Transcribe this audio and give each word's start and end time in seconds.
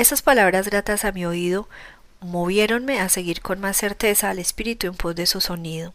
Esas 0.00 0.22
palabras 0.22 0.66
gratas 0.70 1.04
a 1.04 1.12
mi 1.12 1.26
oído 1.26 1.68
moviéronme 2.20 3.00
a 3.00 3.10
seguir 3.10 3.42
con 3.42 3.60
más 3.60 3.76
certeza 3.76 4.30
al 4.30 4.38
espíritu 4.38 4.86
en 4.86 4.94
pos 4.94 5.14
de 5.14 5.26
su 5.26 5.42
sonido. 5.42 5.92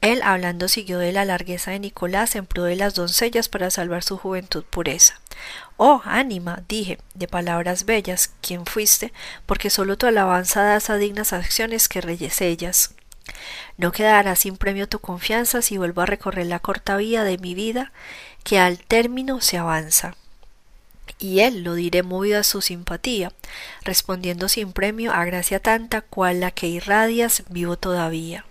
Él, 0.00 0.22
hablando, 0.22 0.68
siguió 0.68 0.98
de 0.98 1.12
la 1.12 1.26
largueza 1.26 1.70
de 1.70 1.78
Nicolás 1.78 2.34
en 2.34 2.46
pro 2.46 2.64
de 2.64 2.76
las 2.76 2.94
doncellas 2.94 3.50
para 3.50 3.70
salvar 3.70 4.02
su 4.02 4.16
juventud 4.16 4.64
pureza. 4.64 5.20
Oh, 5.76 6.00
ánima, 6.06 6.62
dije, 6.66 6.96
de 7.12 7.28
palabras 7.28 7.84
bellas, 7.84 8.32
¿quién 8.40 8.64
fuiste? 8.64 9.12
Porque 9.44 9.68
solo 9.68 9.98
tu 9.98 10.06
alabanza 10.06 10.62
das 10.62 10.88
a 10.88 10.96
dignas 10.96 11.34
acciones 11.34 11.90
que 11.90 12.00
reyes 12.00 12.40
ellas. 12.40 12.94
No 13.76 13.92
quedará 13.92 14.34
sin 14.34 14.56
premio 14.56 14.88
tu 14.88 14.98
confianza 14.98 15.60
si 15.60 15.76
vuelvo 15.76 16.00
a 16.00 16.06
recorrer 16.06 16.46
la 16.46 16.60
corta 16.60 16.96
vía 16.96 17.22
de 17.22 17.36
mi 17.36 17.54
vida, 17.54 17.92
que 18.44 18.58
al 18.58 18.78
término 18.78 19.42
se 19.42 19.58
avanza. 19.58 20.16
Y 21.18 21.40
él 21.40 21.64
lo 21.64 21.74
diré 21.74 22.02
movido 22.02 22.38
a 22.38 22.44
su 22.44 22.60
simpatía, 22.60 23.32
respondiendo 23.82 24.48
sin 24.48 24.72
premio 24.72 25.12
a 25.12 25.24
gracia 25.24 25.60
tanta 25.60 26.02
cual 26.02 26.40
la 26.40 26.50
que 26.50 26.66
irradias 26.66 27.44
vivo 27.48 27.76
todavía. 27.76 28.44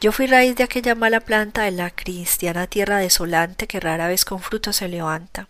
Yo 0.00 0.12
fui 0.12 0.26
raíz 0.26 0.56
de 0.56 0.64
aquella 0.64 0.94
mala 0.94 1.20
planta 1.20 1.62
de 1.62 1.72
la 1.72 1.90
cristiana 1.90 2.66
tierra 2.66 2.96
desolante 2.96 3.66
que 3.66 3.80
rara 3.80 4.08
vez 4.08 4.24
con 4.24 4.40
fruto 4.40 4.72
se 4.72 4.88
levanta. 4.88 5.48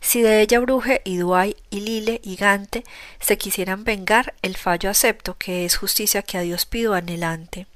Si 0.00 0.20
de 0.20 0.42
ella 0.42 0.60
Bruje 0.60 1.00
y 1.04 1.16
Duay 1.16 1.56
y 1.70 1.80
Lile 1.80 2.20
y 2.22 2.36
Gante 2.36 2.84
se 3.20 3.38
quisieran 3.38 3.84
vengar, 3.84 4.34
el 4.42 4.56
fallo 4.56 4.90
acepto, 4.90 5.36
que 5.38 5.64
es 5.64 5.76
justicia 5.76 6.22
que 6.22 6.38
a 6.38 6.42
Dios 6.42 6.66
pido 6.66 6.94
anhelante. 6.94 7.66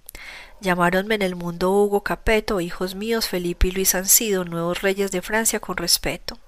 Llamáronme 0.60 1.14
en 1.14 1.22
el 1.22 1.36
mundo 1.36 1.70
Hugo 1.72 2.02
Capeto, 2.02 2.60
hijos 2.60 2.94
míos 2.94 3.28
Felipe 3.28 3.68
y 3.68 3.70
Luis 3.72 3.94
han 3.94 4.06
sido 4.06 4.44
nuevos 4.44 4.82
reyes 4.82 5.10
de 5.10 5.22
Francia 5.22 5.60
con 5.60 5.76
respeto. 5.76 6.38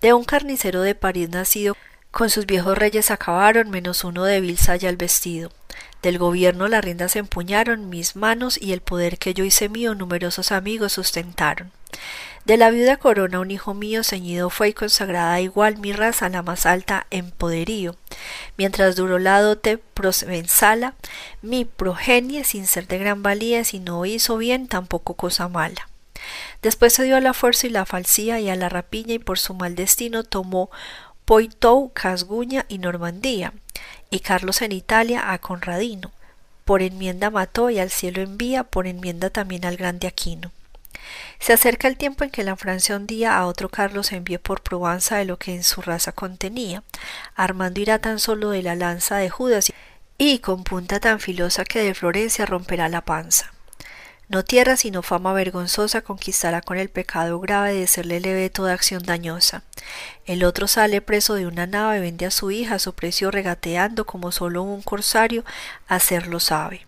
De 0.00 0.12
un 0.12 0.24
carnicero 0.24 0.82
de 0.82 0.94
París 0.94 1.28
nacido, 1.28 1.76
con 2.10 2.30
sus 2.30 2.46
viejos 2.46 2.76
reyes 2.76 3.10
acabaron, 3.10 3.70
menos 3.70 4.04
uno 4.04 4.24
de 4.24 4.40
vil 4.40 4.58
saya 4.58 4.88
el 4.88 4.96
vestido. 4.96 5.50
Del 6.02 6.18
gobierno 6.18 6.68
las 6.68 6.84
riendas 6.84 7.16
empuñaron 7.16 7.88
mis 7.88 8.16
manos 8.16 8.60
y 8.60 8.72
el 8.72 8.80
poder 8.80 9.18
que 9.18 9.34
yo 9.34 9.44
hice 9.44 9.68
mío 9.68 9.94
numerosos 9.94 10.52
amigos 10.52 10.92
sustentaron. 10.92 11.72
De 12.44 12.56
la 12.56 12.70
viuda 12.70 12.96
corona 12.96 13.40
un 13.40 13.50
hijo 13.50 13.74
mío 13.74 14.02
ceñido 14.02 14.48
fue 14.48 14.68
y 14.68 14.72
consagrada 14.72 15.40
igual 15.40 15.76
mi 15.76 15.92
raza 15.92 16.28
la 16.28 16.42
más 16.42 16.66
alta 16.66 17.06
en 17.10 17.30
poderío. 17.30 17.96
Mientras 18.56 18.96
duró 18.96 19.18
la 19.18 19.42
dote 19.42 19.76
provenzala, 19.76 20.94
mi 21.42 21.64
progenie 21.64 22.44
sin 22.44 22.66
ser 22.66 22.86
de 22.86 22.98
gran 22.98 23.22
valía, 23.22 23.64
si 23.64 23.80
no 23.80 24.06
hizo 24.06 24.38
bien 24.38 24.66
tampoco 24.66 25.14
cosa 25.14 25.48
mala. 25.48 25.88
Después 26.62 26.92
se 26.92 27.04
dio 27.04 27.16
a 27.16 27.20
la 27.20 27.34
fuerza 27.34 27.66
y 27.66 27.70
la 27.70 27.86
falsía 27.86 28.40
y 28.40 28.50
a 28.50 28.56
la 28.56 28.68
rapiña 28.68 29.14
y 29.14 29.18
por 29.18 29.38
su 29.38 29.54
mal 29.54 29.74
destino 29.74 30.24
tomó 30.24 30.70
Poitou, 31.24 31.92
Casguña 31.92 32.64
y 32.68 32.78
Normandía, 32.78 33.52
y 34.10 34.20
Carlos 34.20 34.62
en 34.62 34.72
Italia 34.72 35.32
a 35.32 35.38
Conradino. 35.38 36.10
Por 36.64 36.82
enmienda 36.82 37.30
mató 37.30 37.70
y 37.70 37.78
al 37.78 37.90
cielo 37.90 38.22
envía, 38.22 38.64
por 38.64 38.86
enmienda 38.86 39.30
también 39.30 39.64
al 39.64 39.76
grande 39.76 40.06
Aquino. 40.06 40.52
Se 41.38 41.52
acerca 41.52 41.88
el 41.88 41.96
tiempo 41.96 42.24
en 42.24 42.30
que 42.30 42.42
la 42.42 42.56
Francia 42.56 42.96
un 42.96 43.06
día 43.06 43.38
a 43.38 43.46
otro 43.46 43.68
Carlos 43.68 44.12
envió 44.12 44.40
por 44.40 44.62
probanza 44.62 45.16
de 45.16 45.24
lo 45.24 45.38
que 45.38 45.54
en 45.54 45.64
su 45.64 45.80
raza 45.80 46.12
contenía. 46.12 46.82
Armando 47.36 47.80
irá 47.80 47.98
tan 47.98 48.18
solo 48.18 48.50
de 48.50 48.62
la 48.62 48.74
lanza 48.74 49.16
de 49.16 49.30
Judas 49.30 49.72
y 50.18 50.40
con 50.40 50.64
punta 50.64 51.00
tan 51.00 51.20
filosa 51.20 51.64
que 51.64 51.82
de 51.82 51.94
Florencia 51.94 52.44
romperá 52.44 52.88
la 52.88 53.02
panza. 53.02 53.52
No 54.28 54.44
tierra 54.44 54.76
sino 54.76 55.02
fama 55.02 55.32
vergonzosa 55.32 56.02
conquistará 56.02 56.60
con 56.60 56.76
el 56.76 56.90
pecado 56.90 57.40
grave 57.40 57.72
de 57.72 57.86
serle 57.86 58.20
leve 58.20 58.50
toda 58.50 58.74
acción 58.74 59.02
dañosa. 59.02 59.62
El 60.26 60.44
otro 60.44 60.68
sale 60.68 61.00
preso 61.00 61.34
de 61.34 61.46
una 61.46 61.66
nave, 61.66 62.00
vende 62.00 62.26
a 62.26 62.30
su 62.30 62.50
hija 62.50 62.74
a 62.74 62.78
su 62.78 62.92
precio 62.92 63.30
regateando 63.30 64.04
como 64.04 64.30
solo 64.30 64.62
un 64.62 64.82
corsario 64.82 65.46
hacerlo 65.86 66.40
sabe. 66.40 66.86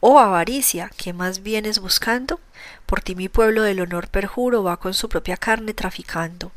Oh 0.00 0.18
avaricia, 0.18 0.90
¿qué 0.96 1.12
más 1.12 1.44
vienes 1.44 1.78
buscando? 1.78 2.40
Por 2.84 3.00
ti 3.00 3.14
mi 3.14 3.28
pueblo 3.28 3.62
del 3.62 3.80
honor 3.80 4.08
perjuro 4.08 4.64
va 4.64 4.76
con 4.78 4.92
su 4.92 5.08
propia 5.08 5.36
carne 5.36 5.72
traficando. 5.72 6.50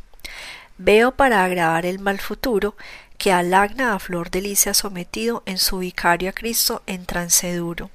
Veo 0.79 1.11
para 1.11 1.44
agravar 1.44 1.85
el 1.85 2.00
mal 2.00 2.19
futuro 2.19 2.75
que 3.19 3.34
alagna 3.34 3.94
a 3.94 4.00
flor 4.00 4.31
de 4.31 4.57
ha 4.66 4.74
sometido 4.74 5.44
en 5.46 5.57
su 5.57 5.80
vicario 5.80 6.30
a 6.30 6.34
Cristo 6.34 6.81
en 6.88 7.06
trance 7.06 7.53
duro. 7.53 7.91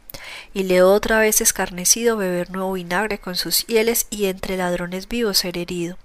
Y 0.53 0.65
leo 0.65 0.93
otra 0.93 1.19
vez 1.19 1.41
escarnecido 1.41 2.19
beber 2.19 2.51
nuevo 2.51 2.75
vinagre 2.75 3.19
con 3.19 3.35
sus 3.35 3.67
hieles 3.67 4.07
y 4.11 4.27
entre 4.27 4.59
ladrones 4.59 5.09
vivos 5.09 5.39
ser 5.39 5.57
herido. 5.57 5.97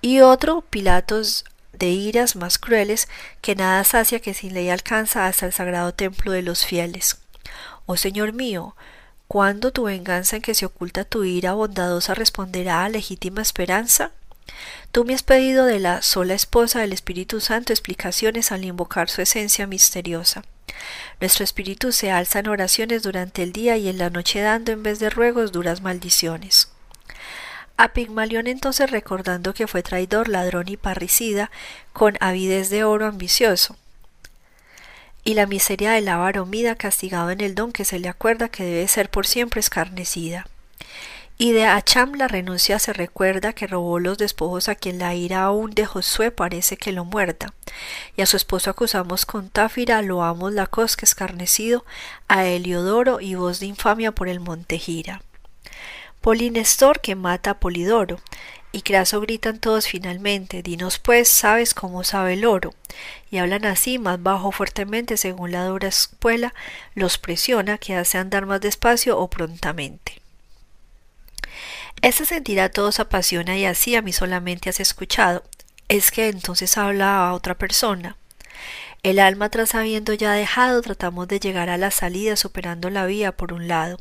Y 0.00 0.20
otro, 0.20 0.62
Pilatos 0.62 1.44
de 1.74 1.88
iras 1.88 2.34
más 2.34 2.58
crueles, 2.58 3.08
que 3.42 3.54
nada 3.54 3.84
sacia 3.84 4.20
que 4.20 4.32
sin 4.32 4.54
ley 4.54 4.70
alcanza 4.70 5.26
hasta 5.26 5.46
el 5.46 5.52
sagrado 5.52 5.92
templo 5.92 6.32
de 6.32 6.42
los 6.42 6.64
fieles. 6.64 7.18
Oh 7.84 7.98
Señor 7.98 8.32
mío, 8.32 8.74
¿cuándo 9.28 9.70
tu 9.70 9.84
venganza 9.84 10.36
en 10.36 10.42
que 10.42 10.54
se 10.54 10.64
oculta 10.64 11.04
tu 11.04 11.24
ira 11.24 11.52
bondadosa 11.52 12.14
responderá 12.14 12.84
a 12.84 12.88
legítima 12.88 13.42
esperanza? 13.42 14.12
Tú 14.92 15.04
me 15.04 15.14
has 15.14 15.22
pedido 15.22 15.64
de 15.64 15.80
la 15.80 16.02
sola 16.02 16.34
esposa 16.34 16.80
del 16.80 16.92
Espíritu 16.92 17.40
Santo 17.40 17.72
explicaciones 17.72 18.52
al 18.52 18.64
invocar 18.64 19.10
su 19.10 19.22
esencia 19.22 19.66
misteriosa. 19.66 20.44
Nuestro 21.20 21.44
espíritu 21.44 21.92
se 21.92 22.10
alza 22.10 22.40
en 22.40 22.48
oraciones 22.48 23.02
durante 23.02 23.42
el 23.42 23.52
día 23.52 23.76
y 23.76 23.88
en 23.88 23.98
la 23.98 24.10
noche 24.10 24.40
dando 24.40 24.72
en 24.72 24.82
vez 24.82 24.98
de 24.98 25.10
ruegos 25.10 25.52
duras 25.52 25.82
maldiciones. 25.82 26.68
A 27.76 27.92
Pigmalión 27.92 28.46
entonces 28.46 28.90
recordando 28.90 29.52
que 29.52 29.66
fue 29.66 29.82
traidor, 29.82 30.28
ladrón 30.28 30.68
y 30.68 30.76
parricida, 30.76 31.50
con 31.92 32.16
avidez 32.20 32.70
de 32.70 32.84
oro 32.84 33.06
ambicioso, 33.06 33.76
y 35.24 35.34
la 35.34 35.46
miseria 35.46 35.90
del 35.92 36.08
avaro 36.08 36.46
mida 36.46 36.76
castigado 36.76 37.30
en 37.30 37.40
el 37.40 37.54
don 37.54 37.72
que 37.72 37.84
se 37.84 37.98
le 37.98 38.08
acuerda 38.08 38.48
que 38.48 38.64
debe 38.64 38.86
ser 38.86 39.10
por 39.10 39.26
siempre 39.26 39.58
escarnecida. 39.58 40.46
Y 41.36 41.50
de 41.50 41.66
Acham 41.66 42.14
la 42.14 42.28
renuncia 42.28 42.78
se 42.78 42.92
recuerda 42.92 43.52
que 43.52 43.66
robó 43.66 43.98
los 43.98 44.18
despojos 44.18 44.68
a 44.68 44.76
quien 44.76 45.00
la 45.00 45.14
ira 45.14 45.42
aún 45.42 45.72
de 45.72 45.84
Josué 45.84 46.30
parece 46.30 46.76
que 46.76 46.92
lo 46.92 47.04
muerda. 47.04 47.52
Y 48.16 48.22
a 48.22 48.26
su 48.26 48.36
esposo 48.36 48.70
acusamos 48.70 49.26
con 49.26 49.48
Táfira, 49.48 50.00
lo 50.00 50.22
amos 50.22 50.52
la 50.52 50.68
cosca 50.68 51.04
escarnecido, 51.04 51.84
a 52.28 52.44
Heliodoro 52.46 53.20
y 53.20 53.34
voz 53.34 53.58
de 53.58 53.66
infamia 53.66 54.12
por 54.12 54.28
el 54.28 54.38
monte 54.38 54.78
Gira. 54.78 55.22
Polinestor 56.20 57.00
que 57.00 57.16
mata 57.16 57.50
a 57.50 57.60
Polidoro, 57.60 58.20
y 58.70 58.82
Craso 58.82 59.20
gritan 59.20 59.60
todos 59.60 59.86
finalmente, 59.86 60.62
dinos 60.62 60.98
pues, 60.98 61.28
sabes 61.28 61.74
cómo 61.74 62.02
sabe 62.02 62.32
el 62.32 62.44
oro. 62.44 62.74
Y 63.30 63.38
hablan 63.38 63.66
así, 63.66 63.98
más 63.98 64.22
bajo 64.22 64.50
fuertemente, 64.50 65.16
según 65.16 65.52
la 65.52 65.64
dura 65.66 65.88
espuela 65.88 66.54
los 66.94 67.18
presiona, 67.18 67.78
que 67.78 67.94
hace 67.94 68.18
andar 68.18 68.46
más 68.46 68.60
despacio 68.60 69.18
o 69.18 69.28
prontamente. 69.28 70.23
Este 72.04 72.26
sentir 72.26 72.60
a 72.60 72.68
todos 72.68 73.00
apasiona 73.00 73.56
y 73.56 73.64
así 73.64 73.96
a 73.96 74.02
mí 74.02 74.12
solamente 74.12 74.68
has 74.68 74.78
escuchado. 74.78 75.42
Es 75.88 76.10
que 76.10 76.28
entonces 76.28 76.76
habla 76.76 77.26
a 77.26 77.32
otra 77.32 77.54
persona. 77.54 78.18
El 79.02 79.18
alma 79.18 79.48
tras 79.48 79.74
habiendo 79.74 80.12
ya 80.12 80.32
dejado 80.32 80.82
tratamos 80.82 81.28
de 81.28 81.40
llegar 81.40 81.70
a 81.70 81.78
la 81.78 81.90
salida 81.90 82.36
superando 82.36 82.90
la 82.90 83.06
vía 83.06 83.32
por 83.32 83.54
un 83.54 83.68
lado. 83.68 83.96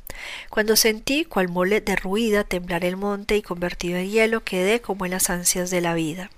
Cuando 0.49 0.75
sentí 0.75 1.23
cual 1.23 1.47
mole 1.47 1.79
derruida 1.79 2.43
temblar 2.43 2.83
el 2.83 2.97
monte 2.97 3.37
y 3.37 3.41
convertido 3.41 3.97
en 3.97 4.11
hielo 4.11 4.43
quedé 4.43 4.81
como 4.81 5.05
en 5.05 5.11
las 5.11 5.29
ansias 5.29 5.69
de 5.69 5.79
la 5.79 5.93
vida. 5.93 6.29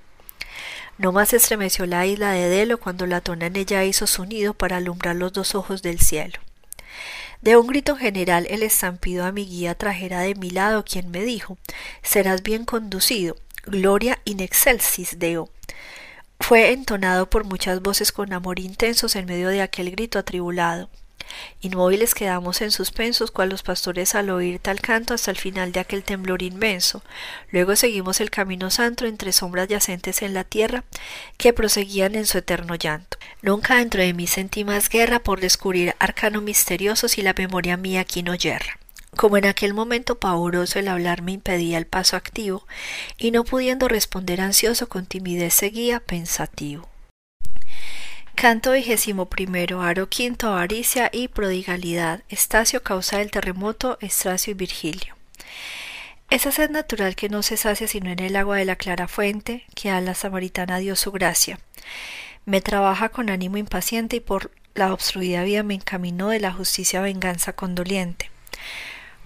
No 0.99 1.13
más 1.13 1.33
estremeció 1.33 1.87
la 1.87 2.05
isla 2.05 2.29
de 2.29 2.47
Delo 2.47 2.79
cuando 2.79 3.07
la 3.07 3.21
tona 3.21 3.47
en 3.47 3.55
ella 3.55 3.83
hizo 3.83 4.05
su 4.05 4.25
nido 4.25 4.53
para 4.53 4.77
alumbrar 4.77 5.15
los 5.15 5.33
dos 5.33 5.55
ojos 5.55 5.81
del 5.81 5.99
cielo. 5.99 6.39
De 7.45 7.55
un 7.57 7.67
grito 7.67 7.95
general 7.95 8.47
el 8.49 8.63
estampido 8.63 9.23
a 9.23 9.31
mi 9.31 9.45
guía 9.45 9.75
trajera 9.75 10.21
de 10.21 10.33
mi 10.33 10.49
lado 10.49 10.83
quien 10.83 11.11
me 11.11 11.23
dijo 11.23 11.59
Serás 12.01 12.41
bien 12.41 12.65
conducido. 12.65 13.35
Gloria 13.67 14.19
in 14.25 14.39
excelsis 14.39 15.19
Deo 15.19 15.51
fue 16.39 16.71
entonado 16.71 17.29
por 17.29 17.43
muchas 17.43 17.83
voces 17.83 18.11
con 18.11 18.33
amor 18.33 18.59
intensos 18.59 19.15
en 19.15 19.27
medio 19.27 19.49
de 19.49 19.61
aquel 19.61 19.91
grito 19.91 20.17
atribulado. 20.17 20.89
Inmóviles 21.61 22.13
quedamos 22.13 22.61
en 22.61 22.71
suspensos 22.71 23.31
cual 23.31 23.49
los 23.49 23.63
pastores 23.63 24.15
al 24.15 24.29
oír 24.29 24.59
tal 24.59 24.81
canto 24.81 25.13
hasta 25.13 25.31
el 25.31 25.37
final 25.37 25.71
de 25.71 25.79
aquel 25.79 26.03
temblor 26.03 26.41
inmenso. 26.41 27.03
Luego 27.51 27.75
seguimos 27.75 28.21
el 28.21 28.29
camino 28.29 28.69
santo 28.69 29.05
entre 29.05 29.31
sombras 29.31 29.67
yacentes 29.67 30.21
en 30.21 30.33
la 30.33 30.43
tierra 30.43 30.83
que 31.37 31.53
proseguían 31.53 32.15
en 32.15 32.25
su 32.25 32.37
eterno 32.37 32.75
llanto. 32.75 33.17
Nunca 33.41 33.77
dentro 33.77 34.01
de 34.01 34.13
mí 34.13 34.27
sentí 34.27 34.63
más 34.63 34.89
guerra 34.89 35.19
por 35.19 35.39
descubrir 35.39 35.95
arcano 35.99 36.41
misterioso 36.41 37.07
si 37.07 37.21
la 37.21 37.33
memoria 37.33 37.77
mía 37.77 38.01
aquí 38.01 38.23
no 38.23 38.35
yerra. 38.35 38.79
Como 39.15 39.37
en 39.37 39.45
aquel 39.45 39.73
momento 39.73 40.19
pavoroso 40.19 40.77
el 40.77 40.89
hablar 40.89 41.21
me 41.21 41.31
impedía 41.31 41.77
el 41.77 41.87
paso 41.87 42.17
activo, 42.17 42.67
y 43.17 43.31
no 43.31 43.45
pudiendo 43.45 43.87
responder 43.87 44.41
ansioso 44.41 44.89
con 44.89 45.05
timidez 45.05 45.53
seguía 45.53 46.01
pensativo. 46.01 46.89
Canto 48.45 48.73
vigésimo 48.73 49.25
primero, 49.25 49.81
aro 49.81 50.07
quinto, 50.07 50.49
avaricia 50.49 51.09
y 51.11 51.29
prodigalidad, 51.29 52.21
estacio 52.29 52.83
causa 52.83 53.17
del 53.17 53.31
terremoto, 53.31 53.97
Estracio 54.01 54.51
y 54.51 54.53
Virgilio. 54.53 55.15
Esa 56.29 56.51
sed 56.51 56.69
natural 56.69 57.15
que 57.15 57.27
no 57.27 57.41
se 57.41 57.57
sacia 57.57 57.87
sino 57.87 58.11
en 58.11 58.19
el 58.19 58.35
agua 58.35 58.57
de 58.57 58.65
la 58.65 58.75
clara 58.75 59.07
fuente, 59.07 59.65
que 59.73 59.89
a 59.89 59.99
la 59.99 60.13
samaritana 60.13 60.77
dio 60.77 60.95
su 60.95 61.11
gracia. 61.11 61.57
me 62.45 62.61
trabaja 62.61 63.09
con 63.09 63.31
ánimo 63.31 63.57
impaciente 63.57 64.17
y 64.17 64.19
por 64.19 64.51
la 64.75 64.93
obstruida 64.93 65.41
vía 65.41 65.63
me 65.63 65.73
encaminó 65.73 66.29
de 66.29 66.39
la 66.39 66.53
justicia 66.53 67.01
venganza 67.01 67.53
condoliente. 67.53 68.29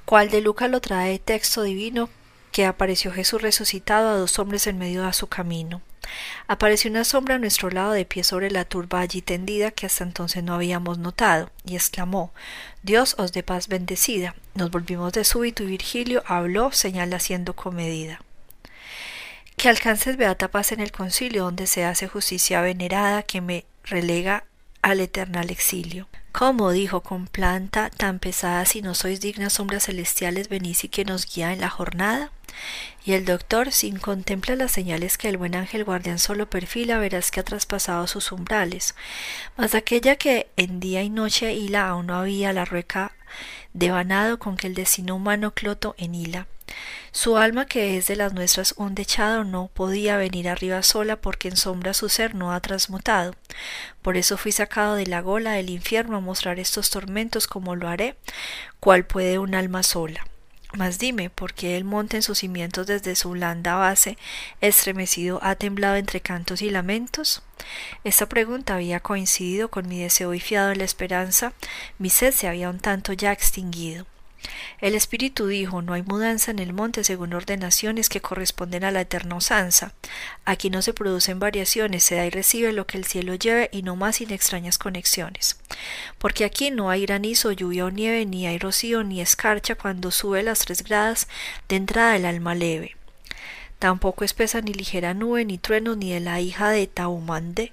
Cual 0.05 0.29
de 0.29 0.39
Lucas 0.39 0.69
lo 0.69 0.79
trae 0.79 1.19
texto 1.19 1.63
divino 1.63 2.09
que 2.53 2.65
apareció 2.65 3.11
Jesús 3.11 3.41
resucitado 3.41 4.07
a 4.07 4.15
dos 4.15 4.39
hombres 4.39 4.65
en 4.65 4.77
medio 4.77 5.03
de 5.03 5.11
su 5.11 5.27
camino. 5.27 5.81
Apareció 6.47 6.89
una 6.89 7.03
sombra 7.03 7.35
a 7.35 7.39
nuestro 7.39 7.69
lado 7.69 7.91
de 7.91 8.05
pie 8.05 8.23
sobre 8.23 8.51
la 8.51 8.65
turba 8.65 9.01
allí 9.01 9.21
tendida 9.21 9.71
que 9.71 9.85
hasta 9.85 10.03
entonces 10.03 10.43
no 10.43 10.53
habíamos 10.53 10.97
notado, 10.97 11.51
y 11.65 11.75
exclamó 11.75 12.33
Dios 12.83 13.15
os 13.17 13.33
dé 13.33 13.43
paz 13.43 13.67
bendecida. 13.67 14.35
Nos 14.55 14.71
volvimos 14.71 15.13
de 15.13 15.23
súbito 15.23 15.63
y 15.63 15.67
Virgilio 15.67 16.23
habló, 16.25 16.71
señal 16.71 17.13
haciendo 17.13 17.55
comedida. 17.55 18.21
Que 19.57 19.69
alcances 19.69 20.15
beata 20.17 20.49
paz 20.49 20.71
en 20.71 20.79
el 20.79 20.91
concilio 20.91 21.43
donde 21.43 21.67
se 21.67 21.83
hace 21.83 22.07
justicia 22.07 22.61
venerada 22.61 23.23
que 23.23 23.41
me 23.41 23.65
relega 23.83 24.45
al 24.81 25.01
eternal 25.01 25.49
exilio. 25.49 26.07
¿Cómo? 26.39 26.71
dijo 26.71 27.01
con 27.01 27.27
planta 27.27 27.89
tan 27.89 28.19
pesada 28.19 28.63
si 28.63 28.81
no 28.81 28.95
sois 28.95 29.19
dignas 29.19 29.51
sombras 29.51 29.87
celestiales 29.87 30.47
venís 30.47 30.85
y 30.85 30.87
que 30.87 31.03
nos 31.03 31.25
guía 31.25 31.51
en 31.51 31.59
la 31.59 31.69
jornada. 31.69 32.31
Y 33.03 33.11
el 33.11 33.25
doctor, 33.25 33.73
sin 33.73 33.99
contempla 33.99 34.55
las 34.55 34.71
señales 34.71 35.17
que 35.17 35.27
el 35.27 35.35
buen 35.35 35.53
ángel 35.53 35.83
guardián 35.83 36.17
solo 36.17 36.49
perfila, 36.49 36.97
verás 36.97 37.31
que 37.31 37.41
ha 37.41 37.43
traspasado 37.43 38.07
sus 38.07 38.31
umbrales. 38.31 38.95
Mas 39.57 39.75
aquella 39.75 40.15
que 40.15 40.47
en 40.55 40.79
día 40.79 41.03
y 41.03 41.09
noche 41.09 41.53
hila 41.55 41.89
aún 41.89 42.07
no 42.07 42.15
había 42.15 42.53
la 42.53 42.63
rueca 42.63 43.11
devanado 43.73 44.39
con 44.39 44.57
que 44.57 44.67
el 44.67 44.75
destino 44.75 45.15
humano 45.15 45.51
cloto 45.51 45.95
en 45.97 46.15
hila. 46.15 46.47
Su 47.11 47.37
alma, 47.37 47.65
que 47.65 47.97
es 47.97 48.07
de 48.07 48.15
las 48.15 48.33
nuestras 48.33 48.73
un 48.77 48.93
dechado, 48.93 49.43
no 49.43 49.69
podía 49.73 50.17
venir 50.17 50.47
arriba 50.47 50.83
sola 50.83 51.15
porque 51.15 51.47
en 51.47 51.57
sombra 51.57 51.93
su 51.93 52.09
ser 52.09 52.35
no 52.35 52.53
ha 52.53 52.59
transmutado. 52.59 53.33
Por 54.01 54.17
eso 54.17 54.37
fui 54.37 54.51
sacado 54.51 54.95
de 54.95 55.07
la 55.07 55.21
gola 55.21 55.53
del 55.53 55.69
infierno 55.69 56.17
a 56.17 56.21
mostrar 56.21 56.59
estos 56.59 56.89
tormentos 56.89 57.47
como 57.47 57.75
lo 57.75 57.87
haré, 57.87 58.15
cual 58.79 59.05
puede 59.05 59.39
un 59.39 59.55
alma 59.55 59.83
sola. 59.83 60.25
Mas 60.73 60.99
dime, 60.99 61.31
¿por 61.31 61.53
qué 61.53 61.77
el 61.77 61.83
monte 61.83 62.17
en 62.17 62.21
sus 62.21 62.39
cimientos 62.39 62.85
desde 62.85 63.15
su 63.15 63.31
blanda 63.31 63.75
base, 63.75 64.17
estremecido, 64.61 65.39
ha 65.41 65.55
temblado 65.55 65.95
entre 65.95 66.21
cantos 66.21 66.61
y 66.61 66.69
lamentos? 66.69 67.41
Esta 68.03 68.29
pregunta 68.29 68.75
había 68.75 68.99
coincidido 68.99 69.69
con 69.69 69.87
mi 69.87 69.99
deseo 69.99 70.33
y 70.33 70.39
fiado 70.39 70.71
en 70.71 70.77
la 70.77 70.83
esperanza, 70.83 71.53
mi 71.97 72.09
sed 72.11 72.33
se 72.33 72.47
había 72.47 72.69
un 72.69 72.79
tanto 72.79 73.13
ya 73.13 73.31
extinguido. 73.31 74.05
El 74.79 74.95
espíritu 74.95 75.47
dijo 75.47 75.81
no 75.81 75.93
hay 75.93 76.03
mudanza 76.03 76.51
en 76.51 76.59
el 76.59 76.73
monte 76.73 77.03
según 77.03 77.33
ordenaciones 77.33 78.09
que 78.09 78.21
corresponden 78.21 78.83
a 78.83 78.91
la 78.91 79.01
eterna 79.01 79.35
usanza. 79.35 79.93
Aquí 80.45 80.69
no 80.69 80.81
se 80.81 80.93
producen 80.93 81.39
variaciones, 81.39 82.03
se 82.03 82.15
da 82.15 82.25
y 82.25 82.29
recibe 82.29 82.71
lo 82.71 82.87
que 82.87 82.97
el 82.97 83.05
cielo 83.05 83.35
lleve 83.35 83.69
y 83.71 83.81
no 83.81 83.95
más 83.95 84.17
sin 84.17 84.31
extrañas 84.31 84.77
conexiones. 84.77 85.59
Porque 86.17 86.45
aquí 86.45 86.71
no 86.71 86.89
hay 86.89 87.05
granizo, 87.05 87.51
lluvia 87.51 87.85
o 87.85 87.89
nieve, 87.89 88.25
ni 88.25 88.47
hay 88.47 88.57
rocío 88.57 89.03
ni 89.03 89.21
escarcha 89.21 89.75
cuando 89.75 90.11
sube 90.11 90.43
las 90.43 90.59
tres 90.59 90.83
gradas 90.83 91.27
de 91.67 91.75
entrada 91.75 92.13
del 92.13 92.25
alma 92.25 92.55
leve. 92.55 92.95
Tampoco 93.79 94.25
espesa 94.25 94.59
ni 94.61 94.73
ligera 94.73 95.13
nube, 95.13 95.45
ni 95.45 95.57
trueno, 95.57 95.95
ni 95.95 96.11
de 96.11 96.19
la 96.19 96.41
hija 96.41 96.69
de 96.69 96.87
Taumande, 96.87 97.71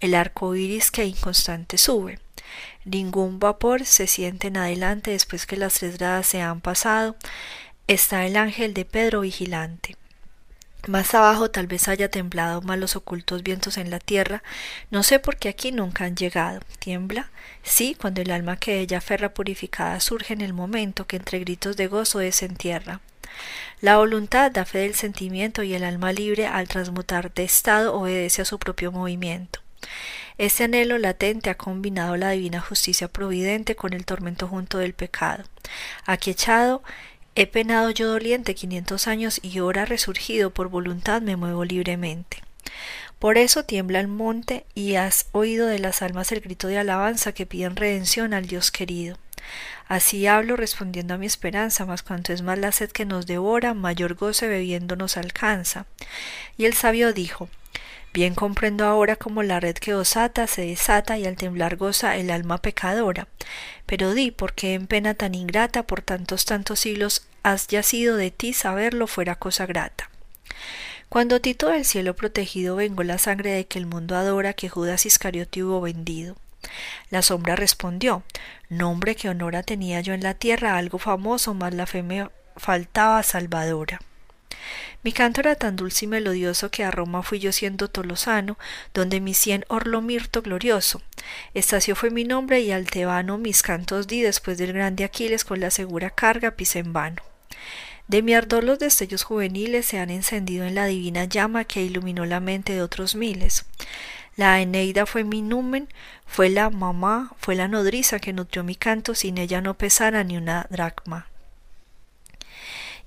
el 0.00 0.14
arco 0.14 0.54
iris 0.54 0.90
que 0.90 1.06
inconstante 1.06 1.78
sube. 1.78 2.18
Ningún 2.88 3.38
vapor 3.38 3.84
se 3.84 4.06
siente 4.06 4.46
en 4.46 4.56
adelante 4.56 5.10
después 5.10 5.44
que 5.44 5.58
las 5.58 5.74
tres 5.74 5.98
gradas 5.98 6.26
se 6.26 6.40
han 6.40 6.62
pasado. 6.62 7.16
Está 7.86 8.24
el 8.24 8.34
ángel 8.34 8.72
de 8.72 8.86
Pedro 8.86 9.20
vigilante. 9.20 9.96
Más 10.86 11.12
abajo 11.12 11.50
tal 11.50 11.66
vez 11.66 11.86
haya 11.86 12.10
temblado 12.10 12.62
malos 12.62 12.96
ocultos 12.96 13.42
vientos 13.42 13.76
en 13.76 13.90
la 13.90 13.98
tierra, 13.98 14.42
no 14.90 15.02
sé 15.02 15.18
por 15.18 15.36
qué 15.36 15.50
aquí 15.50 15.70
nunca 15.70 16.06
han 16.06 16.16
llegado. 16.16 16.60
¿Tiembla? 16.78 17.30
Sí, 17.62 17.94
cuando 17.94 18.22
el 18.22 18.30
alma 18.30 18.56
que 18.56 18.80
ella 18.80 19.02
ferra 19.02 19.34
purificada 19.34 20.00
surge 20.00 20.32
en 20.32 20.40
el 20.40 20.54
momento 20.54 21.06
que 21.06 21.16
entre 21.16 21.40
gritos 21.40 21.76
de 21.76 21.88
gozo 21.88 22.20
desentierra. 22.20 23.02
La 23.82 23.98
voluntad 23.98 24.50
da 24.50 24.64
fe 24.64 24.78
del 24.78 24.94
sentimiento 24.94 25.62
y 25.62 25.74
el 25.74 25.84
alma 25.84 26.12
libre 26.12 26.46
al 26.46 26.68
transmutar 26.68 27.34
de 27.34 27.44
estado 27.44 27.94
obedece 27.94 28.40
a 28.40 28.46
su 28.46 28.58
propio 28.58 28.92
movimiento. 28.92 29.60
Este 30.38 30.62
anhelo 30.62 30.98
latente 30.98 31.50
ha 31.50 31.56
combinado 31.56 32.16
la 32.16 32.30
divina 32.30 32.60
justicia 32.60 33.08
providente 33.08 33.74
con 33.74 33.92
el 33.92 34.04
tormento 34.04 34.46
junto 34.46 34.78
del 34.78 34.94
pecado. 34.94 35.42
Aquí 36.06 36.30
echado 36.30 36.84
he 37.34 37.48
penado 37.48 37.90
yo 37.90 38.08
doliente 38.08 38.54
quinientos 38.54 39.08
años 39.08 39.40
y 39.42 39.58
ahora 39.58 39.84
resurgido 39.84 40.50
por 40.50 40.68
voluntad 40.68 41.22
me 41.22 41.34
muevo 41.34 41.64
libremente. 41.64 42.40
Por 43.18 43.36
eso 43.36 43.64
tiembla 43.64 43.98
el 43.98 44.06
monte 44.06 44.64
y 44.76 44.94
has 44.94 45.26
oído 45.32 45.66
de 45.66 45.80
las 45.80 46.02
almas 46.02 46.30
el 46.30 46.40
grito 46.40 46.68
de 46.68 46.78
alabanza 46.78 47.32
que 47.32 47.46
piden 47.46 47.74
redención 47.74 48.32
al 48.32 48.46
Dios 48.46 48.70
querido. 48.70 49.18
Así 49.88 50.28
hablo 50.28 50.54
respondiendo 50.54 51.14
a 51.14 51.18
mi 51.18 51.26
esperanza, 51.26 51.84
mas 51.84 52.02
cuanto 52.02 52.32
es 52.32 52.42
más 52.42 52.58
la 52.58 52.70
sed 52.70 52.90
que 52.90 53.06
nos 53.06 53.26
devora, 53.26 53.74
mayor 53.74 54.14
goce 54.14 54.46
bebiendo 54.46 54.94
nos 54.94 55.16
alcanza. 55.16 55.86
Y 56.56 56.66
el 56.66 56.74
sabio 56.74 57.12
dijo 57.12 57.48
Bien 58.12 58.34
comprendo 58.34 58.84
ahora 58.84 59.16
cómo 59.16 59.42
la 59.42 59.60
red 59.60 59.74
que 59.74 59.94
os 59.94 60.16
ata 60.16 60.46
se 60.46 60.62
desata 60.62 61.18
y 61.18 61.26
al 61.26 61.36
temblar 61.36 61.76
goza 61.76 62.16
el 62.16 62.30
alma 62.30 62.58
pecadora. 62.58 63.28
Pero 63.86 64.14
di, 64.14 64.30
¿por 64.30 64.54
qué 64.54 64.74
en 64.74 64.86
pena 64.86 65.14
tan 65.14 65.34
ingrata 65.34 65.82
por 65.84 66.02
tantos 66.02 66.44
tantos 66.44 66.80
siglos 66.80 67.26
has 67.42 67.68
yacido 67.68 68.16
de 68.16 68.30
ti 68.30 68.52
saberlo 68.52 69.06
fuera 69.06 69.36
cosa 69.36 69.66
grata? 69.66 70.10
Cuando 71.08 71.40
Tito 71.40 71.68
del 71.68 71.84
cielo 71.84 72.14
protegido 72.14 72.76
vengó 72.76 73.02
la 73.02 73.18
sangre 73.18 73.52
de 73.52 73.66
que 73.66 73.78
el 73.78 73.86
mundo 73.86 74.16
adora 74.16 74.52
que 74.52 74.68
Judas 74.68 75.06
Iscariote 75.06 75.64
hubo 75.64 75.80
vendido. 75.80 76.36
La 77.10 77.22
sombra 77.22 77.56
respondió 77.56 78.24
Nombre 78.68 79.16
que 79.16 79.30
honora 79.30 79.62
tenía 79.62 80.00
yo 80.00 80.12
en 80.12 80.22
la 80.22 80.34
tierra, 80.34 80.76
algo 80.76 80.98
famoso, 80.98 81.54
mas 81.54 81.72
la 81.72 81.86
fe 81.86 82.02
me 82.02 82.28
faltaba 82.56 83.22
salvadora. 83.22 84.00
Mi 85.02 85.12
canto 85.12 85.40
era 85.40 85.54
tan 85.54 85.76
dulce 85.76 86.04
y 86.04 86.08
melodioso 86.08 86.70
que 86.70 86.84
a 86.84 86.90
Roma 86.90 87.22
fui 87.22 87.38
yo 87.38 87.52
siendo 87.52 87.88
tolosano, 87.88 88.58
donde 88.92 89.20
mi 89.20 89.32
cien 89.34 89.64
orlo 89.68 90.02
mirto 90.02 90.42
glorioso. 90.42 91.02
Estacio 91.54 91.94
fue 91.94 92.10
mi 92.10 92.24
nombre 92.24 92.60
y 92.60 92.72
al 92.72 92.90
tebano 92.90 93.38
mis 93.38 93.62
cantos 93.62 94.06
di 94.06 94.22
después 94.22 94.58
del 94.58 94.72
grande 94.72 95.04
Aquiles 95.04 95.44
con 95.44 95.60
la 95.60 95.70
segura 95.70 96.10
carga 96.10 96.52
pisé 96.52 96.80
en 96.80 96.92
vano. 96.92 97.22
De 98.08 98.22
mi 98.22 98.34
ardor 98.34 98.64
los 98.64 98.78
destellos 98.78 99.22
juveniles 99.22 99.86
se 99.86 99.98
han 99.98 100.10
encendido 100.10 100.64
en 100.64 100.74
la 100.74 100.86
divina 100.86 101.24
llama 101.24 101.64
que 101.64 101.82
iluminó 101.82 102.24
la 102.24 102.40
mente 102.40 102.72
de 102.72 102.82
otros 102.82 103.14
miles. 103.14 103.66
La 104.34 104.60
Eneida 104.60 105.04
fue 105.04 105.24
mi 105.24 105.42
numen, 105.42 105.88
fue 106.26 106.48
la 106.48 106.70
mamá, 106.70 107.32
fue 107.38 107.54
la 107.54 107.68
nodriza 107.68 108.18
que 108.18 108.32
nutrió 108.32 108.64
mi 108.64 108.76
canto, 108.76 109.14
sin 109.14 109.36
ella 109.36 109.60
no 109.60 109.74
pesara 109.74 110.24
ni 110.24 110.36
una 110.36 110.66
dracma 110.70 111.26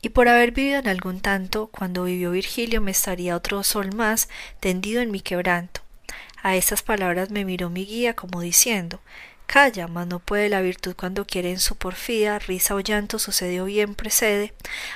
y 0.02 0.10
por 0.10 0.28
haber 0.28 0.52
vivido 0.52 0.80
en 0.80 0.88
algún 0.88 1.20
tanto, 1.22 1.68
cuando 1.68 2.06
vivió 2.06 2.32
Virgilio 2.32 2.82
me 2.82 2.92
estaría 2.92 3.36
otro 3.36 3.64
sol 3.64 3.94
más 3.94 4.30
tendido 4.60 5.02
en 5.02 5.12
mi 5.12 5.22
quebranto. 5.22 5.82
A 6.44 6.56
estas 6.56 6.82
palabras 6.82 7.30
me 7.30 7.46
miró 7.46 7.70
mi 7.70 7.86
guía 7.86 8.16
como 8.16 8.42
diciendo 8.42 9.00
Calla, 9.46 9.88
mas 9.88 10.08
no 10.08 10.20
puede 10.20 10.48
la 10.48 10.62
virtud 10.62 10.96
cuando 10.96 11.26
quiere 11.28 11.52
en 11.52 11.60
su 11.60 11.76
porfía, 11.76 12.40
risa 12.40 12.74
o 12.74 12.80
llanto 12.80 13.20
sucedió 13.20 13.66
bien 13.66 13.96
precede, 13.96 14.54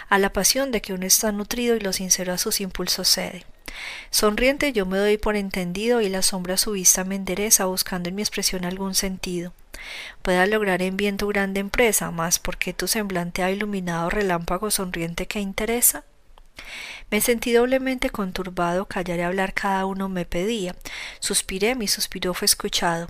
a 0.08 0.18
la 0.18 0.32
pasión 0.32 0.72
de 0.72 0.82
que 0.82 0.94
uno 0.94 1.06
está 1.06 1.32
nutrido 1.34 1.76
y 1.76 1.82
lo 1.82 1.92
sincero 1.92 2.32
a 2.32 2.38
sus 2.38 2.62
impulsos 2.62 3.10
cede. 3.10 3.46
Sonriente 4.10 4.74
yo 4.74 4.86
me 4.86 4.98
doy 4.98 5.17
por 5.17 5.36
entendido 5.36 6.01
y 6.01 6.10
la 6.10 6.22
sombra 6.22 6.58
su 6.58 6.72
vista 6.72 7.03
me 7.03 7.15
endereza 7.15 7.65
buscando 7.65 8.10
en 8.10 8.15
mi 8.15 8.22
expresión 8.22 8.65
algún 8.65 8.96
sentido 8.96 9.53
pueda 10.22 10.46
lograr 10.46 10.82
en 10.82 10.98
bien 10.98 11.17
tu 11.17 11.27
grande 11.27 11.60
empresa, 11.60 12.12
mas 12.12 12.39
porque 12.39 12.74
tu 12.74 12.88
semblante 12.88 13.44
ha 13.44 13.51
iluminado 13.51 14.10
relámpago 14.10 14.72
sonriente 14.72 15.27
que 15.27 15.39
interesa? 15.39 16.03
Me 17.12 17.22
sentí 17.22 17.51
doblemente 17.51 18.10
conturbado, 18.10 18.86
callar 18.86 19.20
y 19.20 19.22
hablar 19.22 19.53
cada 19.53 19.86
uno 19.86 20.10
me 20.10 20.25
pedía. 20.25 20.75
Suspiré, 21.20 21.75
mi 21.75 21.88
suspiro 21.88 22.34
fue 22.34 22.46
escuchado. 22.46 23.08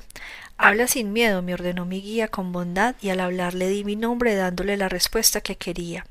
Habla 0.58 0.88
sin 0.88 1.14
miedo, 1.14 1.42
me 1.42 1.54
ordenó 1.54 1.86
mi 1.86 2.02
guía 2.02 2.28
con 2.28 2.52
bondad, 2.52 2.96
y 3.02 3.10
al 3.10 3.20
hablar 3.20 3.54
le 3.54 3.70
di 3.70 3.84
mi 3.84 3.96
nombre 3.96 4.36
dándole 4.36 4.78
la 4.78 4.90
respuesta 4.90 5.42
que 5.42 5.56
quería. 5.56 6.06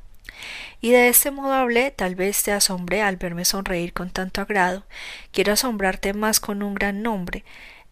Y 0.80 0.90
de 0.90 1.08
este 1.08 1.30
modo 1.30 1.52
hablé, 1.52 1.90
tal 1.90 2.14
vez 2.14 2.42
te 2.42 2.52
asombré 2.52 3.02
al 3.02 3.16
verme 3.16 3.44
sonreír 3.44 3.92
con 3.92 4.10
tanto 4.10 4.40
agrado. 4.40 4.84
Quiero 5.32 5.52
asombrarte 5.52 6.12
más 6.12 6.40
con 6.40 6.62
un 6.62 6.74
gran 6.74 7.02
nombre. 7.02 7.44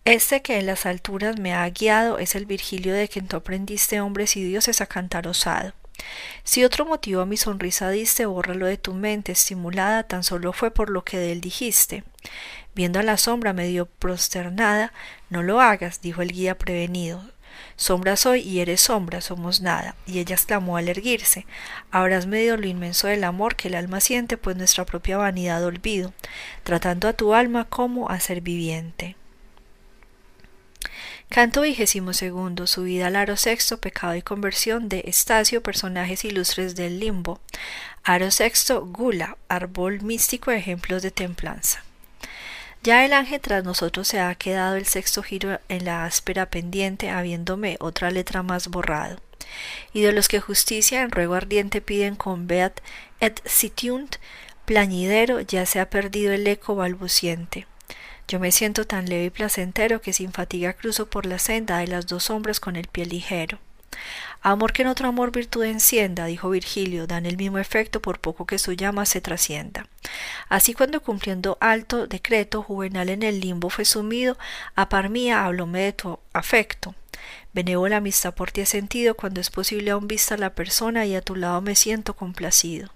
Este 0.04 0.42
que 0.42 0.58
en 0.58 0.66
las 0.66 0.84
alturas 0.84 1.38
me 1.38 1.54
ha 1.54 1.68
guiado 1.70 2.18
es 2.18 2.34
el 2.34 2.44
Virgilio 2.44 2.92
de 2.92 3.08
quien 3.08 3.28
tú 3.28 3.36
aprendiste 3.36 4.00
hombres 4.00 4.36
y 4.36 4.44
dioses 4.44 4.80
a 4.80 4.86
cantar 4.86 5.28
osado. 5.28 5.74
Si 6.42 6.64
otro 6.64 6.84
motivo 6.84 7.20
a 7.20 7.26
mi 7.26 7.36
sonrisa 7.36 7.90
diste, 7.90 8.26
bórralo 8.26 8.66
de 8.66 8.76
tu 8.76 8.94
mente, 8.94 9.32
estimulada 9.32 10.02
tan 10.02 10.24
solo 10.24 10.52
fue 10.52 10.70
por 10.70 10.90
lo 10.90 11.04
que 11.04 11.18
de 11.18 11.32
él 11.32 11.40
dijiste. 11.40 12.04
Viendo 12.74 12.98
a 12.98 13.02
la 13.02 13.16
sombra 13.16 13.52
medio 13.52 13.86
prosternada, 13.86 14.92
no 15.30 15.42
lo 15.42 15.60
hagas, 15.60 16.00
dijo 16.00 16.22
el 16.22 16.32
guía 16.32 16.58
prevenido. 16.58 17.31
Sombra 17.76 18.16
soy 18.16 18.40
y 18.40 18.60
eres 18.60 18.80
sombra, 18.80 19.20
somos 19.20 19.60
nada. 19.60 19.94
Y 20.06 20.18
ella 20.18 20.34
exclamó 20.34 20.76
al 20.76 20.88
erguirse. 20.88 21.46
Habrás 21.90 22.26
medido 22.26 22.56
lo 22.56 22.66
inmenso 22.66 23.06
del 23.06 23.24
amor 23.24 23.56
que 23.56 23.68
el 23.68 23.74
alma 23.74 24.00
siente, 24.00 24.36
pues 24.36 24.56
nuestra 24.56 24.84
propia 24.84 25.16
vanidad 25.16 25.64
olvido, 25.64 26.12
tratando 26.62 27.08
a 27.08 27.12
tu 27.12 27.34
alma 27.34 27.64
como 27.64 28.10
a 28.10 28.20
ser 28.20 28.40
viviente. 28.40 29.16
Canto 31.28 31.62
vigésimo 31.62 32.12
segundo, 32.12 32.66
subida 32.66 33.06
al 33.06 33.16
aro 33.16 33.38
sexto, 33.38 33.78
pecado 33.78 34.14
y 34.16 34.20
conversión 34.22 34.90
de 34.90 35.04
Estacio, 35.06 35.62
personajes 35.62 36.26
ilustres 36.26 36.76
del 36.76 37.00
limbo. 37.00 37.40
Aro 38.04 38.30
sexto, 38.30 38.84
gula, 38.84 39.38
árbol 39.48 40.02
místico, 40.02 40.50
ejemplos 40.50 41.02
de 41.02 41.10
templanza. 41.10 41.84
Ya 42.82 43.04
el 43.04 43.12
ángel 43.12 43.40
tras 43.40 43.62
nosotros 43.62 44.08
se 44.08 44.18
ha 44.18 44.34
quedado 44.34 44.74
el 44.74 44.86
sexto 44.86 45.22
giro 45.22 45.60
en 45.68 45.84
la 45.84 46.04
áspera 46.04 46.50
pendiente, 46.50 47.10
habiéndome 47.10 47.76
otra 47.78 48.10
letra 48.10 48.42
más 48.42 48.66
borrado. 48.68 49.18
Y 49.92 50.02
de 50.02 50.12
los 50.12 50.26
que 50.26 50.40
justicia 50.40 51.02
en 51.02 51.12
ruego 51.12 51.34
ardiente 51.34 51.80
piden 51.80 52.16
con 52.16 52.48
beat 52.48 52.80
et 53.20 53.40
sitiunt, 53.46 54.16
plañidero, 54.64 55.40
ya 55.40 55.64
se 55.64 55.78
ha 55.78 55.90
perdido 55.90 56.32
el 56.32 56.44
eco 56.46 56.74
balbuciente. 56.74 57.66
Yo 58.26 58.40
me 58.40 58.50
siento 58.50 58.84
tan 58.84 59.08
leve 59.08 59.26
y 59.26 59.30
placentero 59.30 60.00
que 60.00 60.12
sin 60.12 60.32
fatiga 60.32 60.72
cruzo 60.72 61.08
por 61.08 61.24
la 61.26 61.38
senda 61.38 61.78
de 61.78 61.86
las 61.86 62.08
dos 62.08 62.24
sombras 62.24 62.58
con 62.58 62.74
el 62.74 62.88
pie 62.88 63.06
ligero. 63.06 63.58
Amor 64.40 64.72
que 64.72 64.82
en 64.82 64.88
otro 64.88 65.08
amor 65.08 65.30
virtud 65.30 65.64
encienda, 65.64 66.26
dijo 66.26 66.50
Virgilio, 66.50 67.06
dan 67.06 67.26
el 67.26 67.36
mismo 67.36 67.58
efecto 67.58 68.02
por 68.02 68.20
poco 68.20 68.44
que 68.46 68.58
su 68.58 68.72
llama 68.72 69.06
se 69.06 69.20
trascienda. 69.20 69.86
Así 70.48 70.74
cuando 70.74 71.00
cumpliendo 71.00 71.58
alto 71.60 72.06
decreto 72.06 72.62
juvenal 72.62 73.08
en 73.08 73.22
el 73.22 73.40
limbo 73.40 73.70
fue 73.70 73.84
sumido, 73.84 74.36
a 74.74 74.88
par 74.88 75.10
mía 75.10 75.44
hablóme 75.44 75.82
de 75.82 75.92
tu 75.92 76.18
afecto. 76.32 76.94
Benévola 77.52 77.98
amistad 77.98 78.34
por 78.34 78.50
ti 78.50 78.62
he 78.62 78.66
sentido 78.66 79.14
cuando 79.14 79.40
es 79.40 79.50
posible 79.50 79.90
aún 79.90 80.08
vista 80.08 80.36
la 80.36 80.54
persona 80.54 81.06
y 81.06 81.14
a 81.14 81.22
tu 81.22 81.36
lado 81.36 81.60
me 81.60 81.76
siento 81.76 82.14
complacido. 82.14 82.90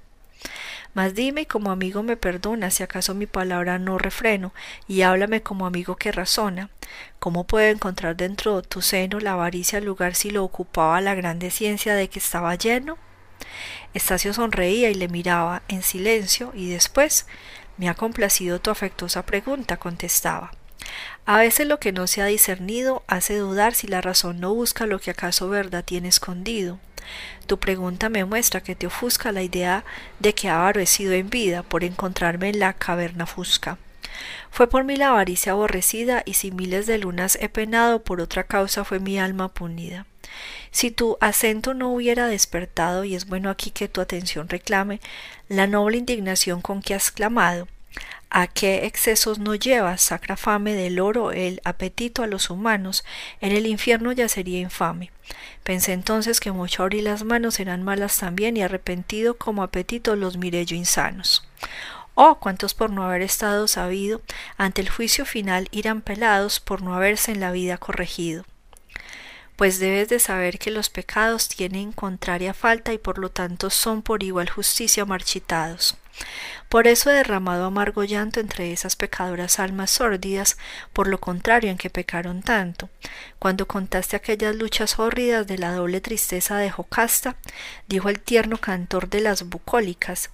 Mas 0.95 1.15
dime 1.15 1.43
y 1.43 1.47
como 1.47 1.71
amigo 1.71 2.03
me 2.03 2.17
perdona 2.17 2.71
si 2.71 2.83
acaso 2.83 3.15
mi 3.15 3.27
palabra 3.27 3.79
no 3.79 3.99
refreno, 3.99 4.53
y 4.89 5.03
háblame 5.03 5.43
como 5.43 5.67
amigo 5.67 5.97
que 5.97 6.13
razona. 6.13 6.71
¿Cómo 7.19 7.45
puedo 7.45 7.67
encontrar 7.69 8.17
dentro 8.17 8.61
de 8.61 8.69
tu 8.69 8.83
seno 8.83 9.21
la 9.21 9.33
avaricia 9.33 9.81
lugar 9.81 10.15
si 10.15 10.31
lo 10.31 10.45
ocupaba 10.45 11.01
la 11.01 11.15
grande 11.15 11.51
ciencia 11.51 11.95
de 11.95 12.09
que 12.09 12.19
estaba 12.19 12.55
lleno? 12.55 12.99
Estacio 13.95 14.33
sonreía 14.33 14.91
y 14.91 14.95
le 14.95 15.09
miraba 15.09 15.63
en 15.69 15.83
silencio, 15.83 16.53
y 16.55 16.71
después 16.71 17.27
me 17.77 17.89
ha 17.89 17.95
complacido 17.95 18.61
tu 18.61 18.71
afectuosa 18.71 19.27
pregunta, 19.27 19.77
contestaba. 19.77 20.53
A 21.27 21.39
veces 21.39 21.67
lo 21.67 21.81
que 21.81 21.91
no 21.91 22.07
se 22.07 22.23
ha 22.23 22.27
discernido 22.27 23.03
hace 23.09 23.37
dudar 23.37 23.75
si 23.75 23.89
la 23.89 24.01
razón 24.01 24.39
no 24.39 24.55
busca 24.55 24.87
lo 24.87 25.01
que 25.01 25.11
acaso 25.11 25.49
verdad 25.49 25.85
tiene 25.85 26.07
escondido. 26.07 26.79
Tu 27.47 27.59
pregunta 27.59 28.09
me 28.09 28.25
muestra 28.25 28.61
que 28.61 28.77
te 28.77 28.87
ofusca 28.87 29.33
la 29.33 29.43
idea 29.43 29.85
de 30.21 30.35
que 30.35 30.49
avaro 30.49 30.81
he 30.81 30.87
en 31.19 31.29
vida 31.29 31.65
por 31.65 31.83
encontrarme 31.83 32.51
en 32.51 32.61
la 32.61 32.75
caverna 32.75 33.27
fusca. 33.27 33.77
Fue 34.53 34.69
por 34.69 34.85
mí 34.85 34.95
la 34.95 35.09
avaricia 35.09 35.53
aborrecida 35.53 36.23
y 36.25 36.35
si 36.35 36.53
miles 36.53 36.87
de 36.87 36.99
lunas 36.99 37.37
he 37.41 37.49
penado 37.49 38.03
por 38.03 38.21
otra 38.21 38.45
causa 38.45 38.85
fue 38.85 39.01
mi 39.01 39.19
alma 39.19 39.49
punida. 39.49 40.07
Si 40.71 40.93
tu 40.93 41.19
acento 41.21 41.75
no 41.75 41.91
hubiera 41.91 42.27
despertado, 42.29 43.05
y 43.05 43.15
es 43.15 43.27
bueno 43.27 43.51
aquí 43.51 43.71
que 43.71 43.89
tu 43.89 44.01
atención 44.01 44.49
reclame, 44.49 45.01
la 45.49 45.67
noble 45.67 45.99
indignación 45.99 46.61
con 46.61 46.83
que 46.83 46.95
has 46.95 47.11
clamado, 47.11 47.67
¿A 48.29 48.49
qué 48.49 48.87
excesos 48.87 49.39
no 49.39 49.55
lleva, 49.55 49.97
sacra 49.99 50.37
fame 50.37 50.75
del 50.75 51.01
oro, 51.01 51.33
el 51.33 51.61
apetito 51.65 52.23
a 52.23 52.27
los 52.27 52.51
humanos? 52.51 53.05
En 53.41 53.53
el 53.53 53.67
infierno 53.67 54.13
ya 54.13 54.29
sería 54.29 54.61
infame. 54.61 55.11
Pensé 55.63 55.93
entonces 55.93 56.41
que 56.41 56.53
mucho 56.53 56.83
abrir 56.83 57.05
las 57.05 57.25
manos 57.25 57.61
eran 57.61 57.83
malas 57.83 58.19
también 58.19 58.57
y 58.57 58.63
arrepentido 58.63 59.37
como 59.39 59.63
apetito 59.63 60.17
los 60.17 60.37
miré 60.37 60.67
yo 60.67 60.77
insanos. 60.77 61.49
Oh, 62.15 62.39
cuántos 62.39 62.75
por 62.75 62.91
no 62.91 63.05
haber 63.05 63.23
estado 63.23 63.69
sabido, 63.69 64.23
ante 64.57 64.81
el 64.81 64.89
juicio 64.89 65.25
final 65.25 65.69
irán 65.71 66.01
pelados 66.01 66.61
por 66.61 66.83
no 66.83 66.95
haberse 66.95 67.31
en 67.31 67.41
la 67.41 67.53
vida 67.53 67.79
corregido. 67.79 68.45
Pues 69.57 69.79
debes 69.79 70.09
de 70.09 70.19
saber 70.19 70.59
que 70.59 70.71
los 70.71 70.91
pecados 70.91 71.49
tienen 71.49 71.93
contraria 71.93 72.55
falta 72.55 72.93
y 72.93 72.99
por 72.99 73.19
lo 73.19 73.31
tanto 73.31 73.71
son 73.71 74.03
por 74.03 74.23
igual 74.23 74.51
justicia 74.51 75.05
marchitados. 75.05 75.97
Por 76.69 76.87
eso 76.89 77.11
he 77.11 77.15
derramado 77.15 77.67
amargo 77.67 78.05
llanto 78.05 78.41
entre 78.41 78.73
esas 78.73 78.97
pecadoras 78.97 79.59
almas 79.59 79.91
sórdidas, 79.91 80.57
por 80.93 81.07
lo 81.09 81.19
contrario 81.21 81.71
en 81.71 81.79
que 81.79 81.91
pecaron 81.91 82.43
tanto. 82.43 82.91
Cuando 83.39 83.67
contaste 83.67 84.17
aquellas 84.17 84.57
luchas 84.57 84.99
hórridas 84.99 85.47
de 85.47 85.59
la 85.59 85.73
doble 85.73 86.01
tristeza 86.01 86.57
de 86.59 86.71
Jocasta, 86.71 87.37
dijo 87.87 88.09
el 88.09 88.21
tierno 88.21 88.59
cantor 88.59 89.09
de 89.09 89.21
las 89.21 89.45
bucólicas, 89.45 90.31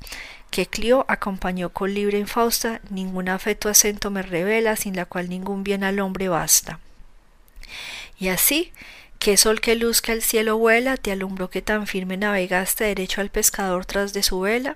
que 0.51 0.67
Clio 0.67 1.05
acompañó 1.09 1.71
con 1.71 1.95
libre 1.95 2.19
infausta, 2.19 2.81
ningún 2.91 3.29
afeto 3.29 3.69
acento 3.69 4.11
me 4.11 4.23
revela, 4.23 4.77
sin 4.77 4.97
la 4.97 5.07
cual 5.07 5.29
ningún 5.29 5.65
bien 5.65 5.85
al 5.85 6.01
hombre 6.01 6.29
basta. 6.29 6.79
Y 8.19 8.29
así, 8.29 8.73
¿Qué 9.23 9.37
sol 9.37 9.61
que 9.61 9.77
luzca 9.77 10.13
el 10.13 10.21
cielo 10.21 10.59
vuela, 10.59 10.97
te 10.97 11.13
alumbró 11.13 11.49
que 11.49 11.63
tan 11.63 11.87
firme 11.87 12.17
navegaste 12.17 12.83
derecho 12.83 13.21
al 13.21 13.31
pescador 13.31 13.87
tras 13.87 14.13
de 14.13 14.25
su 14.25 14.41
vela? 14.41 14.75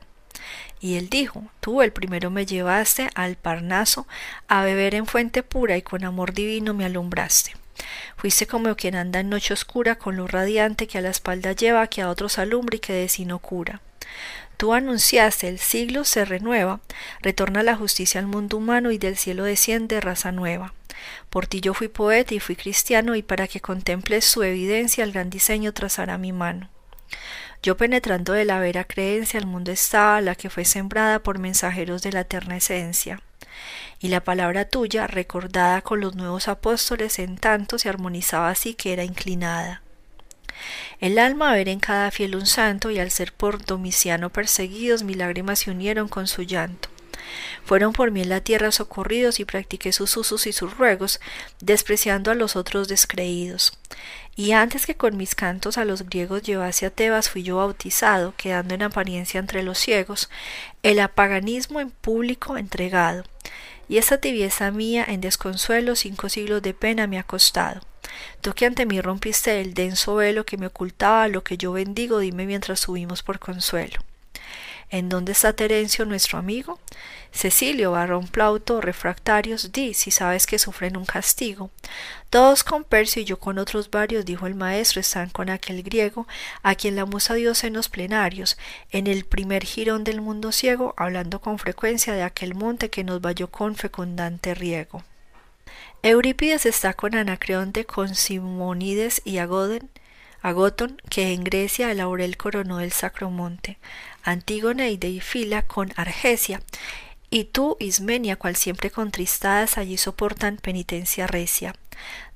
Y 0.81 0.97
él 0.97 1.09
dijo, 1.09 1.45
tú 1.61 1.83
el 1.83 1.93
primero 1.93 2.31
me 2.31 2.47
llevaste 2.47 3.11
al 3.15 3.37
Parnaso 3.37 4.07
a 4.49 4.63
beber 4.63 4.95
en 4.95 5.07
fuente 5.07 5.43
pura 5.43 5.77
y 5.77 5.83
con 5.83 6.05
amor 6.05 6.33
divino 6.33 6.75
me 6.75 6.85
alumbraste. 6.85 7.55
Fuiste 8.17 8.47
como 8.47 8.75
quien 8.77 8.95
anda 8.95 9.21
en 9.21 9.29
noche 9.29 9.55
oscura 9.55 9.97
con 9.97 10.17
luz 10.17 10.31
radiante 10.31 10.87
que 10.87 10.99
a 10.99 11.01
la 11.03 11.11
espalda 11.11 11.53
lleva, 11.53 11.87
que 11.89 12.03
a 12.03 12.09
otros 12.09 12.39
alumbra 12.39 12.77
y 12.77 12.81
que 12.81 12.93
de 12.93 13.09
sí 13.09 13.25
no 13.25 13.39
cura. 13.39 13.81
Tú 14.57 14.73
anunciaste, 14.73 15.49
el 15.49 15.59
siglo 15.59 16.05
se 16.05 16.25
renueva, 16.25 16.81
retorna 17.21 17.63
la 17.63 17.77
justicia 17.77 18.21
al 18.21 18.27
mundo 18.27 18.57
humano 18.57 18.91
y 18.91 18.99
del 18.99 19.17
cielo 19.17 19.45
desciende 19.45 20.01
raza 20.01 20.33
nueva. 20.33 20.73
Por 21.29 21.47
ti 21.47 21.61
yo 21.61 21.75
fui 21.75 21.89
poeta 21.89 22.35
y 22.35 22.41
fui 22.41 22.57
cristiano 22.57 23.17
y 23.17 23.23
para 23.23 23.49
que 23.49 23.61
contemples 23.61 24.25
su 24.25 24.43
evidencia 24.43 25.05
el 25.05 25.13
gran 25.13 25.29
diseño 25.29 25.75
trazará 25.75 26.17
mi 26.17 26.33
mano. 26.33 26.71
Yo 27.67 27.77
penetrando 27.77 28.33
de 28.33 28.45
la 28.45 28.61
vera 28.61 28.85
creencia 28.85 29.41
al 29.41 29.47
mundo 29.47 29.73
estaba 29.73 30.21
la 30.21 30.37
que 30.37 30.51
fue 30.51 30.65
sembrada 30.65 31.19
por 31.19 31.41
mensajeros 31.41 32.01
de 32.01 32.13
la 32.13 32.21
eterna 32.21 32.59
esencia. 32.59 33.21
Y 33.99 34.07
la 34.07 34.23
palabra 34.23 34.69
tuya, 34.69 35.09
recordada 35.09 35.83
con 35.83 35.99
los 35.99 36.15
nuevos 36.15 36.47
apóstoles, 36.47 37.19
en 37.19 37.39
tanto 37.39 37.77
se 37.81 37.89
armonizaba 37.89 38.51
así 38.51 38.75
que 38.75 38.93
era 38.93 39.03
inclinada. 39.03 39.83
El 41.01 41.19
alma 41.19 41.51
a 41.51 41.55
ver 41.55 41.69
en 41.69 41.81
cada 41.81 42.13
fiel 42.13 42.37
un 42.37 42.47
santo, 42.47 42.93
y 42.93 43.01
al 43.01 43.11
ser 43.11 43.33
por 43.33 43.65
Domiciano 43.65 44.31
perseguidos, 44.31 45.03
mis 45.03 45.17
lágrimas 45.17 45.59
se 45.59 45.73
unieron 45.73 46.07
con 46.07 46.29
su 46.29 46.43
llanto. 46.43 46.89
Fueron 47.65 47.93
por 47.93 48.11
mí 48.11 48.23
en 48.23 48.29
la 48.29 48.41
tierra 48.41 48.71
socorridos 48.73 49.41
y 49.41 49.45
practiqué 49.45 49.93
sus 49.93 50.17
usos 50.17 50.47
y 50.47 50.53
sus 50.53 50.77
ruegos, 50.77 51.21
despreciando 51.61 52.31
a 52.31 52.35
los 52.35 52.57
otros 52.57 52.89
descreídos. 52.89 53.79
Y 54.35 54.53
antes 54.53 54.85
que 54.85 54.97
con 54.97 55.17
mis 55.17 55.35
cantos 55.35 55.79
a 55.79 55.85
los 55.85 56.05
griegos 56.05 56.43
llevase 56.43 56.87
a 56.87 56.91
Tebas 56.91 57.31
fui 57.31 57.43
yo 57.43 57.57
bautizado, 57.57 58.35
quedando 58.37 58.75
en 58.75 58.83
apariencia 58.83 59.41
entre 59.41 59.63
los 59.63 59.79
ciegos, 59.79 60.29
el 60.83 61.01
apaganismo 61.01 61.81
en 61.81 61.91
público 61.91 62.59
entregado. 62.59 63.25
Y 63.89 63.99
esta 63.99 64.19
tibieza 64.19 64.71
mía 64.71 65.05
en 65.07 65.21
desconsuelo 65.21 65.97
cinco 65.97 66.29
siglos 66.29 66.61
de 66.61 66.75
pena 66.75 67.07
me 67.07 67.19
ha 67.19 67.23
costado. 67.23 67.81
Tú 68.41 68.53
que 68.53 68.67
ante 68.67 68.87
mí 68.87 69.01
rompiste 69.01 69.61
el 69.61 69.75
denso 69.75 70.17
velo 70.17 70.45
que 70.45 70.59
me 70.59 70.67
ocultaba 70.67 71.29
lo 71.29 71.43
que 71.43 71.57
yo 71.57 71.73
bendigo, 71.73 72.19
dime 72.19 72.47
mientras 72.47 72.81
subimos 72.81 73.23
por 73.23 73.39
consuelo. 73.39 73.99
¿En 74.89 75.09
dónde 75.09 75.33
está 75.33 75.53
Terencio, 75.53 76.05
nuestro 76.05 76.39
amigo? 76.39 76.79
Cecilio, 77.33 77.91
varón 77.91 78.29
Plauto, 78.29 78.81
refractarios, 78.81 79.73
di 79.73 79.95
si 79.95 80.13
sabes 80.13 80.47
que 80.47 80.61
sufren 80.61 80.97
un 80.97 81.05
castigo. 81.05 81.71
Todos 82.31 82.63
con 82.63 82.85
Percio 82.85 83.21
y 83.23 83.25
yo 83.25 83.39
con 83.41 83.59
otros 83.59 83.91
varios, 83.91 84.25
dijo 84.25 84.47
el 84.47 84.55
maestro, 84.55 85.01
están 85.01 85.29
con 85.31 85.51
aquel 85.51 85.83
griego, 85.83 86.29
a 86.63 86.77
quien 86.77 86.95
la 86.95 87.05
musa 87.05 87.35
dio 87.35 87.53
en 87.63 87.73
los 87.73 87.89
plenarios, 87.89 88.57
en 88.93 89.09
el 89.09 89.25
primer 89.25 89.65
jirón 89.65 90.05
del 90.05 90.21
mundo 90.21 90.53
ciego, 90.53 90.95
hablando 90.97 91.41
con 91.41 91.59
frecuencia 91.59 92.15
de 92.15 92.23
aquel 92.23 92.55
monte 92.55 92.89
que 92.89 93.03
nos 93.03 93.21
vayó 93.21 93.49
con 93.51 93.75
fecundante 93.75 94.55
riego. 94.55 95.03
Eurípides 96.03 96.65
está 96.65 96.95
con 96.95 97.17
Anacreonte, 97.17 97.85
con 97.87 98.15
Simónides 98.15 99.21
y 99.25 99.39
Agoden, 99.39 99.91
Agotón, 100.47 101.03
que 101.11 101.33
en 101.33 101.43
Grecia 101.43 101.91
el 101.91 101.99
laurel 101.99 102.37
coronó 102.37 102.79
el 102.79 102.93
sacro 102.93 103.31
monte. 103.31 103.79
Antígona 104.23 104.89
y 104.91 104.97
Deifila 104.97 105.63
con 105.63 105.93
Argesia, 105.97 106.63
y 107.31 107.47
tú, 107.47 107.77
Ismenia, 107.81 108.37
cual 108.37 108.55
siempre 108.55 108.93
contristadas 108.93 109.77
allí 109.77 109.97
soportan 109.97 110.59
penitencia 110.59 111.27
recia. 111.27 111.75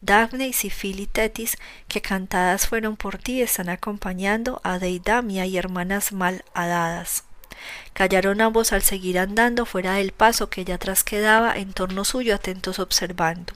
Dafne 0.01 0.49
y 0.49 0.53
Sifil 0.53 0.99
y 0.99 1.07
Tetis, 1.07 1.57
que 1.87 2.03
cantadas 2.03 2.67
fueron 2.67 2.97
por 2.97 3.17
ti, 3.17 3.43
están 3.43 3.69
acompañando 3.69 4.61
a 4.65 4.81
Deidamia 4.81 5.47
y 5.47 5.57
hermanas 5.57 6.11
mal 6.11 6.45
hadadas. 6.53 7.23
Callaron 7.93 8.41
ambos 8.41 8.73
al 8.73 8.83
seguir 8.83 9.21
andando 9.21 9.67
fuera 9.67 9.95
del 9.95 10.11
paso 10.11 10.51
que 10.51 10.65
ya 10.65 10.75
atrás 10.75 11.05
quedaba 11.05 11.57
en 11.57 11.73
torno 11.73 12.05
suyo 12.05 12.35
atentos 12.35 12.81
observando. 12.81 13.53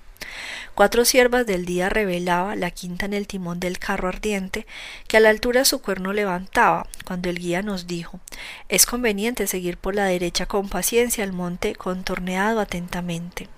Cuatro 0.75 1.05
siervas 1.05 1.47
del 1.47 1.65
día 1.67 1.89
revelaba, 1.89 2.57
la 2.57 2.71
quinta 2.71 3.07
en 3.07 3.15
el 3.15 3.27
timón 3.27 3.61
del 3.61 3.79
carro 3.79 4.09
ardiente, 4.09 4.67
que 5.07 5.17
a 5.17 5.21
la 5.21 5.31
altura 5.31 5.65
su 5.65 5.81
cuerno 5.81 6.13
levantaba, 6.13 6.87
cuando 7.05 7.31
el 7.31 7.39
guía 7.39 7.63
nos 7.63 7.87
dijo 7.87 8.21
es 8.69 8.87
conveniente 8.87 9.47
seguir 9.47 9.77
por 9.77 9.95
la 9.95 10.05
derecha 10.05 10.47
con 10.47 10.69
paciencia 10.69 11.25
el 11.25 11.33
monte 11.33 11.75
contorneado 11.75 12.61
atentamente. 12.61 13.49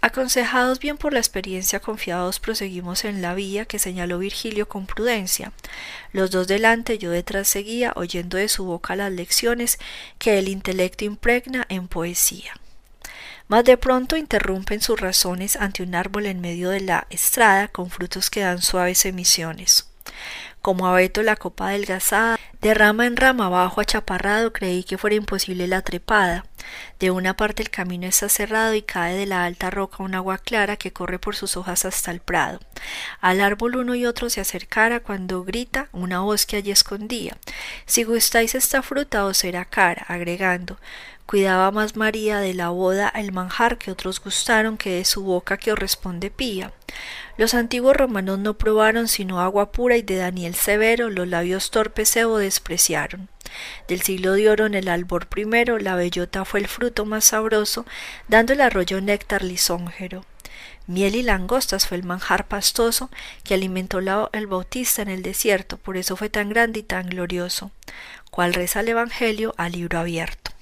Aconsejados 0.00 0.78
bien 0.78 0.96
por 0.96 1.12
la 1.12 1.18
experiencia, 1.18 1.80
confiados 1.80 2.38
proseguimos 2.38 3.04
en 3.04 3.20
la 3.20 3.34
vía 3.34 3.64
que 3.64 3.80
señaló 3.80 4.18
Virgilio 4.18 4.68
con 4.68 4.86
prudencia. 4.86 5.52
Los 6.12 6.30
dos 6.30 6.46
delante, 6.46 6.98
yo 6.98 7.10
detrás 7.10 7.48
seguía, 7.48 7.92
oyendo 7.96 8.36
de 8.36 8.48
su 8.48 8.64
boca 8.64 8.94
las 8.94 9.10
lecciones 9.10 9.78
que 10.18 10.38
el 10.38 10.48
intelecto 10.48 11.04
impregna 11.04 11.66
en 11.68 11.88
poesía. 11.88 12.54
Mas 13.48 13.64
de 13.64 13.76
pronto 13.76 14.16
interrumpen 14.16 14.80
sus 14.80 15.00
razones 15.00 15.56
ante 15.56 15.82
un 15.82 15.94
árbol 15.94 16.26
en 16.26 16.40
medio 16.40 16.68
de 16.70 16.80
la 16.80 17.06
estrada 17.10 17.68
con 17.68 17.90
frutos 17.90 18.30
que 18.30 18.40
dan 18.40 18.60
suaves 18.60 19.04
emisiones. 19.06 19.88
Como 20.60 20.86
abeto 20.86 21.22
la 21.22 21.36
copa 21.36 21.68
adelgazada, 21.68 22.38
de 22.60 22.74
rama 22.74 23.06
en 23.06 23.16
rama 23.16 23.46
abajo 23.46 23.80
achaparrado, 23.80 24.52
creí 24.52 24.82
que 24.82 24.98
fuera 24.98 25.14
imposible 25.14 25.68
la 25.68 25.82
trepada. 25.82 26.44
De 26.98 27.12
una 27.12 27.36
parte 27.36 27.62
el 27.62 27.70
camino 27.70 28.06
está 28.06 28.28
cerrado 28.28 28.74
y 28.74 28.82
cae 28.82 29.16
de 29.16 29.26
la 29.26 29.44
alta 29.44 29.70
roca 29.70 30.02
un 30.02 30.14
agua 30.14 30.38
clara 30.38 30.76
que 30.76 30.92
corre 30.92 31.20
por 31.20 31.36
sus 31.36 31.56
hojas 31.56 31.84
hasta 31.84 32.10
el 32.10 32.20
prado. 32.20 32.58
Al 33.20 33.40
árbol 33.40 33.76
uno 33.76 33.94
y 33.94 34.04
otro 34.04 34.28
se 34.28 34.40
acercara 34.40 35.00
cuando 35.00 35.44
grita 35.44 35.88
una 35.92 36.20
voz 36.20 36.44
que 36.44 36.56
allí 36.56 36.72
escondía. 36.72 37.38
Si 37.86 38.02
gustáis 38.02 38.56
esta 38.56 38.82
fruta 38.82 39.24
os 39.24 39.38
será 39.38 39.64
cara, 39.64 40.04
agregando 40.08 40.78
Cuidaba 41.28 41.70
más 41.72 41.94
María 41.94 42.38
de 42.38 42.54
la 42.54 42.70
boda 42.70 43.12
el 43.14 43.32
manjar 43.32 43.76
que 43.76 43.90
otros 43.90 44.18
gustaron 44.18 44.78
que 44.78 44.92
de 44.92 45.04
su 45.04 45.22
boca 45.22 45.58
que 45.58 45.70
os 45.72 45.78
responde 45.78 46.30
pía. 46.30 46.72
Los 47.36 47.52
antiguos 47.52 47.94
romanos 47.94 48.38
no 48.38 48.54
probaron 48.54 49.08
sino 49.08 49.38
agua 49.38 49.70
pura 49.70 49.98
y 49.98 50.02
de 50.02 50.16
Daniel 50.16 50.54
Severo 50.54 51.10
los 51.10 51.28
labios 51.28 51.70
torpes 51.70 52.08
Sebo 52.08 52.38
despreciaron. 52.38 53.28
Del 53.88 54.00
siglo 54.00 54.32
de 54.32 54.48
oro 54.48 54.64
en 54.64 54.72
el 54.72 54.88
albor 54.88 55.26
primero 55.26 55.78
la 55.78 55.96
bellota 55.96 56.46
fue 56.46 56.60
el 56.60 56.66
fruto 56.66 57.04
más 57.04 57.26
sabroso, 57.26 57.84
dando 58.28 58.54
el 58.54 58.62
arroyo 58.62 59.02
néctar 59.02 59.44
lisonjero. 59.44 60.24
Miel 60.86 61.14
y 61.14 61.22
langostas 61.22 61.86
fue 61.86 61.98
el 61.98 62.04
manjar 62.04 62.48
pastoso 62.48 63.10
que 63.44 63.52
alimentó 63.52 63.98
el 63.98 64.46
bautista 64.46 65.02
en 65.02 65.10
el 65.10 65.20
desierto, 65.20 65.76
por 65.76 65.98
eso 65.98 66.16
fue 66.16 66.30
tan 66.30 66.48
grande 66.48 66.80
y 66.80 66.84
tan 66.84 67.06
glorioso, 67.06 67.70
cual 68.30 68.54
reza 68.54 68.80
el 68.80 68.88
Evangelio 68.88 69.52
a 69.58 69.68
libro 69.68 69.98
abierto. 69.98 70.52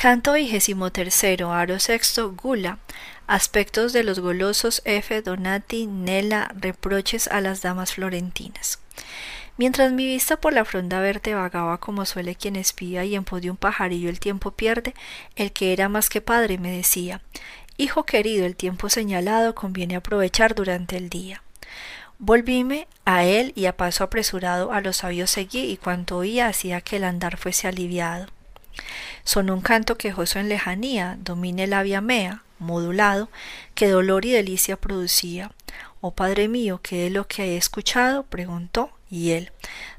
Canto 0.00 0.32
vigésimo 0.32 0.90
tercero, 0.90 1.52
aro 1.52 1.78
sexto, 1.78 2.32
gula. 2.32 2.78
Aspectos 3.26 3.92
de 3.92 4.02
los 4.02 4.18
golosos 4.18 4.80
F. 4.86 5.20
Donati, 5.20 5.86
Nela, 5.86 6.50
reproches 6.58 7.28
a 7.28 7.42
las 7.42 7.60
damas 7.60 7.92
florentinas. 7.92 8.78
Mientras 9.58 9.92
mi 9.92 10.06
vista 10.06 10.40
por 10.40 10.54
la 10.54 10.64
fronda 10.64 11.00
verde 11.00 11.34
vagaba 11.34 11.76
como 11.76 12.06
suele 12.06 12.34
quien 12.34 12.56
espía 12.56 13.04
y 13.04 13.14
en 13.14 13.24
pos 13.24 13.42
de 13.42 13.50
un 13.50 13.58
pajarillo 13.58 14.08
el 14.08 14.20
tiempo 14.20 14.52
pierde, 14.52 14.94
el 15.36 15.52
que 15.52 15.74
era 15.74 15.90
más 15.90 16.08
que 16.08 16.22
padre 16.22 16.56
me 16.56 16.74
decía 16.74 17.20
Hijo 17.76 18.04
querido, 18.04 18.46
el 18.46 18.56
tiempo 18.56 18.88
señalado 18.88 19.54
conviene 19.54 19.96
aprovechar 19.96 20.54
durante 20.54 20.96
el 20.96 21.10
día. 21.10 21.42
Volvíme 22.18 22.88
a 23.04 23.24
él 23.24 23.52
y 23.54 23.66
a 23.66 23.76
paso 23.76 24.02
apresurado 24.02 24.72
a 24.72 24.80
los 24.80 24.96
sabios 24.96 25.28
seguí 25.28 25.70
y 25.70 25.76
cuanto 25.76 26.16
oía 26.16 26.46
hacía 26.46 26.80
que 26.80 26.96
el 26.96 27.04
andar 27.04 27.36
fuese 27.36 27.68
aliviado. 27.68 28.28
Sonó 29.24 29.54
un 29.54 29.60
canto 29.60 29.96
quejoso 29.96 30.38
en 30.38 30.48
lejanía, 30.48 31.16
domine 31.20 31.66
la 31.66 31.82
via 31.82 32.00
mea, 32.00 32.42
modulado, 32.58 33.30
que 33.74 33.88
dolor 33.88 34.24
y 34.24 34.32
delicia 34.32 34.76
producía. 34.76 35.50
Oh 36.00 36.12
Padre 36.12 36.48
mío, 36.48 36.80
¿qué 36.82 37.06
es 37.06 37.12
lo 37.12 37.26
que 37.26 37.42
he 37.42 37.56
escuchado? 37.56 38.22
preguntó, 38.24 38.90
y 39.10 39.32
él, 39.32 39.52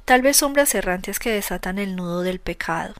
tal 0.05 0.21
vez 0.21 0.37
sombras 0.37 0.73
errantes 0.73 1.19
que 1.19 1.31
desatan 1.31 1.77
el 1.79 1.95
nudo 1.95 2.21
del 2.21 2.39
pecado. 2.39 2.95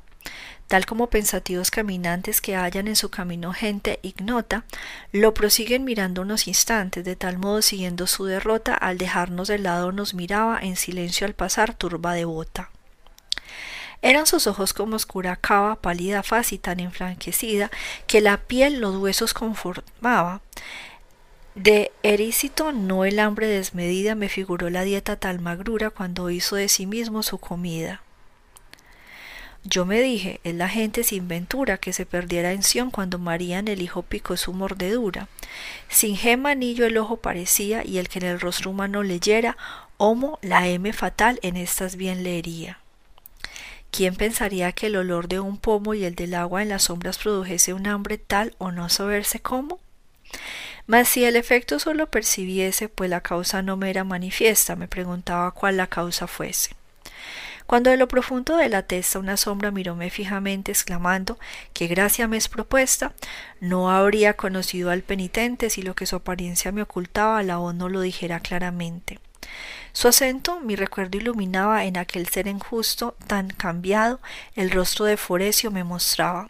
Tal 0.67 0.85
como 0.85 1.07
pensativos 1.07 1.69
caminantes 1.69 2.39
que 2.39 2.55
hallan 2.55 2.87
en 2.87 2.95
su 2.95 3.09
camino 3.09 3.51
gente 3.51 3.99
ignota, 4.03 4.63
lo 5.11 5.33
prosiguen 5.33 5.83
mirando 5.83 6.21
unos 6.21 6.47
instantes, 6.47 7.03
de 7.03 7.17
tal 7.17 7.37
modo 7.37 7.61
siguiendo 7.61 8.07
su 8.07 8.23
derrota, 8.23 8.73
al 8.73 8.97
dejarnos 8.97 9.49
de 9.49 9.57
lado 9.57 9.91
nos 9.91 10.13
miraba 10.13 10.59
en 10.61 10.77
silencio 10.77 11.27
al 11.27 11.33
pasar 11.33 11.73
turba 11.73 12.13
devota. 12.13 12.69
Eran 14.01 14.25
sus 14.25 14.47
ojos 14.47 14.73
como 14.73 14.95
oscura 14.95 15.35
cava, 15.35 15.75
pálida 15.75 16.23
faz 16.23 16.53
y 16.53 16.57
tan 16.57 16.79
enflanquecida 16.79 17.69
que 18.07 18.21
la 18.21 18.37
piel 18.37 18.79
los 18.79 18.95
huesos 18.95 19.33
conformaba. 19.33 20.41
De 21.53 21.91
Erícito 22.01 22.71
no 22.71 23.05
el 23.05 23.19
hambre 23.19 23.47
desmedida 23.47 24.15
me 24.15 24.29
figuró 24.29 24.69
la 24.69 24.83
dieta 24.83 25.17
tal 25.17 25.39
magrura 25.39 25.89
cuando 25.89 26.29
hizo 26.29 26.55
de 26.55 26.69
sí 26.69 26.85
mismo 26.85 27.23
su 27.23 27.37
comida. 27.37 28.01
Yo 29.63 29.85
me 29.85 30.01
dije, 30.01 30.39
es 30.43 30.55
la 30.55 30.69
gente 30.69 31.03
sin 31.03 31.27
ventura 31.27 31.77
que 31.77 31.93
se 31.93 32.07
perdiera 32.07 32.51
en 32.51 32.63
Sion 32.63 32.89
cuando 32.89 33.19
María 33.19 33.59
en 33.59 33.67
el 33.67 33.83
hijo 33.83 34.01
picó 34.01 34.35
su 34.35 34.53
mordedura. 34.53 35.27
Sin 35.87 36.15
gema 36.15 36.51
anillo 36.51 36.87
el 36.87 36.97
ojo 36.97 37.17
parecía, 37.17 37.85
y 37.85 37.99
el 37.99 38.09
que 38.09 38.17
en 38.19 38.25
el 38.25 38.39
rostro 38.39 38.71
humano 38.71 39.03
leyera, 39.03 39.57
homo 39.97 40.39
la 40.41 40.67
M 40.67 40.91
fatal 40.93 41.39
en 41.43 41.57
estas 41.57 41.95
bien 41.95 42.23
leería. 42.23 42.80
¿Quién 43.91 44.15
pensaría 44.15 44.71
que 44.71 44.87
el 44.87 44.95
olor 44.95 45.27
de 45.27 45.41
un 45.41 45.57
pomo 45.57 45.93
y 45.93 46.05
el 46.05 46.15
del 46.15 46.33
agua 46.33 46.61
en 46.61 46.69
las 46.69 46.83
sombras 46.83 47.17
produjese 47.17 47.73
un 47.73 47.87
hambre 47.87 48.17
tal 48.17 48.55
o 48.57 48.71
no 48.71 48.87
saberse 48.87 49.41
cómo? 49.41 49.79
Mas 50.87 51.09
si 51.09 51.25
el 51.25 51.35
efecto 51.35 51.77
solo 51.77 52.07
percibiese, 52.07 52.87
pues 52.87 53.09
la 53.09 53.19
causa 53.21 53.61
no 53.61 53.75
me 53.75 53.89
era 53.89 54.05
manifiesta, 54.05 54.77
me 54.77 54.87
preguntaba 54.87 55.51
cuál 55.51 55.75
la 55.75 55.87
causa 55.87 56.27
fuese. 56.27 56.75
Cuando 57.67 57.89
de 57.89 57.97
lo 57.97 58.07
profundo 58.07 58.57
de 58.57 58.69
la 58.69 58.83
testa 58.83 59.19
una 59.19 59.37
sombra 59.37 59.71
miróme 59.71 60.09
fijamente, 60.09 60.71
exclamando 60.71 61.37
que 61.73 61.87
gracia 61.87 62.27
me 62.27 62.37
es 62.37 62.47
propuesta, 62.49 63.13
no 63.59 63.91
habría 63.91 64.35
conocido 64.35 64.89
al 64.89 65.03
penitente 65.03 65.69
si 65.69 65.81
lo 65.81 65.95
que 65.95 66.05
su 66.05 66.15
apariencia 66.15 66.71
me 66.71 66.81
ocultaba 66.81 67.43
la 67.43 67.57
voz 67.57 67.75
no 67.75 67.87
lo 67.87 68.01
dijera 68.01 68.39
claramente. 68.39 69.19
Su 69.93 70.07
acento 70.07 70.59
mi 70.61 70.75
recuerdo 70.75 71.17
iluminaba 71.17 71.85
en 71.85 71.97
aquel 71.97 72.27
ser 72.27 72.47
injusto 72.47 73.15
tan 73.27 73.49
cambiado, 73.49 74.21
el 74.55 74.71
rostro 74.71 75.05
de 75.05 75.17
Forecio 75.17 75.71
me 75.71 75.83
mostraba. 75.83 76.47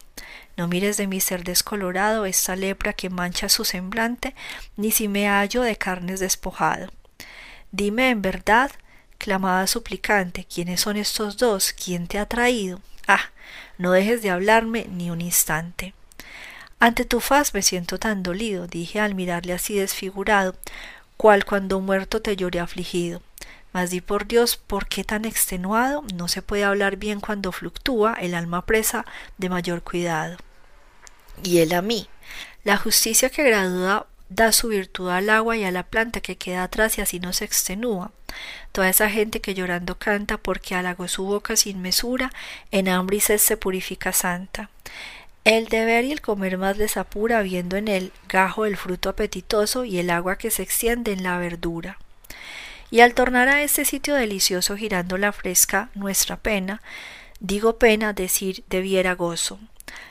No 0.56 0.68
mires 0.68 0.96
de 0.96 1.06
mi 1.06 1.20
ser 1.20 1.44
descolorado 1.44 2.26
esta 2.26 2.56
lepra 2.56 2.92
que 2.92 3.10
mancha 3.10 3.48
su 3.48 3.64
semblante, 3.64 4.34
ni 4.76 4.90
si 4.90 5.08
me 5.08 5.26
hallo 5.28 5.62
de 5.62 5.76
carnes 5.76 6.20
despojado. 6.20 6.92
Dime 7.72 8.10
en 8.10 8.22
verdad, 8.22 8.70
clamaba 9.18 9.66
suplicante, 9.66 10.44
¿quiénes 10.44 10.80
son 10.80 10.96
estos 10.96 11.36
dos? 11.36 11.72
¿Quién 11.72 12.06
te 12.06 12.18
ha 12.18 12.26
traído? 12.26 12.80
Ah, 13.08 13.30
no 13.78 13.92
dejes 13.92 14.22
de 14.22 14.30
hablarme 14.30 14.86
ni 14.90 15.10
un 15.10 15.20
instante. 15.20 15.94
Ante 16.78 17.04
tu 17.04 17.20
faz 17.20 17.54
me 17.54 17.62
siento 17.62 17.98
tan 17.98 18.22
dolido, 18.22 18.66
dije 18.66 19.00
al 19.00 19.14
mirarle 19.14 19.52
así 19.52 19.74
desfigurado, 19.74 20.56
cual 21.22 21.44
cuando 21.44 21.78
muerto 21.78 22.20
te 22.20 22.34
lloré 22.34 22.58
afligido. 22.58 23.22
Mas 23.72 23.90
di 23.90 24.00
por 24.00 24.26
Dios, 24.26 24.56
¿por 24.56 24.88
qué 24.88 25.04
tan 25.04 25.24
extenuado? 25.24 26.02
No 26.12 26.26
se 26.26 26.42
puede 26.42 26.64
hablar 26.64 26.96
bien 26.96 27.20
cuando 27.20 27.52
fluctúa 27.52 28.14
el 28.14 28.34
alma 28.34 28.66
presa 28.66 29.06
de 29.38 29.48
mayor 29.48 29.84
cuidado. 29.84 30.36
Y 31.44 31.58
él 31.58 31.74
a 31.74 31.80
mí. 31.80 32.08
La 32.64 32.76
justicia 32.76 33.30
que 33.30 33.44
gradúa 33.44 34.08
da 34.30 34.50
su 34.50 34.66
virtud 34.66 35.10
al 35.10 35.30
agua 35.30 35.56
y 35.56 35.62
a 35.62 35.70
la 35.70 35.84
planta 35.84 36.20
que 36.20 36.36
queda 36.36 36.64
atrás 36.64 36.98
y 36.98 37.02
así 37.02 37.20
no 37.20 37.32
se 37.32 37.44
extenúa. 37.44 38.10
Toda 38.72 38.88
esa 38.88 39.08
gente 39.08 39.40
que 39.40 39.54
llorando 39.54 39.96
canta 39.96 40.38
porque 40.38 40.74
halagó 40.74 41.06
su 41.06 41.24
boca 41.24 41.54
sin 41.54 41.82
mesura, 41.82 42.32
en 42.72 42.88
hambre 42.88 43.18
y 43.18 43.20
sed 43.20 43.38
se 43.38 43.56
purifica 43.56 44.12
santa. 44.12 44.70
El 45.44 45.66
deber 45.66 46.04
y 46.04 46.12
el 46.12 46.20
comer 46.20 46.56
más 46.56 46.78
les 46.78 46.96
apura, 46.96 47.42
viendo 47.42 47.76
en 47.76 47.88
el 47.88 48.12
gajo 48.28 48.64
el 48.64 48.76
fruto 48.76 49.08
apetitoso 49.08 49.84
y 49.84 49.98
el 49.98 50.10
agua 50.10 50.38
que 50.38 50.52
se 50.52 50.62
extiende 50.62 51.12
en 51.12 51.24
la 51.24 51.36
verdura. 51.38 51.98
Y 52.92 53.00
al 53.00 53.14
tornar 53.14 53.48
a 53.48 53.62
este 53.62 53.84
sitio 53.84 54.14
delicioso 54.14 54.76
girando 54.76 55.18
la 55.18 55.32
fresca 55.32 55.90
nuestra 55.94 56.36
pena, 56.36 56.80
digo 57.40 57.76
pena 57.76 58.12
decir 58.12 58.62
debiera 58.68 59.16
gozo, 59.16 59.58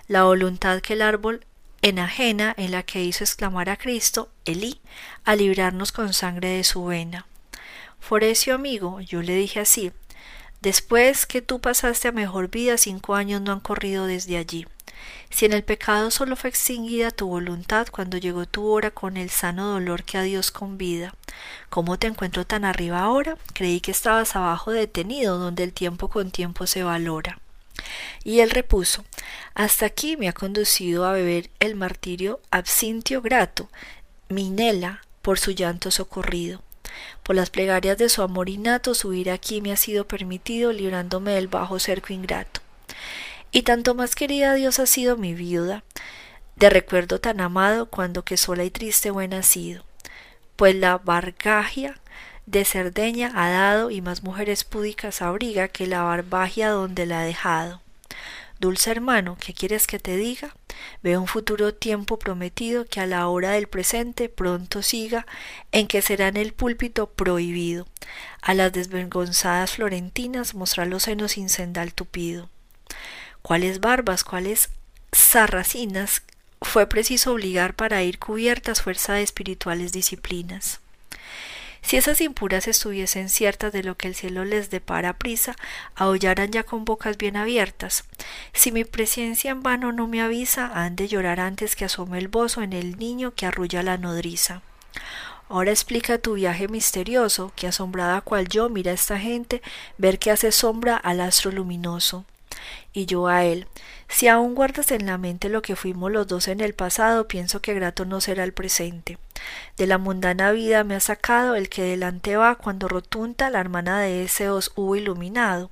la 0.09 0.23
voluntad 0.23 0.81
que 0.81 0.93
el 0.93 1.01
árbol 1.01 1.45
enajena 1.81 2.53
en 2.57 2.71
la 2.71 2.83
que 2.83 3.01
hizo 3.01 3.23
exclamar 3.23 3.69
a 3.69 3.77
Cristo, 3.77 4.29
Elí, 4.43 4.81
a 5.23 5.35
librarnos 5.35 5.93
con 5.93 6.11
sangre 6.11 6.49
de 6.49 6.65
su 6.65 6.83
vena. 6.83 7.25
Forecio 8.01 8.53
amigo, 8.53 8.99
yo 8.99 9.21
le 9.21 9.35
dije 9.35 9.61
así, 9.61 9.93
después 10.59 11.25
que 11.25 11.41
tú 11.41 11.61
pasaste 11.61 12.09
a 12.09 12.11
mejor 12.11 12.49
vida, 12.49 12.77
cinco 12.77 13.15
años 13.15 13.39
no 13.39 13.53
han 13.53 13.61
corrido 13.61 14.07
desde 14.07 14.35
allí. 14.35 14.65
Si 15.29 15.45
en 15.45 15.53
el 15.53 15.63
pecado 15.63 16.11
solo 16.11 16.35
fue 16.35 16.49
extinguida 16.49 17.09
tu 17.09 17.27
voluntad 17.27 17.87
cuando 17.89 18.17
llegó 18.17 18.45
tu 18.45 18.67
hora 18.67 18.91
con 18.91 19.17
el 19.17 19.29
sano 19.29 19.71
dolor 19.71 20.03
que 20.03 20.17
a 20.17 20.23
Dios 20.23 20.51
convida, 20.51 21.15
¿cómo 21.69 21.97
te 21.97 22.07
encuentro 22.07 22.45
tan 22.45 22.65
arriba 22.65 22.99
ahora? 22.99 23.37
Creí 23.53 23.79
que 23.79 23.91
estabas 23.91 24.35
abajo 24.35 24.71
detenido, 24.71 25.37
donde 25.37 25.63
el 25.63 25.73
tiempo 25.73 26.09
con 26.09 26.31
tiempo 26.31 26.67
se 26.67 26.83
valora. 26.83 27.39
Y 28.23 28.41
él 28.41 28.49
repuso 28.49 29.05
Hasta 29.55 29.85
aquí 29.85 30.17
me 30.17 30.27
ha 30.27 30.33
conducido 30.33 31.05
a 31.05 31.13
beber 31.13 31.49
el 31.59 31.75
martirio 31.75 32.41
absintio 32.51 33.21
grato, 33.21 33.69
Minela, 34.27 35.01
por 35.21 35.39
su 35.39 35.51
llanto 35.51 35.91
socorrido. 35.91 36.61
Por 37.23 37.35
las 37.35 37.49
plegarias 37.49 37.97
de 37.97 38.09
su 38.09 38.21
amor 38.21 38.49
innato 38.49 38.93
subir 38.95 39.31
aquí 39.31 39.61
me 39.61 39.71
ha 39.71 39.77
sido 39.77 40.05
permitido, 40.07 40.73
librándome 40.73 41.31
del 41.31 41.47
bajo 41.47 41.79
cerco 41.79 42.11
ingrato 42.11 42.61
y 43.51 43.63
tanto 43.63 43.95
más 43.95 44.15
querida 44.15 44.53
Dios 44.53 44.79
ha 44.79 44.85
sido 44.85 45.17
mi 45.17 45.33
viuda, 45.33 45.83
de 46.55 46.69
recuerdo 46.69 47.19
tan 47.19 47.41
amado 47.41 47.87
cuando 47.87 48.23
que 48.23 48.37
sola 48.37 48.63
y 48.63 48.69
triste 48.69 49.11
fue 49.11 49.27
nacido, 49.27 49.83
pues 50.55 50.75
la 50.75 50.97
bargagia 50.97 51.99
de 52.45 52.65
Cerdeña 52.65 53.31
ha 53.35 53.49
dado 53.49 53.91
y 53.91 54.01
más 54.01 54.23
mujeres 54.23 54.63
púdicas 54.63 55.21
abriga 55.21 55.67
que 55.67 55.87
la 55.87 56.03
barbagia 56.03 56.69
donde 56.69 57.05
la 57.05 57.21
ha 57.21 57.23
dejado. 57.23 57.81
Dulce 58.59 58.91
hermano, 58.91 59.37
¿qué 59.39 59.55
quieres 59.55 59.87
que 59.87 59.97
te 59.97 60.15
diga? 60.17 60.55
Veo 61.01 61.19
un 61.19 61.25
futuro 61.25 61.73
tiempo 61.73 62.19
prometido 62.19 62.85
que 62.85 62.99
a 62.99 63.07
la 63.07 63.27
hora 63.27 63.51
del 63.51 63.67
presente 63.67 64.29
pronto 64.29 64.83
siga, 64.83 65.25
en 65.71 65.87
que 65.87 66.03
será 66.03 66.27
en 66.27 66.37
el 66.37 66.53
púlpito 66.53 67.07
prohibido 67.07 67.87
a 68.39 68.53
las 68.53 68.71
desvergonzadas 68.71 69.71
florentinas 69.71 70.53
mostrar 70.53 70.87
los 70.87 71.03
senos 71.03 71.31
sin 71.31 71.49
sendal 71.49 71.95
tupido. 71.95 72.49
¿Cuáles 73.41 73.79
barbas, 73.79 74.23
cuáles 74.23 74.69
sarracinas 75.11 76.21
fue 76.61 76.87
preciso 76.87 77.33
obligar 77.33 77.73
para 77.73 78.03
ir 78.03 78.19
cubiertas 78.19 78.81
fuerza 78.81 79.13
de 79.13 79.23
espirituales 79.23 79.91
disciplinas? 79.91 80.79
Si 81.81 81.97
esas 81.97 82.21
impuras 82.21 82.67
estuviesen 82.67 83.29
ciertas 83.29 83.73
de 83.73 83.83
lo 83.83 83.97
que 83.97 84.07
el 84.07 84.15
cielo 84.15 84.45
les 84.45 84.69
depara 84.69 85.13
prisa, 85.13 85.55
aullaran 85.95 86.51
ya 86.51 86.63
con 86.63 86.85
bocas 86.85 87.17
bien 87.17 87.35
abiertas. 87.35 88.05
Si 88.53 88.71
mi 88.71 88.85
presencia 88.85 89.51
en 89.51 89.63
vano 89.63 89.91
no 89.91 90.07
me 90.07 90.21
avisa, 90.21 90.71
han 90.73 90.95
de 90.95 91.07
llorar 91.07 91.39
antes 91.39 91.75
que 91.75 91.85
asome 91.85 92.19
el 92.19 92.27
bozo 92.27 92.61
en 92.61 92.73
el 92.73 92.97
niño 92.97 93.33
que 93.33 93.47
arrulla 93.47 93.81
la 93.81 93.97
nodriza. 93.97 94.61
Ahora 95.49 95.71
explica 95.71 96.19
tu 96.19 96.35
viaje 96.35 96.67
misterioso, 96.67 97.51
que 97.55 97.67
asombrada 97.67 98.21
cual 98.21 98.47
yo 98.47 98.69
mira 98.69 98.91
a 98.91 98.95
esta 98.95 99.19
gente 99.19 99.61
ver 99.97 100.19
que 100.19 100.31
hace 100.31 100.51
sombra 100.51 100.95
al 100.95 101.19
astro 101.19 101.51
luminoso. 101.51 102.25
Y 102.93 103.05
yo 103.05 103.27
a 103.27 103.45
él, 103.45 103.67
si 104.07 104.27
aún 104.27 104.55
guardas 104.55 104.91
en 104.91 105.05
la 105.05 105.17
mente 105.17 105.49
lo 105.49 105.61
que 105.61 105.75
fuimos 105.75 106.11
los 106.11 106.27
dos 106.27 106.47
en 106.47 106.61
el 106.61 106.73
pasado, 106.73 107.27
pienso 107.27 107.61
que 107.61 107.73
grato 107.73 108.05
no 108.05 108.21
será 108.21 108.43
el 108.43 108.53
presente. 108.53 109.17
De 109.77 109.87
la 109.87 109.97
mundana 109.97 110.51
vida 110.51 110.83
me 110.83 110.95
ha 110.95 110.99
sacado 110.99 111.55
el 111.55 111.69
que 111.69 111.83
delante 111.83 112.35
va 112.35 112.55
cuando 112.55 112.87
rotunda 112.87 113.49
la 113.49 113.59
hermana 113.59 113.99
de 113.99 114.23
ese 114.23 114.49
os 114.49 114.71
hubo 114.75 114.95
iluminado. 114.95 115.71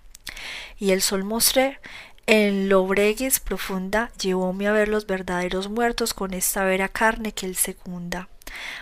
Y 0.78 0.92
el 0.92 1.02
sol 1.02 1.24
mostré 1.24 1.80
en 2.26 2.70
lobregues 2.70 3.40
profunda 3.40 4.12
llevóme 4.22 4.68
a 4.68 4.72
ver 4.72 4.88
los 4.88 5.08
verdaderos 5.08 5.68
muertos 5.70 6.14
con 6.14 6.34
esta 6.34 6.64
vera 6.64 6.88
carne 6.88 7.32
que 7.32 7.46
él 7.48 7.56
secunda. 7.56 8.30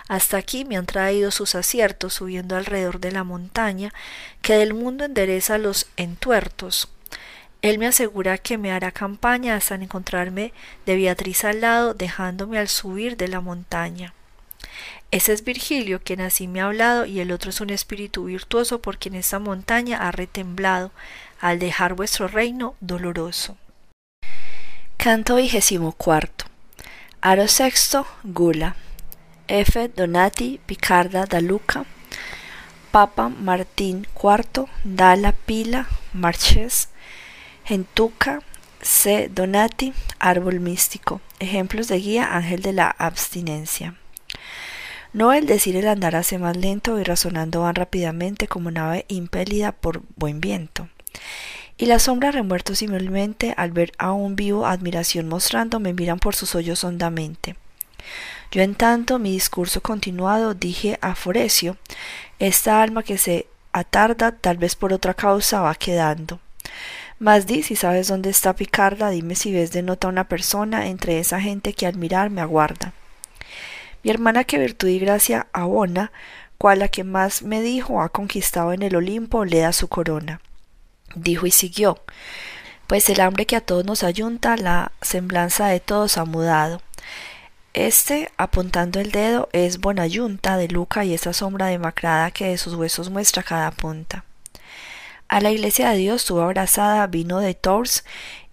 Hasta 0.07 0.37
aquí 0.37 0.65
me 0.65 0.77
han 0.77 0.85
traído 0.85 1.31
sus 1.31 1.55
aciertos 1.55 2.13
subiendo 2.13 2.55
alrededor 2.55 2.99
de 2.99 3.11
la 3.11 3.23
montaña, 3.23 3.93
que 4.41 4.55
del 4.55 4.73
mundo 4.73 5.05
endereza 5.05 5.57
los 5.57 5.87
entuertos. 5.97 6.89
Él 7.69 7.79
me 7.79 7.87
asegura 7.87 8.37
que 8.37 8.57
me 8.57 8.71
hará 8.71 8.93
campaña 8.93 9.57
hasta 9.57 9.75
encontrarme 9.75 10.53
de 10.85 10.95
Beatriz 10.95 11.43
al 11.43 11.59
lado, 11.59 11.93
dejándome 11.93 12.59
al 12.59 12.69
subir 12.69 13.17
de 13.17 13.27
la 13.27 13.41
montaña. 13.41 14.13
Ese 15.11 15.33
es 15.33 15.43
Virgilio, 15.43 15.99
quien 16.01 16.21
así 16.21 16.47
me 16.47 16.61
ha 16.61 16.67
hablado, 16.67 17.05
y 17.05 17.19
el 17.19 17.29
otro 17.33 17.49
es 17.49 17.59
un 17.59 17.69
espíritu 17.69 18.23
virtuoso 18.23 18.81
por 18.81 18.97
quien 18.97 19.15
esta 19.15 19.39
montaña 19.39 19.97
ha 19.97 20.11
retemblado, 20.11 20.91
al 21.41 21.59
dejar 21.59 21.93
vuestro 21.93 22.29
reino 22.29 22.75
doloroso. 22.79 23.57
Canto 24.95 25.35
vigésimo 25.35 25.91
cuarto. 25.91 26.45
Aro 27.19 27.49
sexto, 27.49 28.07
Gula. 28.23 28.77
F. 29.49 29.89
Donati, 29.89 30.61
Picarda 30.65 31.25
da 31.25 31.41
Luca. 31.41 31.83
Papa 32.91 33.27
Martín 33.27 34.07
IV, 34.15 34.67
Dalla 34.85 35.33
Pila, 35.33 35.87
Marches, 36.13 36.89
Gentuca, 37.67 38.39
C. 38.81 39.27
Donati, 39.27 39.91
Árbol 40.19 40.61
místico. 40.61 41.19
Ejemplos 41.39 41.89
de 41.89 41.97
guía 41.97 42.37
Ángel 42.37 42.61
de 42.61 42.71
la 42.71 42.89
abstinencia. 42.89 43.95
No 45.11 45.33
el 45.33 45.47
decir 45.47 45.75
el 45.75 45.89
andar 45.89 46.15
hace 46.15 46.37
más 46.37 46.55
lento 46.55 46.97
y 46.97 47.03
razonando 47.03 47.63
van 47.63 47.75
rápidamente 47.75 48.47
como 48.47 48.71
nave 48.71 49.03
impelida 49.09 49.73
por 49.73 50.01
buen 50.15 50.39
viento. 50.39 50.87
Y 51.75 51.87
la 51.87 51.99
sombra 51.99 52.31
remuerto 52.31 52.73
simplemente 52.73 53.53
al 53.57 53.73
ver 53.73 53.91
a 53.97 54.13
un 54.13 54.37
vivo 54.37 54.65
admiración 54.65 55.27
mostrando 55.27 55.81
me 55.81 55.91
miran 55.91 56.19
por 56.19 56.37
sus 56.37 56.55
hoyos 56.55 56.85
hondamente. 56.85 57.57
Yo 58.49 58.61
en 58.61 58.75
tanto 58.75 59.19
mi 59.19 59.33
discurso 59.33 59.81
continuado 59.81 60.53
dije 60.53 60.99
a 61.01 61.15
Forecio, 61.15 61.75
esta 62.39 62.81
alma 62.81 63.03
que 63.03 63.17
se 63.17 63.45
atarda 63.73 64.31
tal 64.31 64.55
vez 64.55 64.77
por 64.77 64.93
otra 64.93 65.13
causa 65.13 65.59
va 65.59 65.75
quedando. 65.75 66.39
Mas 67.19 67.47
di 67.47 67.63
si 67.63 67.75
sabes 67.75 68.07
dónde 68.07 68.29
está 68.29 68.55
Picarda, 68.55 69.09
dime 69.09 69.35
si 69.35 69.51
ves 69.51 69.71
de 69.71 69.81
nota 69.81 70.07
una 70.07 70.27
persona 70.27 70.87
entre 70.87 71.19
esa 71.19 71.41
gente 71.41 71.73
que 71.73 71.87
al 71.87 71.97
mirar 71.97 72.29
me 72.29 72.41
aguarda. 72.41 72.93
Mi 74.03 74.11
hermana 74.11 74.43
que 74.43 74.59
virtud 74.59 74.87
y 74.87 74.99
gracia 74.99 75.47
abona, 75.51 76.11
cual 76.59 76.79
la 76.79 76.87
que 76.87 77.03
más 77.03 77.41
me 77.41 77.61
dijo 77.61 78.01
ha 78.01 78.09
conquistado 78.09 78.71
en 78.71 78.83
el 78.83 78.95
Olimpo, 78.95 79.45
le 79.45 79.59
da 79.59 79.73
su 79.73 79.87
corona. 79.87 80.41
Dijo 81.15 81.47
y 81.47 81.51
siguió, 81.51 81.99
pues 82.85 83.09
el 83.09 83.19
hambre 83.19 83.47
que 83.47 83.55
a 83.55 83.61
todos 83.61 83.83
nos 83.83 84.03
ayunta, 84.03 84.55
la 84.55 84.91
semblanza 85.01 85.67
de 85.67 85.79
todos 85.79 86.17
ha 86.17 86.25
mudado. 86.25 86.81
Este, 87.73 88.31
apuntando 88.37 88.99
el 88.99 89.11
dedo, 89.11 89.49
es 89.53 89.79
Bonayunta 89.79 90.57
de 90.57 90.67
Luca 90.67 91.03
y 91.03 91.13
esa 91.13 91.33
sombra 91.33 91.67
demacrada 91.67 92.31
que 92.31 92.45
de 92.45 92.57
sus 92.57 92.75
huesos 92.75 93.09
muestra 93.09 93.43
cada 93.43 93.71
punta. 93.71 94.23
A 95.29 95.41
la 95.41 95.51
iglesia 95.51 95.89
de 95.89 95.97
Dios 95.97 96.23
tuvo 96.23 96.41
abrazada 96.41 97.05
vino 97.07 97.39
de 97.39 97.53
Tours 97.53 98.05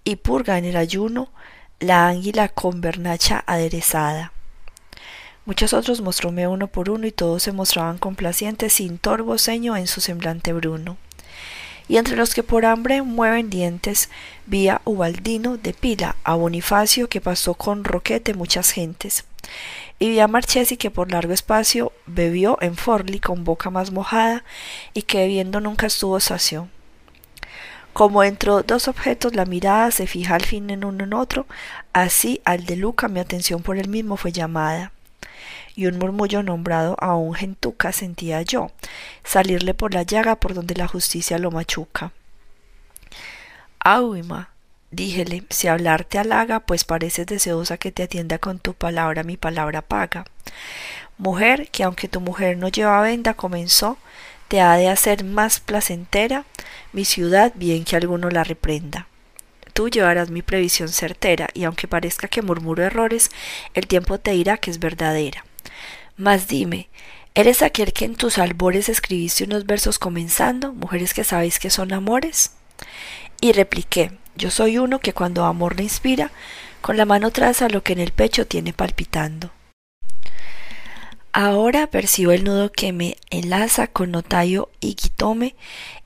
y 0.03 0.17
purga 0.17 0.59
en 0.59 0.65
el 0.65 0.77
ayuno 0.77 1.31
la 1.79 2.09
ánguila 2.09 2.49
con 2.49 2.81
bernacha 2.81 3.45
aderezada. 3.47 4.33
Muchos 5.47 5.73
otros 5.73 6.01
mostróme 6.01 6.49
uno 6.49 6.67
por 6.67 6.91
uno 6.91 7.07
y 7.07 7.13
todos 7.13 7.45
se 7.45 7.53
mostraban 7.53 7.99
complacientes 7.99 8.73
sin 8.73 8.99
torvo 8.99 9.39
ceño 9.39 9.77
en 9.77 9.87
su 9.87 10.01
semblante 10.01 10.53
bruno. 10.53 10.97
Y 11.87 11.99
entre 11.99 12.17
los 12.17 12.35
que 12.35 12.43
por 12.43 12.65
hambre 12.65 13.03
mueven 13.03 13.51
dientes, 13.51 14.09
vi 14.47 14.69
a 14.69 14.81
Ubaldino 14.85 15.59
de 15.59 15.75
Pila, 15.75 16.17
a 16.25 16.35
Bonifacio 16.35 17.09
que 17.09 17.21
pasó 17.21 17.55
con 17.55 17.85
Roquete 17.85 18.35
muchas 18.35 18.71
gentes 18.71 19.25
y 19.99 20.09
vi 20.11 20.21
a 20.21 20.29
Marchesi 20.29 20.77
que 20.77 20.91
por 20.91 21.11
largo 21.11 21.33
espacio 21.33 21.93
bebió 22.07 22.59
en 22.61 22.77
Forli 22.77 23.21
con 23.21 23.45
boca 23.45 23.71
más 23.71 23.93
mojada 23.93 24.45
y 24.93 25.03
que 25.03 25.19
bebiendo 25.19 25.61
nunca 25.61 25.87
estuvo 25.87 26.19
sacio. 26.21 26.69
Como 27.93 28.25
entre 28.25 28.51
dos 28.67 28.89
objetos 28.89 29.37
la 29.37 29.45
mirada 29.45 29.93
se 29.93 30.09
fija 30.09 30.35
al 30.35 30.45
fin 30.45 30.69
en 30.71 30.85
uno 30.85 31.05
en 31.05 31.15
otro, 31.15 31.47
así 31.93 32.41
al 32.45 32.67
de 32.67 32.75
Luca 32.75 33.07
mi 33.07 33.21
atención 33.21 33.63
por 33.63 33.77
el 33.79 33.89
mismo 33.89 34.17
fue 34.17 34.33
llamada. 34.33 34.91
Y 35.77 35.87
un 35.87 35.99
murmullo 35.99 36.43
nombrado 36.43 36.97
a 37.01 37.15
un 37.15 37.35
gentuca 37.35 37.93
sentía 37.93 38.43
yo, 38.43 38.73
salirle 39.23 39.75
por 39.75 39.95
la 39.95 40.03
llaga 40.03 40.37
por 40.37 40.55
donde 40.55 40.75
la 40.75 40.89
justicia 40.89 41.39
lo 41.39 41.53
machuca. 41.53 42.13
Auima, 43.79 44.54
Díjele, 44.95 45.43
si 45.51 45.67
hablar 45.67 46.05
te 46.05 46.21
halaga, 46.21 46.61
pues 46.61 46.85
pareces 46.85 47.27
deseosa 47.27 47.79
que 47.79 47.91
te 47.91 48.05
atienda 48.05 48.39
con 48.39 48.61
tu 48.61 48.75
palabra, 48.75 49.25
mi 49.25 49.37
palabra 49.37 49.83
paga. 49.83 50.25
Mujer, 51.19 51.69
que 51.73 51.83
aunque 51.83 52.07
tu 52.07 52.21
mujer 52.21 52.57
no 52.59 52.69
lleva 52.69 53.01
venda, 53.01 53.35
comenzó, 53.35 53.99
te 54.47 54.61
ha 54.61 54.75
de 54.77 54.89
hacer 54.89 55.25
más 55.25 55.59
placentera 55.59 56.45
mi 56.93 57.05
ciudad, 57.05 57.53
bien 57.57 57.83
que 57.83 57.97
alguno 57.97 58.31
la 58.31 58.45
reprenda. 58.45 59.09
Tú 59.73 59.89
llevarás 59.89 60.31
mi 60.31 60.43
previsión 60.43 60.89
certera, 60.91 61.49
y 61.55 61.65
aunque 61.65 61.89
parezca 61.89 62.29
que 62.29 62.43
murmuro 62.43 62.85
errores, 62.85 63.33
el 63.75 63.89
tiempo 63.89 64.21
te 64.21 64.31
dirá 64.31 64.59
que 64.59 64.71
es 64.71 64.79
verdadera. 64.79 65.45
Mas 66.17 66.47
dime, 66.47 66.89
¿eres 67.35 67.63
aquel 67.63 67.93
que 67.93 68.05
en 68.05 68.15
tus 68.15 68.39
albores 68.39 68.89
escribiste 68.89 69.43
unos 69.43 69.67
versos 69.67 69.99
comenzando, 69.99 70.73
mujeres 70.73 71.15
que 71.15 71.25
sabéis 71.25 71.59
que 71.59 71.71
son 71.71 71.93
amores? 71.93 72.53
Y 73.41 73.51
repliqué, 73.51 74.13
yo 74.37 74.51
soy 74.51 74.79
uno 74.79 74.99
que 74.99 75.13
cuando 75.13 75.45
amor 75.45 75.77
le 75.77 75.85
inspira, 75.85 76.31
con 76.81 76.97
la 76.97 77.05
mano 77.05 77.31
traza 77.31 77.69
lo 77.69 77.83
que 77.83 77.93
en 77.93 78.01
el 78.01 78.13
pecho 78.13 78.47
tiene 78.47 78.73
palpitando. 78.73 79.51
Ahora 81.33 81.89
percibo 81.89 82.33
el 82.33 82.45
nudo 82.45 82.71
que 82.71 82.93
me 82.93 83.17
enlaza 83.31 83.87
con 83.89 84.13
notayo 84.13 84.69
y 84.81 84.95
quitome 84.95 85.57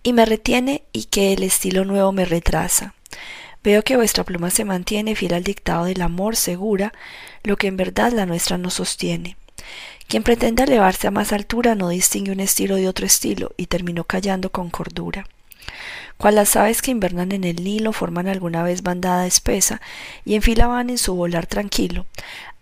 y 0.02 0.12
me 0.12 0.24
retiene 0.24 0.84
y 0.92 1.04
que 1.04 1.32
el 1.32 1.42
estilo 1.42 1.84
nuevo 1.84 2.12
me 2.12 2.24
retrasa. 2.24 2.94
Veo 3.62 3.82
que 3.82 3.96
vuestra 3.96 4.24
pluma 4.24 4.50
se 4.50 4.64
mantiene 4.64 5.16
fiel 5.16 5.34
al 5.34 5.44
dictado 5.44 5.84
del 5.84 6.00
amor 6.00 6.36
segura, 6.36 6.92
lo 7.42 7.56
que 7.56 7.66
en 7.66 7.76
verdad 7.76 8.12
la 8.12 8.24
nuestra 8.24 8.56
no 8.56 8.70
sostiene. 8.70 9.36
Quien 10.06 10.22
pretende 10.22 10.62
elevarse 10.62 11.08
a 11.08 11.10
más 11.10 11.32
altura 11.32 11.74
no 11.74 11.90
distingue 11.90 12.32
un 12.32 12.40
estilo 12.40 12.76
de 12.76 12.88
otro 12.88 13.04
estilo 13.04 13.52
y 13.56 13.66
terminó 13.66 14.04
callando 14.04 14.50
con 14.50 14.70
cordura 14.70 15.26
cual 16.18 16.34
las 16.34 16.56
aves 16.56 16.82
que 16.82 16.90
invernan 16.90 17.32
en 17.32 17.44
el 17.44 17.64
Nilo 17.64 17.92
forman 17.92 18.28
alguna 18.28 18.62
vez 18.62 18.82
bandada 18.82 19.26
espesa 19.26 19.80
y 20.24 20.34
en 20.34 20.42
fila 20.42 20.66
van 20.66 20.90
en 20.90 20.98
su 20.98 21.14
volar 21.14 21.46
tranquilo. 21.46 22.06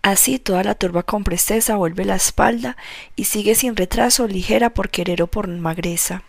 Así 0.01 0.39
toda 0.39 0.63
la 0.63 0.75
turba 0.75 1.03
con 1.03 1.23
presteza 1.23 1.75
vuelve 1.75 2.05
la 2.05 2.15
espalda 2.15 2.77
y 3.15 3.25
sigue 3.25 3.55
sin 3.55 3.75
retraso, 3.75 4.27
ligera 4.27 4.69
por 4.69 4.89
querer 4.89 5.21
o 5.21 5.27
por 5.27 5.47
magreza. 5.47 6.23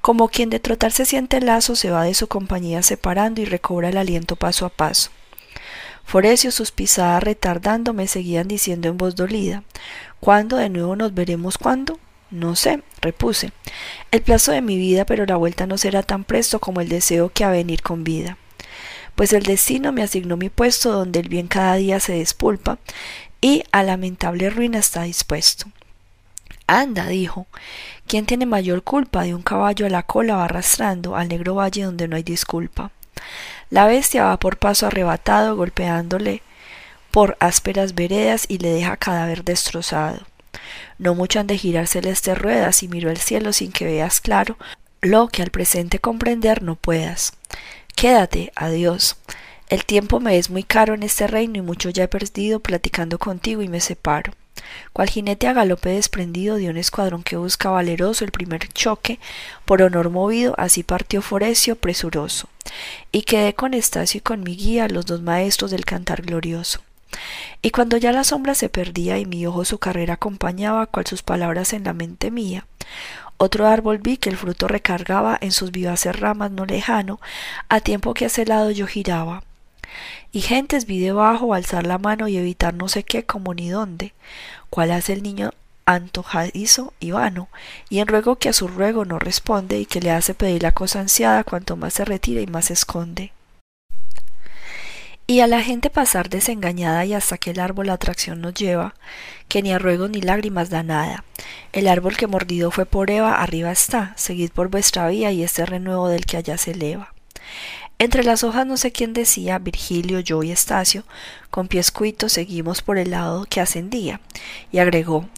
Como 0.00 0.28
quien 0.28 0.50
de 0.50 0.58
trotar 0.58 0.92
se 0.92 1.04
siente 1.04 1.40
lazo, 1.40 1.76
se 1.76 1.90
va 1.90 2.04
de 2.04 2.14
su 2.14 2.28
compañía 2.28 2.82
separando 2.82 3.40
y 3.40 3.44
recobra 3.44 3.90
el 3.90 3.98
aliento 3.98 4.36
paso 4.36 4.64
a 4.64 4.70
paso. 4.70 5.10
Forecio, 6.04 6.50
sus 6.50 6.72
pisadas 6.72 7.22
retardando, 7.22 7.92
me 7.92 8.06
seguían 8.06 8.48
diciendo 8.48 8.88
en 8.88 8.96
voz 8.96 9.14
dolida 9.14 9.62
¿Cuándo 10.20 10.56
de 10.56 10.70
nuevo 10.70 10.96
nos 10.96 11.12
veremos? 11.12 11.58
¿Cuándo? 11.58 11.98
No 12.30 12.56
sé, 12.56 12.82
repuse. 13.00 13.52
El 14.10 14.22
plazo 14.22 14.52
de 14.52 14.60
mi 14.60 14.76
vida, 14.76 15.04
pero 15.06 15.24
la 15.24 15.36
vuelta 15.36 15.66
no 15.66 15.78
será 15.78 16.02
tan 16.02 16.24
presto 16.24 16.58
como 16.58 16.80
el 16.80 16.88
deseo 16.88 17.30
que 17.30 17.44
a 17.44 17.50
venir 17.50 17.82
con 17.82 18.04
vida. 18.04 18.36
Pues 19.14 19.32
el 19.32 19.44
destino 19.44 19.92
me 19.92 20.02
asignó 20.02 20.36
mi 20.36 20.50
puesto 20.50 20.92
donde 20.92 21.20
el 21.20 21.28
bien 21.28 21.48
cada 21.48 21.74
día 21.74 22.00
se 22.00 22.12
despulpa 22.12 22.78
y 23.40 23.64
a 23.72 23.82
lamentable 23.82 24.50
ruina 24.50 24.78
está 24.78 25.02
dispuesto. 25.02 25.66
Anda, 26.66 27.06
dijo, 27.06 27.46
¿quién 28.06 28.26
tiene 28.26 28.44
mayor 28.44 28.82
culpa 28.82 29.22
de 29.22 29.34
un 29.34 29.42
caballo 29.42 29.86
a 29.86 29.90
la 29.90 30.02
cola 30.02 30.36
va 30.36 30.44
arrastrando 30.44 31.16
al 31.16 31.28
negro 31.28 31.54
valle 31.54 31.84
donde 31.84 32.08
no 32.08 32.16
hay 32.16 32.22
disculpa? 32.22 32.90
La 33.70 33.86
bestia 33.86 34.24
va 34.24 34.38
por 34.38 34.58
paso 34.58 34.86
arrebatado, 34.86 35.56
golpeándole 35.56 36.42
por 37.10 37.36
ásperas 37.40 37.94
veredas 37.94 38.44
y 38.48 38.58
le 38.58 38.68
deja 38.68 38.98
cadáver 38.98 39.44
destrozado. 39.44 40.26
No 40.98 41.14
mucho 41.14 41.40
han 41.40 41.46
de 41.46 41.58
girar 41.58 41.86
celestes 41.86 42.36
ruedas 42.36 42.82
y 42.82 42.88
miro 42.88 43.10
el 43.10 43.18
cielo 43.18 43.52
sin 43.52 43.72
que 43.72 43.84
veas 43.84 44.20
claro 44.20 44.56
lo 45.00 45.28
que 45.28 45.42
al 45.42 45.50
presente 45.50 45.98
comprender 45.98 46.62
no 46.62 46.74
puedas. 46.76 47.32
Quédate, 47.94 48.52
adiós. 48.56 49.16
El 49.68 49.84
tiempo 49.84 50.18
me 50.18 50.38
es 50.38 50.50
muy 50.50 50.62
caro 50.62 50.94
en 50.94 51.02
este 51.02 51.26
reino 51.26 51.58
y 51.58 51.62
mucho 51.62 51.90
ya 51.90 52.04
he 52.04 52.08
perdido 52.08 52.60
platicando 52.60 53.18
contigo 53.18 53.62
y 53.62 53.68
me 53.68 53.80
separo. 53.80 54.32
Cual 54.92 55.08
jinete 55.08 55.46
a 55.46 55.52
galope 55.52 55.90
desprendido 55.90 56.56
de 56.56 56.68
un 56.68 56.76
escuadrón 56.76 57.22
que 57.22 57.36
busca 57.36 57.70
valeroso 57.70 58.24
el 58.24 58.32
primer 58.32 58.68
choque, 58.68 59.18
por 59.64 59.82
honor 59.82 60.10
movido, 60.10 60.54
así 60.58 60.82
partió 60.82 61.22
Forecio 61.22 61.76
presuroso, 61.76 62.48
y 63.12 63.22
quedé 63.22 63.54
con 63.54 63.72
Estacio 63.72 64.18
y 64.18 64.22
con 64.22 64.42
mi 64.42 64.56
guía 64.56 64.88
los 64.88 65.06
dos 65.06 65.22
maestros 65.22 65.70
del 65.70 65.84
cantar 65.84 66.22
glorioso. 66.22 66.80
Y 67.62 67.70
cuando 67.70 67.96
ya 67.96 68.12
la 68.12 68.24
sombra 68.24 68.54
se 68.54 68.68
perdía 68.68 69.18
y 69.18 69.26
mi 69.26 69.46
ojo 69.46 69.64
su 69.64 69.78
carrera 69.78 70.14
acompañaba, 70.14 70.86
cual 70.86 71.06
sus 71.06 71.22
palabras 71.22 71.72
en 71.72 71.84
la 71.84 71.92
mente 71.92 72.30
mía, 72.30 72.66
otro 73.36 73.66
árbol 73.66 73.98
vi 73.98 74.16
que 74.16 74.30
el 74.30 74.36
fruto 74.36 74.68
recargaba 74.68 75.38
en 75.40 75.52
sus 75.52 75.70
vivaces 75.70 76.18
ramas 76.18 76.50
no 76.50 76.66
lejano, 76.66 77.20
a 77.68 77.80
tiempo 77.80 78.14
que 78.14 78.24
a 78.24 78.26
ese 78.28 78.44
lado 78.44 78.70
yo 78.70 78.86
giraba. 78.86 79.44
Y 80.32 80.40
gentes 80.40 80.86
vi 80.86 80.98
debajo 81.00 81.54
alzar 81.54 81.86
la 81.86 81.98
mano 81.98 82.28
y 82.28 82.36
evitar 82.36 82.74
no 82.74 82.88
sé 82.88 83.04
qué 83.04 83.24
como 83.24 83.54
ni 83.54 83.70
dónde, 83.70 84.12
cual 84.70 84.90
hace 84.90 85.12
el 85.12 85.22
niño 85.22 85.52
antojadizo 85.86 86.92
y 87.00 87.12
vano, 87.12 87.48
y 87.88 88.00
en 88.00 88.08
ruego 88.08 88.36
que 88.36 88.50
a 88.50 88.52
su 88.52 88.68
ruego 88.68 89.04
no 89.04 89.18
responde 89.18 89.78
y 89.78 89.86
que 89.86 90.00
le 90.00 90.10
hace 90.10 90.34
pedir 90.34 90.62
la 90.62 90.72
cosa 90.72 91.00
ansiada 91.00 91.44
cuanto 91.44 91.76
más 91.76 91.94
se 91.94 92.04
retira 92.04 92.42
y 92.42 92.46
más 92.46 92.66
se 92.66 92.74
esconde 92.74 93.32
y 95.30 95.40
a 95.40 95.46
la 95.46 95.62
gente 95.62 95.90
pasar 95.90 96.30
desengañada 96.30 97.04
y 97.04 97.12
hasta 97.12 97.36
que 97.36 97.50
el 97.50 97.60
árbol 97.60 97.88
la 97.88 97.92
atracción 97.92 98.40
nos 98.40 98.54
lleva, 98.54 98.94
que 99.46 99.60
ni 99.60 99.70
a 99.72 99.78
ruego 99.78 100.08
ni 100.08 100.22
lágrimas 100.22 100.70
da 100.70 100.82
nada. 100.82 101.22
El 101.74 101.86
árbol 101.86 102.16
que 102.16 102.26
mordido 102.26 102.70
fue 102.70 102.86
por 102.86 103.10
Eva, 103.10 103.42
arriba 103.42 103.70
está, 103.70 104.14
seguid 104.16 104.50
por 104.52 104.70
vuestra 104.70 105.06
vía 105.08 105.30
y 105.30 105.42
este 105.42 105.66
renuevo 105.66 106.08
del 106.08 106.24
que 106.24 106.38
allá 106.38 106.56
se 106.56 106.70
eleva. 106.70 107.12
Entre 108.00 108.22
las 108.22 108.44
hojas 108.44 108.64
no 108.64 108.76
sé 108.76 108.92
quién 108.92 109.12
decía, 109.12 109.58
Virgilio, 109.58 110.20
yo 110.20 110.44
y 110.44 110.52
Estacio, 110.52 111.02
con 111.50 111.66
pies 111.66 111.90
cuitos 111.90 112.32
seguimos 112.32 112.80
por 112.80 112.96
el 112.96 113.10
lado 113.10 113.44
que 113.50 113.60
ascendía, 113.60 114.20
y 114.70 114.78
agregó, 114.78 115.28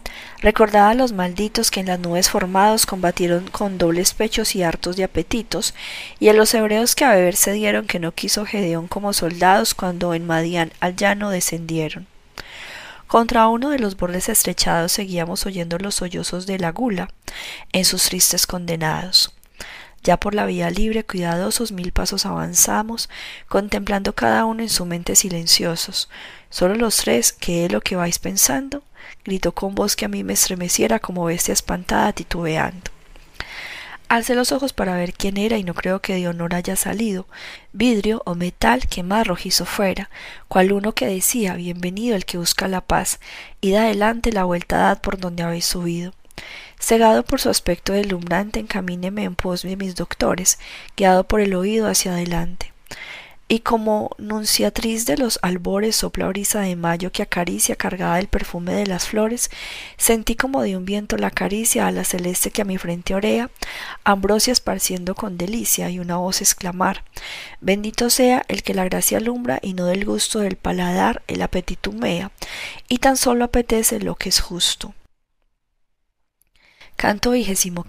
recordad 0.41 0.89
a 0.89 0.93
los 0.93 1.11
malditos 1.11 1.71
que 1.71 1.79
en 1.79 1.87
las 1.87 1.99
nubes 1.99 2.29
formados 2.29 2.85
combatieron 2.85 3.47
con 3.47 3.79
dobles 3.79 4.13
pechos 4.13 4.55
y 4.55 4.61
hartos 4.61 4.95
de 4.95 5.03
apetitos, 5.03 5.73
y 6.19 6.29
a 6.29 6.33
los 6.33 6.53
hebreos 6.53 6.93
que 6.93 7.03
a 7.03 7.15
beber 7.15 7.35
se 7.35 7.51
dieron 7.51 7.87
que 7.87 7.99
no 7.99 8.11
quiso 8.11 8.45
Gedeón 8.45 8.87
como 8.87 9.11
soldados 9.13 9.73
cuando 9.73 10.13
en 10.13 10.27
Madián 10.27 10.71
al 10.81 10.95
llano 10.95 11.31
descendieron. 11.31 12.05
Contra 13.07 13.47
uno 13.47 13.71
de 13.71 13.79
los 13.79 13.97
bordes 13.97 14.29
estrechados 14.29 14.91
seguíamos 14.91 15.47
oyendo 15.47 15.79
los 15.79 15.95
sollozos 15.95 16.45
de 16.45 16.59
la 16.59 16.71
gula 16.71 17.09
en 17.73 17.85
sus 17.85 18.03
tristes 18.03 18.45
condenados. 18.45 19.33
Ya 20.03 20.17
por 20.17 20.33
la 20.33 20.45
vía 20.45 20.69
libre, 20.69 21.03
cuidadosos, 21.03 21.71
mil 21.71 21.91
pasos 21.91 22.25
avanzamos, 22.25 23.09
contemplando 23.47 24.13
cada 24.13 24.45
uno 24.45 24.63
en 24.63 24.69
su 24.69 24.85
mente 24.85 25.15
silenciosos. 25.15 26.09
Solo 26.49 26.75
los 26.75 26.97
tres, 26.97 27.31
¿qué 27.33 27.65
es 27.65 27.71
lo 27.71 27.81
que 27.81 27.95
vais 27.95 28.17
pensando? 28.17 28.83
gritó 29.23 29.51
con 29.51 29.75
voz 29.75 29.95
que 29.95 30.05
a 30.05 30.09
mí 30.09 30.23
me 30.23 30.33
estremeciera 30.33 30.99
como 30.99 31.25
bestia 31.25 31.53
espantada 31.53 32.13
titubeando. 32.13 32.91
Alcé 34.09 34.35
los 34.35 34.51
ojos 34.51 34.73
para 34.73 34.97
ver 34.97 35.13
quién 35.13 35.37
era 35.37 35.57
y 35.57 35.63
no 35.63 35.73
creo 35.73 36.01
que 36.01 36.15
de 36.15 36.27
honor 36.27 36.53
haya 36.53 36.75
salido, 36.75 37.27
vidrio 37.71 38.21
o 38.25 38.35
metal 38.35 38.87
que 38.87 39.03
más 39.03 39.25
rojizo 39.25 39.65
fuera, 39.65 40.09
cual 40.49 40.73
uno 40.73 40.91
que 40.91 41.05
decía 41.05 41.53
bienvenido 41.53 42.17
el 42.17 42.25
que 42.25 42.37
busca 42.37 42.67
la 42.67 42.81
paz, 42.81 43.21
id 43.61 43.75
adelante 43.75 44.33
la 44.33 44.43
vuelta 44.43 44.77
dad 44.77 44.99
por 44.99 45.17
donde 45.17 45.43
habéis 45.43 45.63
subido. 45.63 46.13
Cegado 46.81 47.23
por 47.23 47.39
su 47.39 47.49
aspecto 47.49 47.93
deslumbrante, 47.93 48.59
encamíneme 48.59 49.23
en 49.23 49.35
pos 49.35 49.61
de 49.61 49.77
mis 49.77 49.95
doctores, 49.95 50.57
guiado 50.97 51.23
por 51.23 51.39
el 51.39 51.53
oído 51.53 51.87
hacia 51.87 52.13
adelante. 52.13 52.73
Y 53.47 53.59
como 53.59 54.15
nunciatriz 54.17 55.05
de 55.05 55.17
los 55.17 55.37
albores 55.41 55.97
sopla 55.97 56.27
brisa 56.29 56.61
de 56.61 56.75
mayo 56.75 57.11
que 57.11 57.21
acaricia 57.21 57.75
cargada 57.75 58.15
del 58.15 58.27
perfume 58.27 58.73
de 58.73 58.87
las 58.87 59.07
flores, 59.07 59.51
sentí 59.95 60.35
como 60.35 60.63
de 60.63 60.75
un 60.75 60.85
viento 60.85 61.17
la 61.17 61.29
caricia 61.29 61.85
a 61.85 61.91
la 61.91 62.03
celeste 62.03 62.49
que 62.49 62.63
a 62.63 62.65
mi 62.65 62.77
frente 62.77 63.13
orea, 63.13 63.51
ambrosia 64.03 64.51
esparciendo 64.51 65.13
con 65.15 65.37
delicia 65.37 65.89
y 65.89 65.99
una 65.99 66.17
voz 66.17 66.41
exclamar 66.41 67.03
Bendito 67.59 68.09
sea 68.09 68.43
el 68.47 68.63
que 68.63 68.73
la 68.73 68.85
gracia 68.85 69.19
alumbra 69.19 69.59
y 69.61 69.73
no 69.73 69.85
del 69.85 70.05
gusto 70.05 70.39
del 70.39 70.55
paladar 70.55 71.21
el 71.27 71.41
apetito 71.41 71.91
humea, 71.91 72.31
y 72.87 72.97
tan 72.97 73.17
solo 73.17 73.45
apetece 73.45 73.99
lo 73.99 74.15
que 74.15 74.29
es 74.29 74.39
justo. 74.39 74.95
Canto 77.01 77.31
vigésimo. 77.31 77.83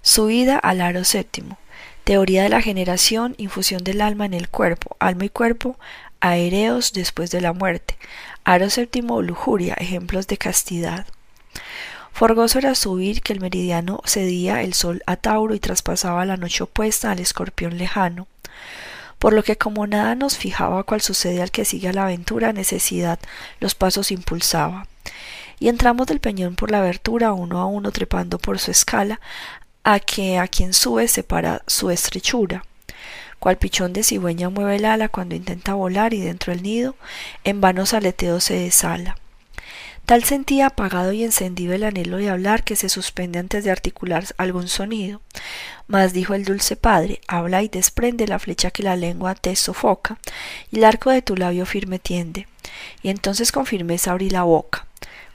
Subida 0.00 0.56
al 0.56 0.80
aro 0.80 1.02
séptimo. 1.02 1.58
Teoría 2.04 2.44
de 2.44 2.50
la 2.50 2.62
generación, 2.62 3.34
infusión 3.36 3.82
del 3.82 4.00
alma 4.00 4.26
en 4.26 4.34
el 4.34 4.48
cuerpo, 4.48 4.96
alma 5.00 5.24
y 5.24 5.28
cuerpo, 5.28 5.76
aéreos 6.20 6.92
después 6.92 7.32
de 7.32 7.40
la 7.40 7.52
muerte. 7.52 7.98
Aro 8.44 8.70
séptimo, 8.70 9.22
lujuria, 9.22 9.74
ejemplos 9.74 10.28
de 10.28 10.38
castidad. 10.38 11.04
Forgoso 12.12 12.60
era 12.60 12.76
subir 12.76 13.22
que 13.22 13.32
el 13.32 13.40
meridiano 13.40 14.00
cedía 14.06 14.62
el 14.62 14.74
sol 14.74 15.02
a 15.06 15.16
Tauro 15.16 15.56
y 15.56 15.58
traspasaba 15.58 16.24
la 16.24 16.36
noche 16.36 16.62
opuesta 16.62 17.10
al 17.10 17.18
escorpión 17.18 17.76
lejano. 17.76 18.28
Por 19.18 19.32
lo 19.32 19.42
que 19.42 19.56
como 19.56 19.88
nada 19.88 20.14
nos 20.14 20.36
fijaba 20.36 20.84
cual 20.84 21.00
sucede 21.00 21.42
al 21.42 21.50
que 21.50 21.64
sigue 21.64 21.88
a 21.88 21.92
la 21.92 22.04
aventura, 22.04 22.52
necesidad 22.52 23.18
los 23.58 23.74
pasos 23.74 24.12
impulsaba 24.12 24.86
y 25.62 25.68
entramos 25.68 26.08
del 26.08 26.18
peñón 26.18 26.56
por 26.56 26.72
la 26.72 26.80
abertura 26.80 27.32
uno 27.32 27.60
a 27.60 27.66
uno 27.66 27.92
trepando 27.92 28.40
por 28.40 28.58
su 28.58 28.72
escala, 28.72 29.20
a 29.84 30.00
que 30.00 30.36
a 30.36 30.48
quien 30.48 30.72
sube 30.72 31.06
separa 31.06 31.62
su 31.68 31.92
estrechura. 31.92 32.64
Cual 33.38 33.58
pichón 33.58 33.92
de 33.92 34.02
cigüeña 34.02 34.48
mueve 34.48 34.74
el 34.74 34.84
ala 34.84 35.08
cuando 35.08 35.36
intenta 35.36 35.74
volar 35.74 36.14
y 36.14 36.20
dentro 36.20 36.52
del 36.52 36.64
nido, 36.64 36.96
en 37.44 37.60
vanos 37.60 37.94
aleteos 37.94 38.42
se 38.42 38.54
desala. 38.54 39.16
Tal 40.04 40.24
sentía 40.24 40.66
apagado 40.66 41.12
y 41.12 41.22
encendido 41.22 41.74
el 41.74 41.84
anhelo 41.84 42.16
de 42.16 42.28
hablar 42.28 42.64
que 42.64 42.74
se 42.74 42.88
suspende 42.88 43.38
antes 43.38 43.62
de 43.62 43.70
articular 43.70 44.24
algún 44.38 44.66
sonido. 44.66 45.20
Mas 45.86 46.12
dijo 46.12 46.34
el 46.34 46.44
dulce 46.44 46.74
padre, 46.74 47.20
habla 47.28 47.62
y 47.62 47.68
desprende 47.68 48.26
la 48.26 48.40
flecha 48.40 48.72
que 48.72 48.82
la 48.82 48.96
lengua 48.96 49.36
te 49.36 49.54
sofoca, 49.54 50.18
y 50.72 50.78
el 50.78 50.84
arco 50.84 51.10
de 51.10 51.22
tu 51.22 51.36
labio 51.36 51.66
firme 51.66 52.00
tiende. 52.00 52.48
Y 53.00 53.10
entonces 53.10 53.52
con 53.52 53.64
firmeza 53.64 54.10
abrí 54.10 54.28
la 54.28 54.42
boca. 54.42 54.88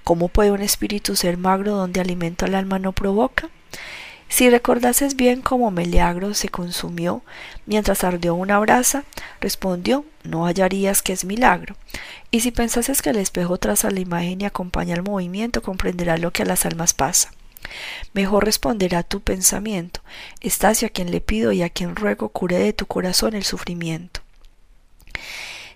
¿Cómo 0.07 0.29
puede 0.29 0.51
un 0.51 0.61
espíritu 0.61 1.17
ser 1.17 1.35
magro 1.35 1.75
donde 1.75 1.99
alimento 1.99 2.45
al 2.45 2.55
alma 2.55 2.79
no 2.79 2.93
provoca? 2.93 3.49
Si 4.29 4.49
recordases 4.49 5.17
bien 5.17 5.41
cómo 5.41 5.69
Meleagro 5.69 6.33
se 6.33 6.47
consumió 6.47 7.23
mientras 7.65 8.05
ardió 8.05 8.33
una 8.33 8.57
brasa, 8.57 9.03
respondió, 9.41 10.05
no 10.23 10.45
hallarías 10.45 11.01
que 11.01 11.11
es 11.11 11.25
milagro. 11.25 11.75
Y 12.31 12.39
si 12.39 12.51
pensases 12.51 13.01
que 13.01 13.09
el 13.09 13.17
espejo 13.17 13.57
traza 13.57 13.91
la 13.91 13.99
imagen 13.99 14.39
y 14.39 14.45
acompaña 14.45 14.95
el 14.95 15.03
movimiento, 15.03 15.61
comprenderás 15.61 16.21
lo 16.21 16.31
que 16.31 16.43
a 16.43 16.45
las 16.45 16.65
almas 16.65 16.93
pasa. 16.93 17.33
Mejor 18.13 18.45
responderá 18.45 19.03
tu 19.03 19.19
pensamiento, 19.19 19.99
Estacio 20.39 20.87
a 20.87 20.91
quien 20.91 21.11
le 21.11 21.19
pido 21.19 21.51
y 21.51 21.63
a 21.63 21.69
quien 21.69 21.97
ruego 21.97 22.29
cure 22.29 22.57
de 22.57 22.71
tu 22.71 22.85
corazón 22.85 23.33
el 23.33 23.43
sufrimiento. 23.43 24.21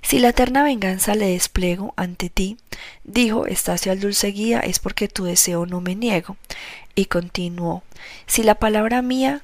Si 0.02 0.20
la 0.20 0.30
eterna 0.30 0.64
venganza 0.64 1.16
le 1.16 1.28
despliego 1.28 1.94
ante 1.96 2.30
ti, 2.30 2.58
dijo 3.04 3.46
Estacio 3.46 3.92
al 3.92 4.00
dulce 4.00 4.28
guía, 4.28 4.60
es 4.60 4.80
porque 4.80 5.08
tu 5.08 5.26
deseo 5.26 5.66
no 5.66 5.80
me 5.80 5.96
niego. 5.96 6.38
Y 6.96 7.06
continuó, 7.06 7.84
si 8.26 8.44
la 8.44 8.56
palabra 8.56 9.02
mía, 9.02 9.42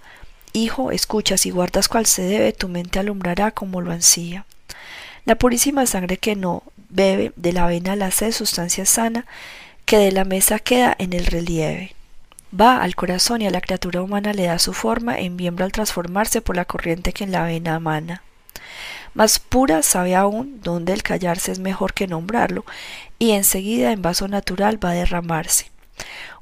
hijo, 0.54 0.92
escuchas 0.92 1.46
y 1.46 1.52
guardas 1.52 1.88
cual 1.88 2.06
se 2.06 2.24
debe, 2.24 2.54
tu 2.54 2.68
mente 2.68 3.00
alumbrará 3.00 3.52
como 3.52 3.82
lo 3.82 3.92
ansía. 3.92 4.46
La 5.26 5.36
purísima 5.36 5.86
sangre 5.86 6.18
que 6.18 6.36
no 6.36 6.64
bebe 6.90 7.32
de 7.36 7.54
la 7.54 7.68
vena 7.68 7.96
la 7.96 8.12
sed, 8.12 8.32
sustancia 8.32 8.86
sana, 8.86 9.26
que 9.86 9.98
de 9.98 10.12
la 10.12 10.26
mesa 10.26 10.60
queda 10.60 10.96
en 10.98 11.14
el 11.14 11.26
relieve. 11.26 11.94
Va 12.60 12.82
al 12.82 12.96
corazón 12.96 13.42
y 13.42 13.48
a 13.48 13.52
la 13.52 13.62
criatura 13.62 14.02
humana 14.02 14.34
le 14.34 14.46
da 14.46 14.58
su 14.58 14.74
forma 14.74 15.20
en 15.20 15.36
miembro 15.36 15.66
al 15.66 15.72
transformarse 15.72 16.42
por 16.42 16.56
la 16.56 16.66
corriente 16.66 17.14
que 17.14 17.26
en 17.26 17.32
la 17.32 17.44
vena 17.44 17.76
amana 17.76 18.24
Mas 19.18 19.40
pura 19.40 19.82
sabe 19.82 20.16
aún 20.16 20.62
donde 20.62 20.94
el 20.94 21.02
callarse 21.02 21.52
es 21.52 21.58
mejor 21.58 21.96
que 21.96 22.06
nombrarlo, 22.06 22.66
y 23.18 23.32
enseguida 23.32 23.92
en 23.92 24.04
vaso 24.04 24.28
natural 24.28 24.78
va 24.84 24.92
a 24.92 24.94
derramarse. 24.94 25.72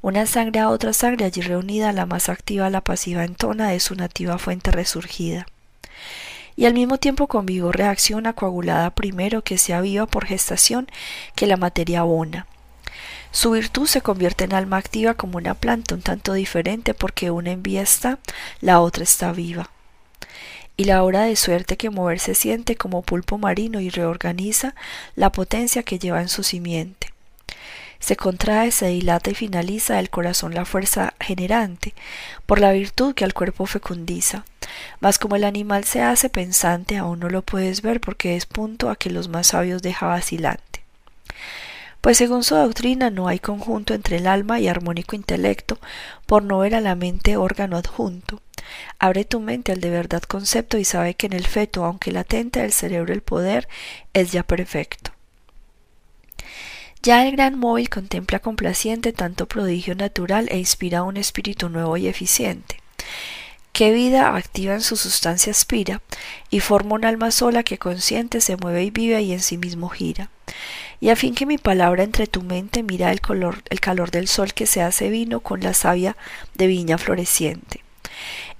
Una 0.02 0.26
sangre 0.26 0.60
a 0.60 0.68
otra 0.68 0.92
sangre 0.92 1.24
allí 1.24 1.40
reunida, 1.40 1.94
la 1.94 2.06
más 2.06 2.28
activa 2.28 2.70
la 2.70 2.82
pasiva 2.82 3.24
entona 3.24 3.70
de 3.70 3.80
su 3.80 3.96
nativa 3.96 4.38
fuente 4.40 4.72
resurgida. 4.72 5.48
Y 6.58 6.66
al 6.66 6.74
mismo 6.74 6.98
tiempo 6.98 7.28
con 7.28 7.46
vigor 7.46 7.78
reacciona 7.78 8.34
coagulada 8.34 8.90
primero 8.90 9.42
que 9.42 9.58
sea 9.58 9.80
viva 9.80 10.06
por 10.06 10.26
gestación 10.26 10.90
que 11.34 11.48
la 11.48 11.56
materia 11.56 12.02
abona. 12.02 12.46
Su 13.32 13.52
virtud 13.52 13.88
se 13.88 14.02
convierte 14.02 14.44
en 14.44 14.54
alma 14.54 14.76
activa 14.76 15.14
como 15.14 15.38
una 15.38 15.54
planta 15.54 15.96
un 15.96 16.02
tanto 16.02 16.34
diferente 16.34 16.94
porque 16.94 17.32
una 17.32 17.52
en 17.54 17.64
vía 17.64 17.82
está, 17.82 18.20
la 18.60 18.82
otra 18.82 19.04
está 19.04 19.32
viva. 19.32 19.70
Y 20.78 20.86
la 20.86 21.04
hora 21.04 21.24
de 21.24 21.36
suerte 21.36 21.78
que 21.78 21.90
moverse 21.90 22.36
siente 22.36 22.76
como 22.76 23.02
pulpo 23.02 23.38
marino 23.38 23.80
y 23.80 23.90
reorganiza 23.90 24.76
la 25.16 25.32
potencia 25.32 25.84
que 25.84 26.00
lleva 26.00 26.22
en 26.22 26.30
su 26.30 26.44
simiente. 26.44 27.14
Se 28.00 28.16
contrae, 28.16 28.72
se 28.72 28.88
dilata 28.88 29.32
y 29.32 29.36
finaliza 29.36 30.00
el 30.00 30.10
corazón 30.10 30.54
la 30.54 30.66
fuerza 30.66 31.14
generante, 31.20 31.94
por 32.46 32.60
la 32.60 32.72
virtud 32.72 33.16
que 33.16 33.24
al 33.24 33.34
cuerpo 33.34 33.66
fecundiza. 33.66 34.46
Mas 35.00 35.18
como 35.18 35.36
el 35.38 35.44
animal 35.44 35.86
se 35.86 36.02
hace 36.02 36.30
pensante, 36.30 36.98
aún 36.98 37.20
no 37.20 37.30
lo 37.30 37.42
puedes 37.42 37.82
ver 37.82 38.02
porque 38.02 38.36
es 38.36 38.46
punto 38.46 38.90
a 38.90 38.96
que 38.96 39.10
los 39.10 39.28
más 39.30 39.48
sabios 39.48 39.82
deja 39.82 40.08
vacilante. 40.08 40.84
Pues 42.06 42.20
según 42.20 42.44
su 42.44 42.54
doctrina 42.54 43.10
no 43.10 43.28
hay 43.28 43.40
conjunto 43.40 43.96
entre 43.96 44.18
el 44.18 44.28
alma 44.28 44.60
y 44.60 44.68
armónico 44.68 45.16
intelecto, 45.16 45.80
por 46.28 46.44
no 46.44 46.60
ver 46.60 46.76
a 46.76 46.80
la 46.80 46.94
mente 46.94 47.36
órgano 47.36 47.78
adjunto. 47.78 48.44
Abre 49.00 49.26
tu 49.26 49.40
mente 49.40 49.72
al 49.72 49.82
de 49.82 49.90
verdad 49.90 50.22
concepto 50.22 50.78
y 50.78 50.86
sabe 50.86 51.16
que 51.16 51.26
en 51.26 51.34
el 51.34 51.48
feto, 51.48 51.84
aunque 51.84 52.12
latente 52.12 52.60
del 52.62 52.74
cerebro 52.74 53.12
el 53.12 53.24
poder, 53.24 53.68
es 54.14 54.32
ya 54.32 54.44
perfecto. 54.44 55.14
Ya 57.02 57.26
el 57.26 57.32
gran 57.32 57.58
móvil 57.58 57.90
contempla 57.90 58.38
complaciente 58.38 59.12
tanto 59.12 59.48
prodigio 59.48 59.96
natural 59.96 60.48
e 60.52 60.60
inspira 60.60 61.02
un 61.02 61.18
espíritu 61.18 61.70
nuevo 61.70 61.98
y 61.98 62.08
eficiente. 62.08 62.82
Qué 63.76 63.92
vida 63.92 64.38
activa 64.38 64.74
en 64.74 64.80
su 64.80 64.96
sustancia 64.96 65.52
aspira, 65.52 66.02
y 66.50 66.62
forma 66.62 66.96
un 66.96 67.04
alma 67.04 67.30
sola 67.30 67.62
que 67.62 67.78
consciente 67.78 68.40
se 68.40 68.56
mueve 68.56 68.86
y 68.86 68.90
vive 68.90 69.22
y 69.22 69.34
en 69.34 69.42
sí 69.42 69.58
mismo 69.58 69.90
gira. 69.90 70.30
Y 71.02 71.10
a 71.10 71.18
fin 71.18 71.36
que 71.36 71.46
mi 71.46 71.58
palabra 71.58 72.04
entre 72.04 72.26
tu 72.26 72.42
mente 72.42 72.84
mira 72.84 73.12
el, 73.12 73.20
color, 73.20 73.64
el 73.70 73.82
calor 73.82 74.12
del 74.12 74.30
sol 74.30 74.54
que 74.54 74.66
se 74.66 74.82
hace 74.82 75.10
vino 75.10 75.42
con 75.42 75.60
la 75.60 75.74
savia 75.74 76.16
de 76.54 76.68
viña 76.68 76.98
floreciente. 76.98 77.84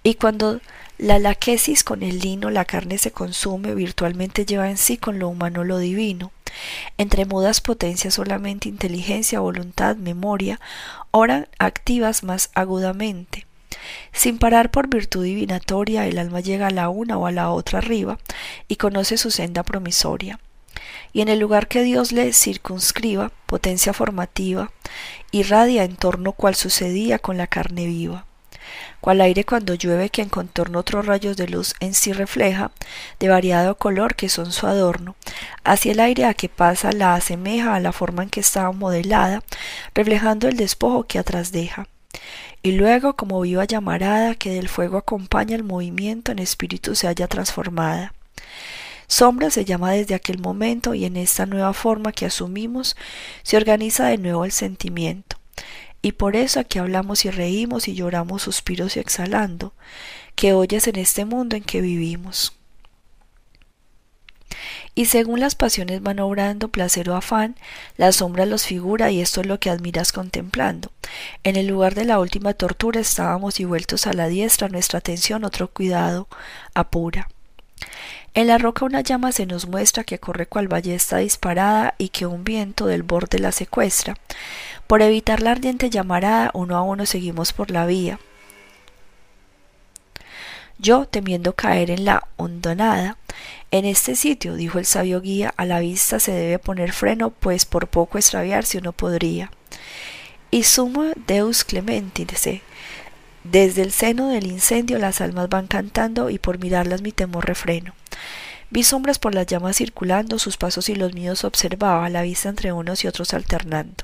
Y 0.04 0.16
cuando 0.16 0.60
la 0.98 1.18
laquesis 1.18 1.86
con 1.86 2.04
el 2.04 2.20
lino 2.20 2.50
la 2.50 2.66
carne 2.66 2.98
se 2.98 3.12
consume, 3.12 3.74
virtualmente 3.74 4.46
lleva 4.46 4.70
en 4.70 4.78
sí 4.78 4.98
con 4.98 5.18
lo 5.18 5.30
humano 5.30 5.64
lo 5.64 5.78
divino 5.78 6.34
entre 6.98 7.26
mudas 7.26 7.62
potencias 7.62 8.16
solamente 8.16 8.70
inteligencia, 8.70 9.40
voluntad, 9.40 9.96
memoria, 9.96 10.60
oran 11.12 11.48
activas 11.58 12.24
más 12.24 12.50
agudamente. 12.54 13.45
Sin 14.14 14.38
parar 14.38 14.72
por 14.72 14.88
virtud 14.88 15.24
divinatoria, 15.24 16.08
el 16.08 16.18
alma 16.18 16.40
llega 16.40 16.68
a 16.68 16.72
la 16.72 16.90
una 16.90 17.18
o 17.18 17.28
a 17.28 17.32
la 17.32 17.52
otra 17.52 17.80
arriba 17.80 18.18
y 18.68 18.76
conoce 18.76 19.18
su 19.18 19.32
senda 19.32 19.64
promisoria. 19.64 20.40
Y 21.14 21.22
en 21.22 21.30
el 21.30 21.40
lugar 21.40 21.68
que 21.68 21.84
Dios 21.84 22.12
le 22.12 22.34
circunscriba, 22.34 23.32
potencia 23.46 23.94
formativa, 23.94 24.72
irradia 25.32 25.84
en 25.84 25.96
torno 25.96 26.34
cual 26.34 26.56
sucedía 26.56 27.20
con 27.20 27.38
la 27.38 27.48
carne 27.48 27.86
viva 27.86 28.26
cual 29.06 29.22
aire 29.22 29.44
cuando 29.44 29.76
llueve 29.76 30.10
que 30.10 30.24
en 30.24 30.30
contorno 30.30 30.80
otros 30.80 31.06
rayos 31.06 31.38
de 31.38 31.48
luz 31.48 31.76
en 31.80 31.94
sí 31.94 32.12
refleja, 32.12 32.72
de 33.20 33.30
variado 33.30 33.76
color 33.76 34.16
que 34.16 34.30
son 34.30 34.52
su 34.52 34.66
adorno. 34.66 35.16
Así 35.64 35.92
el 35.92 36.00
aire 36.00 36.26
a 36.26 36.34
que 36.34 36.50
pasa 36.50 36.92
la 36.92 37.14
asemeja 37.14 37.76
a 37.76 37.80
la 37.80 37.92
forma 37.92 38.24
en 38.24 38.30
que 38.30 38.40
estaba 38.40 38.72
modelada, 38.72 39.44
reflejando 39.94 40.48
el 40.48 40.58
despojo 40.58 41.04
que 41.04 41.20
atrás 41.20 41.52
deja. 41.52 41.88
Y 42.66 42.72
luego, 42.72 43.16
como 43.16 43.42
viva 43.42 43.64
llamarada 43.66 44.34
que 44.34 44.50
del 44.50 44.70
fuego 44.70 44.98
acompaña 44.98 45.56
el 45.56 45.64
movimiento, 45.64 46.32
en 46.32 46.40
espíritu 46.40 46.96
se 46.96 47.08
haya 47.08 47.28
transformada. 47.28 48.16
Sombra 49.06 49.52
se 49.52 49.66
llama 49.66 49.92
desde 49.92 50.16
aquel 50.16 50.40
momento 50.40 50.96
y 50.96 51.06
en 51.06 51.16
esta 51.16 51.46
nueva 51.46 51.74
forma 51.74 52.12
que 52.12 52.26
asumimos 52.26 52.96
se 53.44 53.58
organiza 53.58 54.08
de 54.08 54.18
nuevo 54.18 54.46
el 54.46 54.52
sentimiento. 54.52 55.38
Y 56.02 56.14
por 56.14 56.36
eso 56.36 56.60
aquí 56.60 56.80
hablamos 56.80 57.24
y 57.26 57.30
reímos 57.30 57.88
y 57.88 57.94
lloramos 57.94 58.42
suspiros 58.42 58.96
y 58.96 59.00
exhalando, 59.00 59.76
que 60.34 60.54
oyes 60.54 60.88
en 60.88 60.96
este 60.96 61.24
mundo 61.24 61.56
en 61.56 61.64
que 61.64 61.82
vivimos. 61.82 62.58
Y 64.98 65.06
según 65.06 65.42
las 65.42 65.56
pasiones 65.56 66.02
van 66.02 66.20
obrando 66.20 66.70
placer 66.70 67.10
o 67.10 67.18
afán, 67.18 67.56
la 67.98 68.14
sombra 68.14 68.46
los 68.46 68.66
figura 68.66 69.12
y 69.12 69.20
esto 69.20 69.42
es 69.42 69.48
lo 69.48 69.60
que 69.60 69.70
admiras 69.70 70.14
contemplando. 70.14 70.90
En 71.44 71.58
el 71.58 71.68
lugar 71.68 71.96
de 71.96 72.06
la 72.06 72.18
última 72.18 72.54
tortura 72.54 73.02
estábamos 73.02 73.60
y 73.60 73.66
vueltos 73.66 74.08
a 74.08 74.14
la 74.14 74.28
diestra 74.28 74.70
nuestra 74.70 75.00
atención 75.00 75.44
otro 75.44 75.68
cuidado 75.68 76.30
apura. 76.74 77.28
En 78.34 78.48
la 78.48 78.58
roca 78.58 78.86
una 78.86 79.02
llama 79.02 79.34
se 79.34 79.46
nos 79.46 79.68
muestra 79.68 80.06
que 80.06 80.20
corre 80.20 80.46
cual 80.46 80.70
ballesta 80.70 81.18
disparada 81.18 81.96
y 81.98 82.10
que 82.10 82.26
un 82.26 82.46
viento 82.46 82.86
del 82.86 83.04
borde 83.04 83.40
la 83.40 83.52
secuestra. 83.52 84.16
Por 84.88 85.02
evitar 85.02 85.42
la 85.42 85.52
ardiente 85.52 85.90
llamarada, 85.90 86.52
uno 86.54 86.78
a 86.78 86.82
uno 86.82 87.06
seguimos 87.06 87.54
por 87.54 87.72
la 87.72 87.86
vía. 87.86 88.20
Yo, 90.78 91.06
temiendo 91.06 91.54
caer 91.54 91.90
en 91.90 92.06
la 92.06 92.28
hondonada, 92.36 93.18
en 93.72 93.86
este 93.86 94.16
sitio, 94.16 94.56
dijo 94.56 94.80
el 94.80 94.86
sabio 94.86 95.22
guía, 95.22 95.54
a 95.58 95.66
la 95.66 95.80
vista 95.80 96.20
se 96.20 96.32
debe 96.32 96.60
poner 96.60 96.92
freno, 96.92 97.30
pues 97.32 97.66
por 97.66 97.88
poco 97.88 98.18
extraviarse 98.18 98.78
uno 98.78 98.92
podría. 98.92 99.52
Y 100.52 100.64
sumo 100.64 101.12
Deus 101.28 101.64
clementi, 101.64 102.28
desde 103.44 103.82
el 103.84 103.92
seno 103.92 104.30
del 104.30 104.48
incendio 104.48 104.98
las 104.98 105.22
almas 105.22 105.50
van 105.50 105.68
cantando 105.68 106.30
y 106.30 106.40
por 106.40 106.60
mirarlas 106.60 107.02
mi 107.02 107.12
temor 107.12 107.46
refreno. 107.46 107.94
Vi 108.72 108.84
sombras 108.84 109.20
por 109.20 109.36
las 109.36 109.46
llamas 109.46 109.78
circulando, 109.78 110.40
sus 110.40 110.58
pasos 110.58 110.90
y 110.90 110.96
los 110.96 111.14
míos 111.14 111.44
observaba, 111.44 112.10
la 112.10 112.24
vista 112.24 112.50
entre 112.50 112.72
unos 112.72 113.04
y 113.04 113.08
otros 113.08 113.34
alternando. 113.34 114.04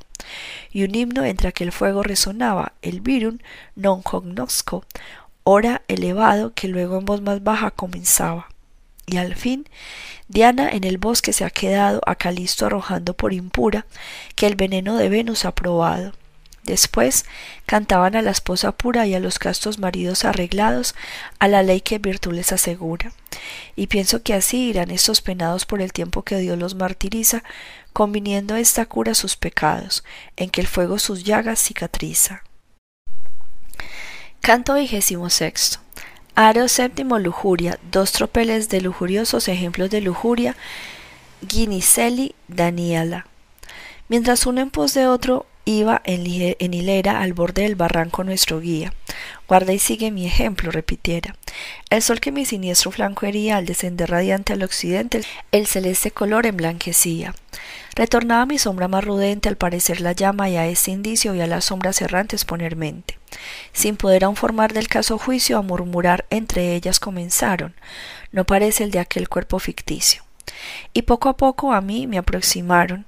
Y 0.72 0.84
un 0.84 0.94
himno 0.94 1.26
entre 1.26 1.50
aquel 1.50 1.72
fuego 1.72 2.04
resonaba, 2.04 2.74
el 2.84 3.02
virum 3.02 3.40
non 3.76 4.04
cognosco, 4.04 4.86
hora 5.44 5.82
elevado 5.88 6.54
que 6.54 6.68
luego 6.68 6.98
en 6.98 7.06
voz 7.06 7.22
más 7.22 7.44
baja 7.44 7.72
comenzaba. 7.72 8.50
Y 9.06 9.18
al 9.18 9.36
fin, 9.36 9.68
Diana 10.28 10.70
en 10.70 10.84
el 10.84 10.98
bosque 10.98 11.34
se 11.34 11.44
ha 11.44 11.50
quedado, 11.50 12.02
a 12.06 12.16
Calisto 12.16 12.66
arrojando 12.66 13.14
por 13.14 13.34
impura, 13.34 13.86
que 14.36 14.48
el 14.48 14.56
veneno 14.56 14.96
de 14.96 15.10
Venus 15.10 15.46
ha 15.46 15.54
probado. 15.54 16.14
Después 16.64 17.26
cantaban 17.66 18.16
a 18.16 18.22
la 18.22 18.30
esposa 18.30 18.72
pura 18.72 19.08
y 19.08 19.16
a 19.16 19.20
los 19.20 19.40
castos 19.40 19.80
maridos 19.80 20.26
arreglados, 20.26 20.94
a 21.40 21.48
la 21.48 21.64
ley 21.64 21.82
que 21.82 21.98
virtud 21.98 22.34
les 22.34 22.52
asegura. 22.52 23.14
Y 23.76 23.88
pienso 23.88 24.22
que 24.22 24.36
así 24.36 24.70
irán 24.70 24.92
estos 24.92 25.22
penados 25.22 25.66
por 25.66 25.82
el 25.82 25.92
tiempo 25.92 26.22
que 26.22 26.38
Dios 26.38 26.60
los 26.60 26.76
martiriza, 26.76 27.44
conviniendo 27.94 28.56
esta 28.56 28.86
cura 28.86 29.16
sus 29.16 29.36
pecados, 29.36 30.04
en 30.38 30.52
que 30.52 30.62
el 30.62 30.68
fuego 30.68 31.00
sus 31.00 31.24
llagas 31.24 31.60
cicatriza. 31.60 32.44
Canto 34.42 34.74
sexto. 35.30 35.78
Aro 36.34 36.68
séptimo 36.68 37.20
lujuria, 37.20 37.78
dos 37.92 38.12
tropeles 38.12 38.70
de 38.70 38.82
lujuriosos 38.82 39.48
ejemplos 39.48 39.92
de 39.92 40.02
lujuria, 40.02 40.56
Guiniceli, 41.42 42.34
Daniela. 42.48 43.28
Mientras 44.10 44.48
uno 44.48 44.62
en 44.62 44.72
pos 44.72 44.96
de 44.96 45.06
otro 45.06 45.46
Iba 45.64 46.02
en, 46.06 46.74
hilera 46.74 47.22
al 47.22 47.34
borde 47.34 47.62
del 47.62 47.76
barranco 47.76 48.24
nuestro 48.24 48.60
guía. 48.60 48.96
Guarda 49.48 49.74
y 49.74 49.80
sigue 49.80 50.10
mi 50.10 50.26
ejemplo, 50.26 50.72
repitiera. 50.72 51.36
El 51.92 52.02
sol 52.02 52.22
que 52.22 52.32
mi 52.32 52.46
siniestro 52.46 52.90
flanco 52.90 53.26
hería 53.26 53.58
al 53.58 53.66
descender 53.66 54.10
radiante 54.10 54.54
al 54.54 54.64
occidente, 54.64 55.24
el 55.52 55.68
celeste 55.68 56.10
color 56.10 56.46
emblanquecía. 56.46 57.36
Retornaba 57.96 58.46
mi 58.46 58.58
sombra 58.58 58.88
más 58.88 59.04
rudente 59.04 59.50
al 59.50 59.58
parecer 59.58 60.00
la 60.00 60.14
llama 60.14 60.50
y 60.50 60.56
a 60.56 60.66
ese 60.68 60.92
indicio 60.92 61.36
y 61.36 61.42
a 61.42 61.48
las 61.48 61.66
sombras 61.66 62.02
errantes 62.02 62.46
poner 62.46 62.78
mente. 62.78 63.20
Sin 63.74 63.98
poder 63.98 64.24
aún 64.24 64.38
formar 64.38 64.72
del 64.72 64.88
caso 64.88 65.18
juicio, 65.18 65.58
a 65.58 65.64
murmurar 65.64 66.26
entre 66.30 66.76
ellas 66.76 67.02
comenzaron. 67.02 67.76
No 68.32 68.46
parece 68.46 68.86
el 68.86 68.92
de 68.92 69.00
aquel 69.00 69.28
cuerpo 69.28 69.60
ficticio. 69.60 70.24
Y 70.94 71.02
poco 71.02 71.28
a 71.28 71.36
poco 71.36 71.74
a 71.74 71.82
mí 71.82 72.08
me 72.08 72.18
aproximaron, 72.18 73.06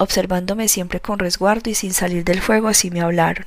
observándome 0.00 0.68
siempre 0.68 0.98
con 0.98 1.18
resguardo 1.18 1.68
y 1.68 1.74
sin 1.74 1.92
salir 1.92 2.24
del 2.24 2.40
fuego, 2.40 2.68
así 2.68 2.90
me 2.90 3.02
hablaron. 3.02 3.44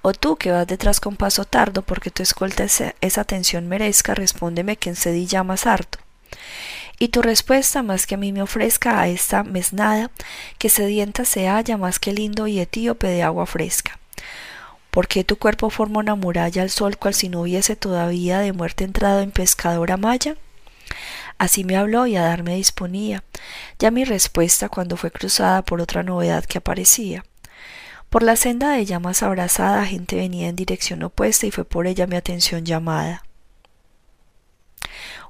O 0.00 0.12
tú 0.12 0.36
que 0.36 0.52
vas 0.52 0.66
detrás 0.66 1.00
con 1.00 1.16
paso 1.16 1.44
tardo, 1.44 1.82
porque 1.82 2.12
tu 2.12 2.22
escolta 2.22 2.62
esa, 2.62 3.20
atención 3.20 3.66
merezca, 3.66 4.14
respóndeme 4.14 4.76
que 4.76 4.90
en 4.90 4.96
sedí 4.96 5.26
llamas 5.26 5.66
harto. 5.66 5.98
Y 7.00 7.08
tu 7.08 7.20
respuesta, 7.20 7.82
más 7.82 8.06
que 8.06 8.14
a 8.14 8.18
mí 8.18 8.32
me 8.32 8.42
ofrezca 8.42 9.00
a 9.00 9.08
esta 9.08 9.42
mesnada, 9.42 10.12
que 10.58 10.68
sedienta 10.68 11.24
se 11.24 11.48
halla 11.48 11.76
más 11.76 11.98
que 11.98 12.12
lindo 12.12 12.46
y 12.46 12.60
etíope 12.60 13.08
de 13.08 13.24
agua 13.24 13.46
fresca. 13.46 13.98
¿Por 14.92 15.08
qué 15.08 15.24
tu 15.24 15.36
cuerpo 15.36 15.68
forma 15.68 15.98
una 15.98 16.14
muralla 16.14 16.62
al 16.62 16.70
sol 16.70 16.96
cual 16.96 17.14
si 17.14 17.28
no 17.28 17.40
hubiese 17.40 17.74
todavía 17.74 18.38
de 18.38 18.52
muerte 18.52 18.84
entrado 18.84 19.20
en 19.20 19.32
pescadora 19.32 19.96
maya? 19.96 20.36
Así 21.38 21.62
me 21.62 21.76
habló 21.76 22.06
y 22.06 22.16
a 22.16 22.22
darme 22.22 22.56
disponía, 22.56 23.22
ya 23.78 23.90
mi 23.90 24.04
respuesta 24.04 24.68
cuando 24.68 24.96
fue 24.96 25.12
cruzada 25.12 25.62
por 25.62 25.80
otra 25.80 26.02
novedad 26.02 26.44
que 26.44 26.58
aparecía. 26.58 27.24
Por 28.10 28.22
la 28.22 28.36
senda 28.36 28.72
de 28.72 28.84
llamas 28.86 29.22
abrazada, 29.22 29.84
gente 29.86 30.16
venía 30.16 30.48
en 30.48 30.56
dirección 30.56 31.02
opuesta 31.02 31.46
y 31.46 31.50
fue 31.50 31.64
por 31.64 31.86
ella 31.86 32.06
mi 32.06 32.16
atención 32.16 32.64
llamada. 32.64 33.22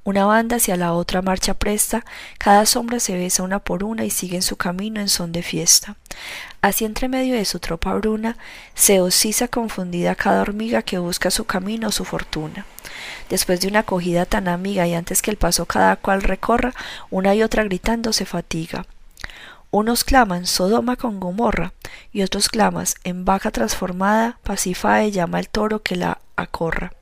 Una 0.05 0.25
banda 0.25 0.57
hacia 0.57 0.77
la 0.77 0.95
otra 0.95 1.21
marcha 1.21 1.53
presta, 1.53 2.05
cada 2.39 2.65
sombra 2.65 2.99
se 2.99 3.15
besa 3.15 3.43
una 3.43 3.59
por 3.59 3.85
una 3.85 4.07
y 4.07 4.11
siguen 4.11 4.41
su 4.41 4.57
camino 4.57 5.01
en 5.01 5.09
son 5.11 5.33
de 5.33 5.43
fiesta. 5.43 5.97
Así 6.63 6.87
entre 6.87 7.09
medio 7.09 7.35
de 7.35 7.45
su 7.45 7.59
tropa 7.59 7.93
bruna 7.95 8.39
se 8.75 9.03
oscisa 9.03 9.49
confundida 9.49 10.15
cada 10.15 10.41
hormiga 10.41 10.81
que 10.83 10.97
busca 10.97 11.31
su 11.31 11.45
camino 11.45 11.89
o 11.89 11.93
su 11.93 12.07
fortuna. 12.07 12.65
Después 13.29 13.61
de 13.61 13.69
una 13.69 13.81
acogida 13.81 14.25
tan 14.25 14.49
amiga 14.49 14.87
y 14.87 14.95
antes 14.95 15.23
que 15.23 15.31
el 15.31 15.37
paso 15.37 15.67
cada 15.67 15.97
cual 15.97 16.23
recorra, 16.23 16.75
una 17.11 17.35
y 17.35 17.43
otra 17.43 17.65
gritando 17.65 18.13
se 18.13 18.25
fatiga. 18.25 18.87
Unos 19.71 20.03
claman 20.03 20.47
Sodoma 20.47 20.97
con 20.97 21.21
Gomorra 21.21 21.75
y 22.11 22.23
otros 22.23 22.49
clamas 22.49 22.95
en 23.05 23.27
vaca 23.27 23.51
transformada, 23.51 24.39
Pasifae 24.43 25.11
llama 25.11 25.41
el 25.41 25.51
toro 25.51 25.83
que 25.83 25.95
la 25.95 26.21
acorra. 26.37 26.93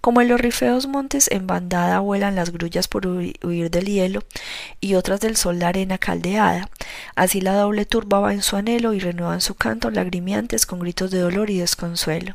Como 0.00 0.22
en 0.22 0.28
los 0.28 0.40
rifeos 0.40 0.86
montes 0.86 1.30
en 1.30 1.46
bandada 1.46 1.98
vuelan 2.00 2.34
las 2.34 2.50
grullas 2.50 2.88
por 2.88 3.06
huir 3.06 3.70
del 3.70 3.84
hielo 3.84 4.22
y 4.80 4.94
otras 4.94 5.20
del 5.20 5.36
sol 5.36 5.58
la 5.58 5.68
arena 5.68 5.98
caldeada, 5.98 6.70
así 7.14 7.42
la 7.42 7.52
doble 7.52 7.84
turba 7.84 8.20
va 8.20 8.32
en 8.32 8.40
su 8.40 8.56
anhelo 8.56 8.94
y 8.94 9.00
renuevan 9.00 9.42
su 9.42 9.54
canto 9.54 9.90
lagrimiantes 9.90 10.64
con 10.64 10.78
gritos 10.78 11.10
de 11.10 11.18
dolor 11.18 11.50
y 11.50 11.58
desconsuelo. 11.58 12.34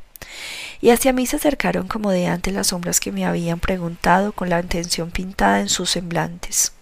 Y 0.81 0.89
hacia 0.89 1.13
mí 1.13 1.25
se 1.25 1.37
acercaron 1.37 1.87
como 1.87 2.11
de 2.11 2.27
antes 2.27 2.53
las 2.53 2.67
sombras 2.67 2.99
que 2.99 3.11
me 3.11 3.25
habían 3.25 3.59
preguntado 3.59 4.31
con 4.31 4.49
la 4.49 4.59
intención 4.59 5.11
pintada 5.11 5.59
en 5.59 5.69
sus 5.69 5.89
semblantes. 5.89 6.73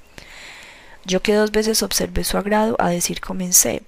Yo 1.06 1.22
que 1.22 1.34
dos 1.34 1.52
veces 1.52 1.84
observé 1.84 2.24
su 2.24 2.38
agrado, 2.38 2.76
a 2.80 2.90
decir 2.90 3.20
comencé, 3.20 3.84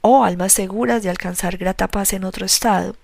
oh 0.00 0.24
almas 0.24 0.52
seguras 0.52 1.02
de 1.02 1.10
alcanzar 1.10 1.56
grata 1.56 1.88
paz 1.88 2.12
en 2.12 2.24
otro 2.24 2.46
estado, 2.46 2.96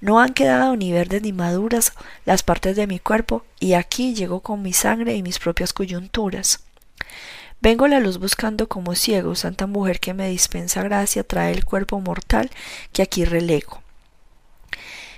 no 0.00 0.20
han 0.20 0.34
quedado 0.34 0.76
ni 0.76 0.92
verdes 0.92 1.22
ni 1.22 1.32
maduras 1.32 1.92
las 2.24 2.42
partes 2.42 2.76
de 2.76 2.86
mi 2.86 2.98
cuerpo, 2.98 3.44
y 3.60 3.74
aquí 3.74 4.14
llego 4.14 4.40
con 4.40 4.62
mi 4.62 4.72
sangre 4.72 5.14
y 5.14 5.22
mis 5.22 5.38
propias 5.38 5.72
coyunturas. 5.72 6.60
Vengo 7.60 7.88
la 7.88 8.00
luz 8.00 8.18
buscando 8.18 8.68
como 8.68 8.94
ciego, 8.94 9.34
santa 9.34 9.66
mujer 9.66 9.98
que 9.98 10.14
me 10.14 10.28
dispensa 10.28 10.82
gracia, 10.82 11.24
trae 11.24 11.52
el 11.52 11.64
cuerpo 11.64 12.00
mortal 12.00 12.50
que 12.92 13.02
aquí 13.02 13.24
relego. 13.24 13.82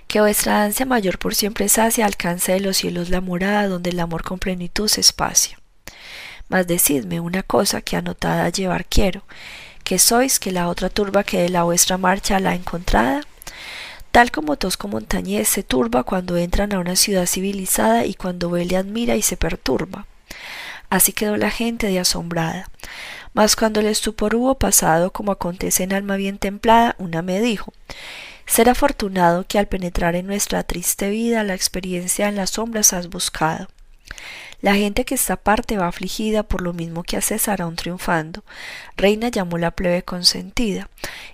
Que 0.08 0.20
vuestra 0.20 0.64
ansia 0.64 0.86
mayor 0.86 1.18
por 1.18 1.34
siempre 1.34 1.68
sacia, 1.68 2.06
alcance 2.06 2.52
de 2.52 2.60
los 2.60 2.78
cielos 2.78 3.10
la 3.10 3.20
morada, 3.20 3.68
donde 3.68 3.90
el 3.90 4.00
amor 4.00 4.24
con 4.24 4.38
plenitud 4.38 4.88
se 4.88 5.00
espacia. 5.00 5.60
Mas 6.48 6.66
decidme 6.66 7.20
una 7.20 7.42
cosa 7.42 7.82
que 7.82 7.96
anotada 7.96 8.48
llevar 8.48 8.86
quiero, 8.86 9.22
que 9.84 9.98
sois 9.98 10.40
que 10.40 10.50
la 10.50 10.68
otra 10.68 10.88
turba 10.88 11.24
que 11.24 11.42
de 11.42 11.50
la 11.50 11.62
vuestra 11.62 11.98
marcha 11.98 12.40
la 12.40 12.54
encontrada, 12.54 13.20
Tal 14.10 14.30
como 14.30 14.56
Tosco 14.56 14.88
Montañés 14.88 15.48
se 15.48 15.62
turba 15.62 16.02
cuando 16.02 16.36
entran 16.36 16.72
a 16.72 16.78
una 16.78 16.96
ciudad 16.96 17.26
civilizada 17.26 18.06
y 18.06 18.14
cuando 18.14 18.50
ve 18.50 18.64
le 18.64 18.76
admira 18.76 19.16
y 19.16 19.22
se 19.22 19.36
perturba. 19.36 20.06
Así 20.90 21.12
quedó 21.12 21.36
la 21.36 21.50
gente 21.50 21.88
de 21.88 22.00
asombrada. 22.00 22.70
Mas 23.34 23.54
cuando 23.54 23.80
el 23.80 23.86
estupor 23.86 24.34
hubo 24.34 24.54
pasado, 24.56 25.12
como 25.12 25.30
acontece 25.30 25.84
en 25.84 25.92
alma 25.92 26.16
bien 26.16 26.38
templada, 26.38 26.96
una 26.98 27.22
me 27.22 27.40
dijo 27.40 27.72
Ser 28.48 28.70
afortunado 28.70 29.44
que 29.46 29.58
al 29.58 29.68
penetrar 29.68 30.16
en 30.16 30.26
nuestra 30.26 30.62
triste 30.64 31.10
vida 31.10 31.44
la 31.44 31.54
experiencia 31.54 32.28
en 32.28 32.34
las 32.34 32.50
sombras 32.50 32.94
has 32.94 33.10
buscado. 33.10 33.68
La 34.62 34.74
gente 34.74 35.04
que 35.04 35.14
está 35.14 35.34
aparte 35.34 35.76
va 35.76 35.86
afligida 35.86 36.42
por 36.42 36.62
lo 36.62 36.72
mismo 36.72 37.02
que 37.04 37.18
a 37.18 37.20
César 37.20 37.60
aún 37.60 37.76
triunfando. 37.76 38.42
Reina 38.96 39.28
llamó 39.28 39.58
la 39.58 39.70
plebe 39.70 40.02
consentida, 40.02 40.88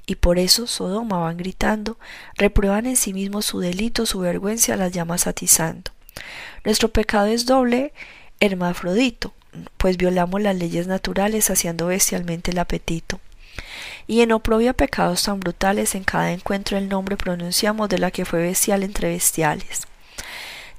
y 0.07 0.17
por 0.17 0.39
eso 0.39 0.67
Sodoma 0.67 1.19
van 1.19 1.37
gritando, 1.37 1.99
reprueban 2.37 2.85
en 2.85 2.97
sí 2.97 3.15
mismos 3.15 3.47
su 3.47 3.61
delito, 3.61 4.07
su 4.07 4.19
vergüenza 4.19 4.77
las 4.77 4.93
llamas 4.93 5.29
atizando. 5.29 5.93
Nuestro 6.65 6.89
pecado 6.89 7.29
es 7.29 7.47
doble, 7.47 7.95
hermafrodito, 8.41 9.33
pues 9.77 9.97
violamos 9.97 10.43
las 10.43 10.57
leyes 10.57 10.89
naturales 10.89 11.49
haciendo 11.49 11.87
bestialmente 11.87 12.51
el 12.51 12.59
apetito. 12.59 13.21
Y 14.07 14.21
en 14.21 14.33
oprobio 14.33 14.75
pecados 14.75 15.23
tan 15.23 15.41
brutales 15.41 15.95
en 15.95 16.05
cada 16.05 16.33
encuentro 16.33 16.77
el 16.77 16.89
nombre 16.89 17.17
pronunciamos 17.17 17.89
de 17.89 17.99
la 17.99 18.11
que 18.11 18.25
fue 18.25 18.41
bestial 18.43 18.83
entre 18.83 19.09
bestiales. 19.09 19.87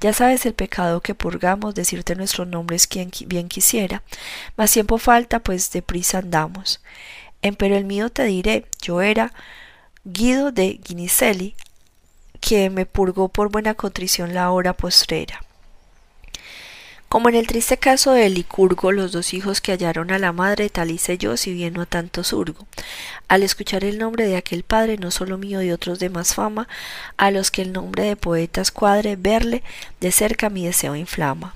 Ya 0.01 0.13
sabes 0.13 0.45
el 0.45 0.53
pecado 0.53 1.01
que 1.01 1.15
purgamos, 1.15 1.73
decirte 1.73 2.15
nuestros 2.15 2.47
nombres 2.47 2.85
quien 2.85 3.11
bien 3.27 3.47
quisiera, 3.47 4.03
mas 4.57 4.71
tiempo 4.71 4.97
falta, 4.97 5.39
pues 5.39 5.71
deprisa 5.71 6.19
andamos. 6.19 6.81
Empero 7.41 7.75
el 7.75 7.85
mío 7.85 8.09
te 8.09 8.25
diré, 8.25 8.65
yo 8.81 9.01
era 9.01 9.31
Guido 10.03 10.51
de 10.51 10.79
Guinicelli, 10.83 11.55
que 12.41 12.69
me 12.69 12.85
purgó 12.85 13.29
por 13.29 13.49
buena 13.49 13.73
contrición 13.73 14.33
la 14.33 14.51
hora 14.51 14.73
postrera. 14.73 15.44
Como 17.09 17.29
en 17.29 17.35
el 17.35 17.47
triste 17.47 17.77
caso 17.77 18.11
de 18.11 18.29
Licurgo, 18.29 18.91
los 18.91 19.11
dos 19.11 19.33
hijos 19.33 19.61
que 19.61 19.71
hallaron 19.71 20.11
a 20.11 20.19
la 20.19 20.33
madre, 20.33 20.69
tal 20.69 20.91
hice 20.91 21.17
yo, 21.17 21.37
si 21.37 21.53
bien 21.53 21.73
no 21.73 21.81
a 21.81 21.85
tanto 21.85 22.23
surgo. 22.23 22.67
Al 23.27 23.43
escuchar 23.43 23.83
el 23.83 23.97
nombre 23.99 24.27
de 24.27 24.35
aquel 24.35 24.63
padre, 24.63 24.97
no 24.97 25.11
solo 25.11 25.37
mío 25.37 25.61
y 25.61 25.71
otros 25.71 25.99
de 25.99 26.09
más 26.09 26.33
fama, 26.33 26.67
a 27.15 27.31
los 27.31 27.51
que 27.51 27.61
el 27.61 27.71
nombre 27.71 28.03
de 28.03 28.15
poetas 28.15 28.71
cuadre, 28.71 29.15
verle 29.15 29.63
de 30.01 30.11
cerca 30.11 30.49
mi 30.49 30.65
deseo 30.65 30.95
inflama. 30.95 31.53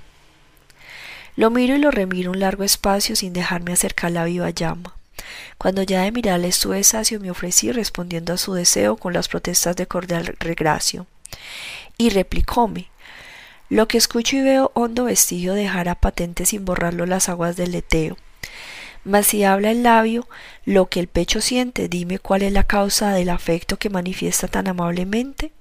Lo 1.36 1.50
miro 1.50 1.76
y 1.76 1.80
lo 1.80 1.91
remiro 1.91 2.32
un 2.32 2.39
largo 2.39 2.64
espacio 2.64 3.16
sin 3.16 3.34
dejarme 3.34 3.74
acercar 3.74 4.12
la 4.12 4.26
viva 4.26 4.50
llama. 4.50 4.95
Cuando 5.58 5.84
ya 5.84 6.04
de 6.04 6.12
mirarle 6.12 6.47
estuve 6.47 6.84
sacio, 6.84 7.20
me 7.20 7.32
ofrecí 7.32 7.72
respondiendo 7.72 8.34
a 8.34 8.38
su 8.38 8.54
deseo 8.54 8.97
con 8.97 9.14
las 9.14 9.28
protestas 9.28 9.76
de 9.76 9.88
cordial 9.88 10.36
regracio. 10.39 11.08
Y 11.97 12.10
replicóme, 12.10 12.89
lo 13.70 13.88
que 13.88 13.97
escucho 13.97 14.36
y 14.36 14.41
veo 14.41 14.72
hondo 14.74 15.05
vestigio 15.05 15.53
dejará 15.53 15.95
patente 15.95 16.45
sin 16.45 16.65
borrarlo 16.65 17.05
las 17.05 17.30
aguas 17.30 17.55
del 17.55 17.72
leteo. 17.72 18.17
Mas 19.03 19.28
si 19.28 19.43
habla 19.43 19.72
el 19.72 19.84
labio, 19.84 20.28
lo 20.65 20.88
que 20.88 20.99
el 20.99 21.07
pecho 21.07 21.39
siente, 21.39 21.88
dime 21.88 22.20
cuál 22.20 22.41
es 22.41 22.51
la 22.51 22.63
causa 22.63 23.13
del 23.13 23.30
afecto 23.30 23.78
que 23.78 23.89
manifiesta 23.89 24.47
tan 24.47 24.67
amablemente. 24.67 25.51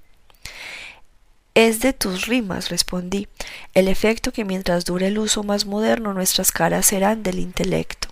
Es 1.55 1.79
de 1.79 1.93
tus 1.93 2.25
rimas, 2.27 2.69
respondí, 2.69 3.27
el 3.73 3.87
efecto 3.87 4.31
que 4.31 4.45
mientras 4.45 4.85
dure 4.85 5.07
el 5.07 5.19
uso 5.19 5.43
más 5.43 5.65
moderno 5.65 6.13
nuestras 6.13 6.51
caras 6.51 6.85
serán 6.85 7.23
del 7.23 7.39
intelecto. 7.39 8.08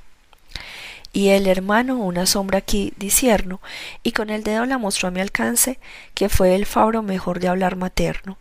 Y 1.17 1.29
el 1.29 1.47
hermano 1.47 1.95
una 1.95 2.27
sombra 2.27 2.59
aquí 2.59 2.93
disierno, 2.95 3.59
y 4.03 4.11
con 4.11 4.29
el 4.29 4.43
dedo 4.43 4.67
la 4.67 4.77
mostró 4.77 5.07
a 5.07 5.11
mi 5.11 5.19
alcance, 5.19 5.79
que 6.13 6.29
fue 6.29 6.53
el 6.53 6.67
fabro 6.67 7.01
mejor 7.01 7.39
de 7.39 7.47
hablar 7.47 7.75
materno. 7.75 8.37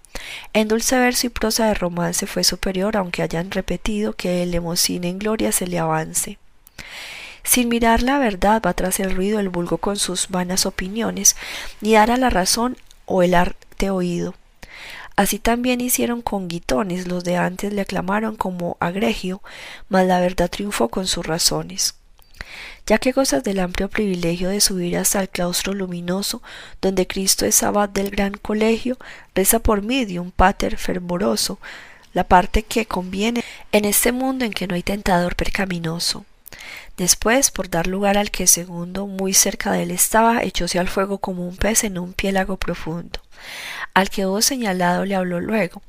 En 0.52 0.68
dulce 0.68 0.98
verso 0.98 1.26
y 1.26 1.30
prosa 1.30 1.68
de 1.68 1.72
romance 1.72 2.26
fue 2.26 2.44
superior, 2.44 2.98
aunque 2.98 3.22
hayan 3.22 3.50
repetido 3.50 4.12
que 4.12 4.42
el 4.42 4.50
lemosina 4.50 5.08
en 5.08 5.18
gloria 5.18 5.52
se 5.52 5.66
le 5.66 5.78
avance. 5.78 6.36
Sin 7.42 7.70
mirar 7.70 8.02
la 8.02 8.18
verdad 8.18 8.60
va 8.60 8.74
tras 8.74 9.00
el 9.00 9.16
ruido 9.16 9.40
el 9.40 9.48
vulgo 9.48 9.78
con 9.78 9.96
sus 9.96 10.28
vanas 10.28 10.66
opiniones, 10.66 11.34
ni 11.80 11.94
dar 11.94 12.10
a 12.10 12.18
la 12.18 12.28
razón 12.28 12.76
o 13.06 13.22
el 13.22 13.32
arte 13.32 13.88
oído. 13.88 14.34
Así 15.16 15.38
también 15.38 15.80
hicieron 15.80 16.20
con 16.20 16.46
guitones, 16.46 17.08
los 17.08 17.24
de 17.24 17.38
antes 17.38 17.72
le 17.72 17.80
aclamaron 17.80 18.36
como 18.36 18.76
agregio, 18.80 19.40
mas 19.88 20.06
la 20.06 20.20
verdad 20.20 20.50
triunfó 20.50 20.90
con 20.90 21.06
sus 21.06 21.24
razones 21.24 21.94
ya 22.86 22.98
que 22.98 23.12
gozas 23.12 23.42
del 23.42 23.58
amplio 23.58 23.88
privilegio 23.88 24.48
de 24.48 24.60
subir 24.60 24.96
hasta 24.96 25.20
el 25.20 25.28
claustro 25.28 25.74
luminoso, 25.74 26.42
donde 26.80 27.06
Cristo 27.06 27.44
es 27.44 27.62
abad 27.62 27.88
del 27.88 28.10
gran 28.10 28.34
colegio, 28.34 28.96
reza 29.34 29.58
por 29.58 29.82
mí 29.82 30.04
de 30.04 30.20
un 30.20 30.30
pater 30.30 30.76
fervoroso, 30.76 31.58
la 32.12 32.24
parte 32.24 32.62
que 32.62 32.86
conviene 32.86 33.44
en 33.72 33.84
este 33.84 34.12
mundo 34.12 34.44
en 34.44 34.52
que 34.52 34.66
no 34.66 34.74
hay 34.74 34.82
tentador 34.82 35.36
percaminoso. 35.36 36.24
Después, 36.96 37.50
por 37.50 37.68
dar 37.68 37.86
lugar 37.86 38.16
al 38.16 38.30
que 38.30 38.46
segundo 38.46 39.06
muy 39.06 39.34
cerca 39.34 39.72
de 39.72 39.82
él 39.82 39.90
estaba, 39.90 40.42
echóse 40.42 40.78
al 40.78 40.88
fuego 40.88 41.18
como 41.18 41.46
un 41.46 41.56
pez 41.56 41.84
en 41.84 41.98
un 41.98 42.14
piélago 42.14 42.56
profundo. 42.56 43.20
Al 43.92 44.08
que 44.08 44.24
hubo 44.24 44.40
señalado 44.40 45.04
le 45.04 45.14
habló 45.14 45.40
luego, 45.40 45.82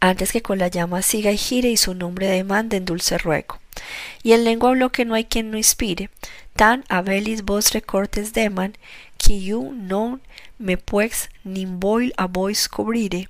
antes 0.00 0.32
que 0.32 0.40
con 0.40 0.58
la 0.58 0.68
llama 0.68 1.02
siga 1.02 1.30
y 1.32 1.36
gire 1.36 1.68
y 1.68 1.76
su 1.76 1.94
nombre 1.94 2.28
demande 2.28 2.78
en 2.78 2.86
dulce 2.86 3.18
ruego. 3.18 3.58
Y 4.22 4.32
en 4.32 4.44
lengua 4.44 4.70
habló 4.70 4.90
que 4.90 5.04
no 5.04 5.14
hay 5.14 5.24
quien 5.24 5.50
no 5.50 5.58
inspire, 5.58 6.08
tan 6.56 6.84
abelis 6.88 7.42
vostre 7.42 7.80
cortes 7.80 8.32
deman, 8.32 8.74
you 9.28 9.72
non 9.74 10.20
me 10.58 10.76
puex 10.76 11.28
nimboil 11.44 12.12
a 12.18 12.28
bois 12.28 12.68
cobrire, 12.68 13.26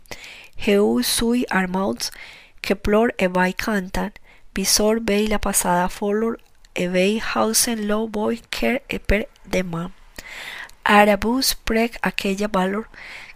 heu 0.56 1.02
sui 1.02 1.44
armauts, 1.50 2.10
que 2.62 2.74
plor 2.74 3.12
vai 3.18 3.52
cantan, 3.52 4.12
visor 4.54 5.00
vei 5.00 5.26
la 5.26 5.38
pasada 5.38 5.88
folor, 5.88 6.38
vei 6.74 7.20
hausen 7.20 7.86
lo 7.88 8.06
boy 8.08 8.40
ker 8.50 8.82
e 8.88 8.98
per 8.98 9.26
deman. 9.44 9.92
Arabus 10.84 11.54
preg 11.54 11.96
aquella 12.02 12.48
valor 12.48 12.88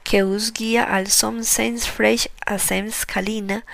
que 0.04 0.22
us 0.22 0.52
guía 0.52 0.84
al 0.84 1.06
som 1.08 1.44
sens 1.44 1.86
fresh 1.86 2.28
a 2.46 2.58
sens 2.58 3.04
calina, 3.06 3.64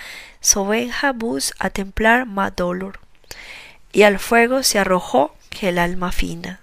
sovenja 0.40 1.12
bus 1.12 1.52
a 1.58 1.70
templar 1.70 2.26
ma 2.26 2.50
dolor. 2.50 2.98
Y 3.92 4.02
al 4.02 4.18
fuego 4.18 4.62
se 4.62 4.78
arrojó 4.78 5.34
el 5.62 5.78
alma 5.78 6.12
fina. 6.12 6.60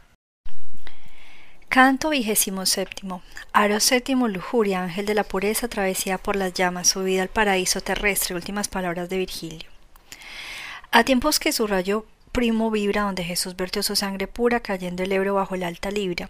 Canto 1.69 2.09
vigésimo 2.09 2.65
séptimo. 2.65 3.21
Aro 3.53 3.79
séptimo, 3.79 4.27
lujuria, 4.27 4.83
ángel 4.83 5.05
de 5.05 5.13
la 5.13 5.23
pureza, 5.23 5.69
travesía 5.69 6.17
por 6.17 6.35
las 6.35 6.53
llamas, 6.53 6.89
subida 6.89 7.21
al 7.21 7.29
paraíso 7.29 7.79
terrestre, 7.79 8.35
últimas 8.35 8.67
palabras 8.67 9.09
de 9.09 9.17
Virgilio. 9.17 9.69
A 10.91 11.05
tiempos 11.05 11.39
que 11.39 11.53
su 11.53 11.67
rayo 11.67 12.05
primo 12.31 12.71
vibra 12.71 13.03
donde 13.03 13.23
Jesús 13.23 13.55
vertió 13.55 13.83
su 13.83 13.95
sangre 13.95 14.27
pura 14.27 14.59
cayendo 14.59 15.03
el 15.03 15.11
Ebro 15.11 15.35
bajo 15.35 15.55
la 15.55 15.67
alta 15.67 15.91
libra. 15.91 16.29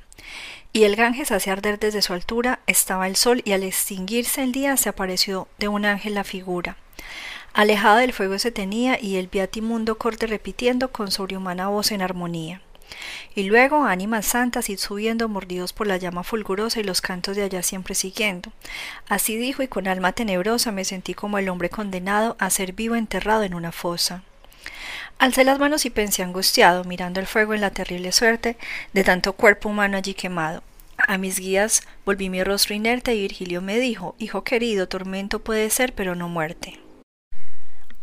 Y 0.73 0.83
el 0.83 0.95
Ganges 0.95 1.31
hace 1.31 1.51
arder 1.51 1.79
desde 1.79 2.01
su 2.01 2.13
altura, 2.13 2.59
estaba 2.67 3.07
el 3.07 3.15
sol 3.15 3.41
y 3.43 3.53
al 3.53 3.63
extinguirse 3.63 4.43
el 4.43 4.51
día 4.51 4.77
se 4.77 4.89
apareció 4.89 5.47
de 5.57 5.67
un 5.67 5.85
ángel 5.85 6.13
la 6.13 6.23
figura. 6.23 6.77
Alejado 7.53 7.97
del 7.97 8.13
fuego 8.13 8.39
se 8.39 8.51
tenía 8.51 8.97
y 9.01 9.17
el 9.17 9.27
viatimundo 9.27 9.97
corte 9.97 10.25
repitiendo 10.25 10.91
con 10.91 11.11
sobrehumana 11.11 11.67
voz 11.67 11.91
en 11.91 12.01
armonía. 12.01 12.61
Y 13.35 13.43
luego 13.43 13.83
ánimas 13.83 14.25
santas 14.25 14.69
ir 14.69 14.79
subiendo 14.79 15.27
mordidos 15.27 15.73
por 15.73 15.87
la 15.87 15.97
llama 15.97 16.23
fulgurosa 16.23 16.79
y 16.79 16.83
los 16.83 17.01
cantos 17.01 17.35
de 17.35 17.43
allá 17.43 17.61
siempre 17.61 17.95
siguiendo. 17.95 18.51
Así 19.07 19.35
dijo 19.35 19.63
y 19.63 19.67
con 19.67 19.87
alma 19.87 20.13
tenebrosa 20.13 20.71
me 20.71 20.85
sentí 20.85 21.13
como 21.13 21.37
el 21.37 21.49
hombre 21.49 21.69
condenado 21.69 22.35
a 22.39 22.49
ser 22.49 22.73
vivo 22.73 22.95
enterrado 22.95 23.43
en 23.43 23.53
una 23.53 23.71
fosa. 23.71 24.23
Alcé 25.19 25.43
las 25.43 25.59
manos 25.59 25.85
y 25.85 25.89
pensé 25.89 26.23
angustiado, 26.23 26.83
mirando 26.83 27.19
el 27.19 27.27
fuego 27.27 27.53
en 27.53 27.61
la 27.61 27.71
terrible 27.71 28.11
suerte 28.11 28.57
de 28.93 29.03
tanto 29.03 29.33
cuerpo 29.33 29.69
humano 29.69 29.97
allí 29.97 30.13
quemado. 30.13 30.63
A 30.97 31.17
mis 31.17 31.39
guías 31.39 31.81
volví 32.05 32.29
mi 32.29 32.43
rostro 32.43 32.75
inerte 32.75 33.13
y 33.13 33.21
Virgilio 33.21 33.61
me 33.61 33.77
dijo 33.77 34.15
Hijo 34.19 34.43
querido, 34.43 34.87
tormento 34.87 35.39
puede 35.39 35.69
ser, 35.69 35.93
pero 35.93 36.15
no 36.15 36.29
muerte. 36.29 36.79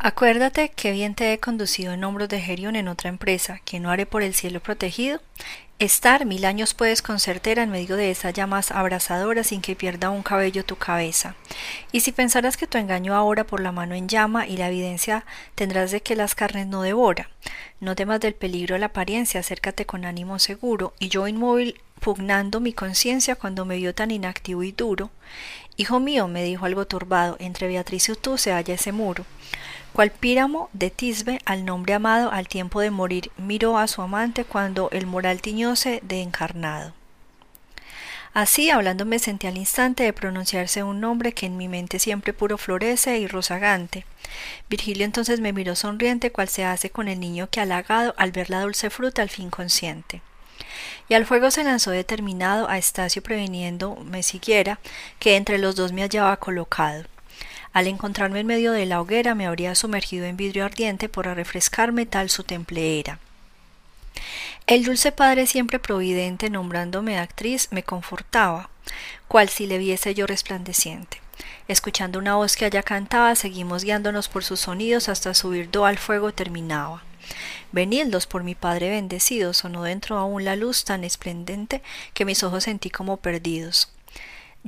Acuérdate 0.00 0.68
que 0.68 0.92
bien 0.92 1.16
te 1.16 1.32
he 1.32 1.40
conducido 1.40 1.92
en 1.92 2.04
hombros 2.04 2.28
de 2.28 2.40
Gerión 2.40 2.76
en 2.76 2.86
otra 2.86 3.08
empresa, 3.08 3.60
que 3.64 3.80
no 3.80 3.90
haré 3.90 4.06
por 4.06 4.22
el 4.22 4.32
cielo 4.32 4.60
protegido. 4.60 5.20
Estar 5.80 6.24
mil 6.24 6.44
años 6.44 6.72
puedes 6.72 7.02
con 7.02 7.18
certera 7.18 7.64
en 7.64 7.70
medio 7.70 7.96
de 7.96 8.12
esa 8.12 8.30
llamas 8.30 8.70
abrasadora 8.70 9.42
sin 9.42 9.60
que 9.60 9.74
pierda 9.74 10.10
un 10.10 10.22
cabello 10.22 10.64
tu 10.64 10.76
cabeza. 10.76 11.34
Y 11.90 12.00
si 12.00 12.12
pensaras 12.12 12.56
que 12.56 12.68
tu 12.68 12.78
engaño 12.78 13.12
ahora 13.12 13.42
por 13.42 13.58
la 13.58 13.72
mano 13.72 13.96
en 13.96 14.08
llama 14.08 14.46
y 14.46 14.56
la 14.56 14.68
evidencia 14.68 15.24
tendrás 15.56 15.90
de 15.90 16.00
que 16.00 16.14
las 16.14 16.36
carnes 16.36 16.68
no 16.68 16.82
devora. 16.82 17.28
No 17.80 17.96
temas 17.96 18.20
del 18.20 18.34
peligro 18.34 18.74
de 18.74 18.78
la 18.78 18.86
apariencia, 18.86 19.40
acércate 19.40 19.84
con 19.84 20.04
ánimo 20.04 20.38
seguro, 20.38 20.94
y 21.00 21.08
yo 21.08 21.26
inmóvil 21.26 21.80
pugnando 21.98 22.60
mi 22.60 22.72
conciencia 22.72 23.34
cuando 23.34 23.64
me 23.64 23.78
vio 23.78 23.96
tan 23.96 24.12
inactivo 24.12 24.62
y 24.62 24.70
duro. 24.70 25.10
Hijo 25.76 25.98
mío, 25.98 26.28
me 26.28 26.44
dijo 26.44 26.66
algo 26.66 26.86
turbado, 26.86 27.36
entre 27.40 27.66
Beatriz 27.66 28.08
y 28.08 28.14
tú 28.14 28.38
se 28.38 28.52
halla 28.52 28.74
ese 28.74 28.92
muro 28.92 29.24
cual 29.92 30.10
Píramo 30.10 30.68
de 30.72 30.90
Tisbe 30.90 31.40
al 31.44 31.64
nombre 31.64 31.94
amado 31.94 32.30
al 32.30 32.48
tiempo 32.48 32.80
de 32.80 32.90
morir 32.90 33.30
miró 33.36 33.78
a 33.78 33.86
su 33.88 34.02
amante 34.02 34.44
cuando 34.44 34.90
el 34.92 35.06
moral 35.06 35.40
tiñóse 35.40 36.00
de 36.02 36.22
encarnado. 36.22 36.92
Así 38.34 38.70
hablando 38.70 39.04
me 39.04 39.18
sentí 39.18 39.46
al 39.46 39.56
instante 39.56 40.04
de 40.04 40.12
pronunciarse 40.12 40.82
un 40.82 41.00
nombre 41.00 41.32
que 41.32 41.46
en 41.46 41.56
mi 41.56 41.66
mente 41.66 41.98
siempre 41.98 42.32
puro 42.32 42.58
florece 42.58 43.18
y 43.18 43.26
rozagante. 43.26 44.04
Virgilio 44.68 45.04
entonces 45.04 45.40
me 45.40 45.52
miró 45.52 45.74
sonriente 45.74 46.30
cual 46.30 46.48
se 46.48 46.64
hace 46.64 46.90
con 46.90 47.08
el 47.08 47.18
niño 47.18 47.48
que 47.50 47.60
halagado 47.60 48.14
al 48.16 48.30
ver 48.32 48.50
la 48.50 48.60
dulce 48.60 48.90
fruta 48.90 49.22
al 49.22 49.30
fin 49.30 49.50
consciente. 49.50 50.22
Y 51.08 51.14
al 51.14 51.26
fuego 51.26 51.50
se 51.50 51.64
lanzó 51.64 51.90
determinado 51.90 52.68
a 52.68 52.78
Estacio 52.78 53.22
previniendo 53.22 53.96
me 54.04 54.22
siguiera, 54.22 54.78
que 55.18 55.36
entre 55.36 55.58
los 55.58 55.74
dos 55.74 55.92
me 55.92 56.02
hallaba 56.02 56.36
colocado. 56.36 57.04
Al 57.72 57.86
encontrarme 57.86 58.40
en 58.40 58.46
medio 58.46 58.72
de 58.72 58.86
la 58.86 59.00
hoguera 59.00 59.34
me 59.34 59.46
habría 59.46 59.74
sumergido 59.74 60.26
en 60.26 60.36
vidrio 60.36 60.64
ardiente 60.64 61.08
por 61.08 61.26
refrescarme 61.26 62.06
tal 62.06 62.30
su 62.30 62.44
temple 62.44 63.00
era. 63.00 63.18
El 64.66 64.84
dulce 64.84 65.12
padre 65.12 65.46
siempre 65.46 65.78
providente 65.78 66.50
nombrándome 66.50 67.18
actriz 67.18 67.68
me 67.70 67.82
confortaba, 67.82 68.68
cual 69.26 69.48
si 69.48 69.66
le 69.66 69.78
viese 69.78 70.14
yo 70.14 70.26
resplandeciente. 70.26 71.20
Escuchando 71.68 72.18
una 72.18 72.34
voz 72.34 72.56
que 72.56 72.64
allá 72.64 72.82
cantaba, 72.82 73.34
seguimos 73.34 73.84
guiándonos 73.84 74.28
por 74.28 74.44
sus 74.44 74.60
sonidos 74.60 75.08
hasta 75.08 75.34
subir 75.34 75.70
do 75.70 75.86
al 75.86 75.98
fuego 75.98 76.32
terminaba. 76.32 77.02
Venildos 77.72 78.26
por 78.26 78.42
mi 78.42 78.54
Padre 78.54 78.88
bendecido, 78.88 79.52
sonó 79.52 79.82
dentro 79.82 80.16
aún 80.16 80.44
la 80.44 80.56
luz 80.56 80.84
tan 80.84 81.04
esplendente 81.04 81.82
que 82.14 82.24
mis 82.24 82.42
ojos 82.42 82.64
sentí 82.64 82.88
como 82.90 83.18
perdidos. 83.18 83.90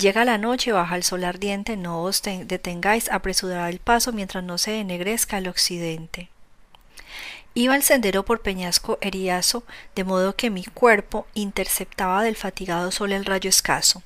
Llega 0.01 0.25
la 0.25 0.39
noche, 0.39 0.73
baja 0.73 0.97
el 0.97 1.03
sol 1.03 1.25
ardiente, 1.25 1.77
no 1.77 2.03
os 2.03 2.23
detengáis, 2.23 3.11
apresurad 3.11 3.69
el 3.69 3.81
paso 3.81 4.13
mientras 4.15 4.43
no 4.43 4.57
se 4.57 4.81
ennegrezca 4.81 5.37
el 5.37 5.47
occidente. 5.47 6.31
Iba 7.53 7.77
el 7.77 7.83
sendero 7.83 8.25
por 8.25 8.41
peñasco 8.41 8.97
eriazo, 9.03 9.63
de 9.95 10.05
modo 10.05 10.37
que 10.37 10.49
mi 10.49 10.65
cuerpo 10.65 11.27
interceptaba 11.35 12.23
del 12.23 12.35
fatigado 12.35 12.91
sol 12.93 13.13
el 13.13 13.27
rayo 13.27 13.51
escaso. 13.51 14.03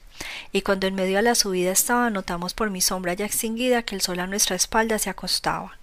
Y 0.50 0.62
cuando 0.62 0.88
en 0.88 0.96
medio 0.96 1.18
de 1.18 1.22
la 1.22 1.36
subida 1.36 1.70
estaba, 1.70 2.10
notamos 2.10 2.54
por 2.54 2.70
mi 2.70 2.80
sombra 2.80 3.14
ya 3.14 3.26
extinguida 3.26 3.84
que 3.84 3.94
el 3.94 4.00
sol 4.00 4.18
a 4.18 4.26
nuestra 4.26 4.56
espalda 4.56 4.98
se 4.98 5.10
acostaba. 5.10 5.78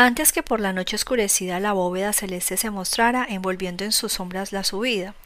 Antes 0.00 0.30
que 0.30 0.44
por 0.44 0.60
la 0.60 0.72
noche 0.72 0.94
oscurecida 0.94 1.58
la 1.58 1.72
bóveda 1.72 2.12
celeste 2.12 2.56
se 2.56 2.70
mostrara, 2.70 3.26
envolviendo 3.28 3.82
en 3.82 3.90
sus 3.90 4.12
sombras 4.12 4.52
la 4.52 4.62
subida. 4.62 5.16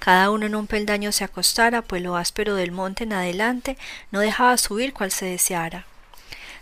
Cada 0.00 0.30
uno 0.30 0.44
en 0.44 0.54
un 0.54 0.66
peldaño 0.66 1.12
se 1.12 1.24
acostara, 1.24 1.80
pues 1.80 2.02
lo 2.02 2.14
áspero 2.14 2.54
del 2.54 2.70
monte 2.70 3.04
en 3.04 3.14
adelante 3.14 3.78
no 4.10 4.20
dejaba 4.20 4.58
subir 4.58 4.92
cual 4.92 5.12
se 5.12 5.24
deseara. 5.24 5.86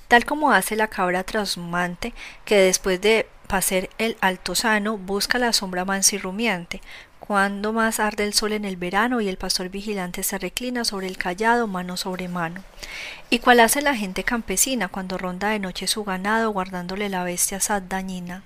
Tal 0.07 0.25
como 0.25 0.53
hace 0.53 0.77
la 0.77 0.87
cabra 0.87 1.25
trasmante, 1.25 2.15
que 2.45 2.57
después 2.57 3.01
de 3.01 3.27
pasar 3.49 3.91
el 3.99 4.17
altozano 4.21 4.97
busca 4.97 5.39
la 5.41 5.53
sombra 5.53 5.85
mansa 5.85 6.15
y 6.15 6.19
rumiante, 6.19 6.81
cuando 7.21 7.73
más 7.73 7.99
arde 7.99 8.25
el 8.25 8.35
sol 8.35 8.53
en 8.53 8.65
el 8.65 8.77
verano 8.77 9.21
y 9.21 9.29
el 9.29 9.37
pastor 9.37 9.69
vigilante 9.69 10.23
se 10.23 10.39
reclina 10.39 10.85
sobre 10.85 11.07
el 11.07 11.19
callado 11.19 11.67
mano 11.67 11.97
sobre 11.97 12.29
mano. 12.29 12.63
Y 13.31 13.41
cual 13.41 13.61
hace 13.61 13.83
la 13.83 13.97
gente 13.97 14.23
campesina 14.23 14.89
cuando 14.89 15.19
ronda 15.19 15.49
de 15.49 15.59
noche 15.59 15.87
su 15.87 16.05
ganado 16.05 16.51
guardándole 16.51 17.09
la 17.09 17.25
bestia 17.25 17.61
sad 17.61 17.83
dañina. 17.83 18.45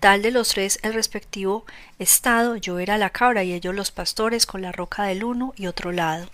Tal 0.00 0.22
de 0.22 0.30
los 0.30 0.48
tres 0.48 0.78
el 0.82 0.94
respectivo 0.94 1.64
estado, 1.98 2.56
yo 2.56 2.78
era 2.78 2.98
la 2.98 3.10
cabra 3.10 3.44
y 3.44 3.52
ellos 3.52 3.74
los 3.74 3.90
pastores 3.90 4.46
con 4.46 4.62
la 4.62 4.72
roca 4.72 5.04
del 5.04 5.24
uno 5.24 5.52
y 5.56 5.66
otro 5.66 5.92
lado. 5.92 6.28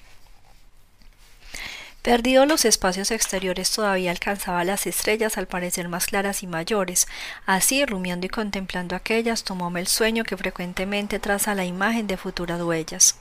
Perdido 2.07 2.47
los 2.47 2.65
espacios 2.65 3.11
exteriores 3.11 3.73
todavía 3.73 4.13
alcanzaba 4.13 4.63
las 4.63 4.87
estrellas 4.87 5.39
al 5.39 5.49
parecer 5.49 5.89
más 5.89 6.07
claras 6.07 6.45
y 6.45 6.47
mayores. 6.47 7.09
Así, 7.47 7.85
rumiando 7.85 8.27
y 8.27 8.29
contemplando 8.29 8.95
aquellas, 8.95 9.43
tomóme 9.43 9.81
el 9.81 9.89
sueño 9.89 10.23
que 10.23 10.37
frecuentemente 10.37 11.19
traza 11.19 11.57
la 11.57 11.65
imagen 11.65 12.07
de 12.07 12.17
futuras 12.17 12.63
huellas. 12.63 13.19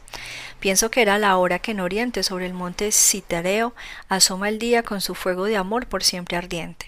Pienso 0.59 0.91
que 0.91 1.01
era 1.01 1.17
la 1.17 1.36
hora 1.38 1.57
que 1.57 1.71
en 1.71 1.79
oriente 1.79 2.21
sobre 2.21 2.45
el 2.45 2.53
monte 2.53 2.91
Citereo 2.91 3.73
asoma 4.07 4.49
el 4.49 4.59
día 4.59 4.83
con 4.83 5.01
su 5.01 5.15
fuego 5.15 5.45
de 5.45 5.57
amor 5.57 5.88
por 5.88 6.03
siempre 6.03 6.38
ardiente. 6.38 6.86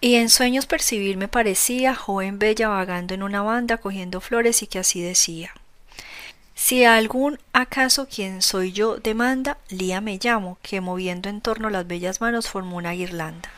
Y 0.00 0.14
en 0.14 0.30
sueños 0.30 0.64
percibirme 0.64 1.28
parecía 1.28 1.94
joven 1.94 2.38
bella 2.38 2.68
vagando 2.68 3.12
en 3.12 3.22
una 3.22 3.42
banda 3.42 3.76
cogiendo 3.76 4.22
flores 4.22 4.62
y 4.62 4.68
que 4.68 4.78
así 4.78 5.02
decía 5.02 5.52
si 6.60 6.84
algún 6.84 7.38
acaso 7.54 8.06
quien 8.06 8.42
soy 8.42 8.70
yo 8.72 8.98
demanda, 8.98 9.56
Lía 9.70 10.02
me 10.02 10.18
llamo, 10.22 10.58
que 10.60 10.82
moviendo 10.82 11.30
en 11.30 11.40
torno 11.40 11.70
las 11.70 11.86
bellas 11.86 12.20
manos 12.20 12.50
formó 12.50 12.76
una 12.76 12.92
guirlanda. 12.92 13.48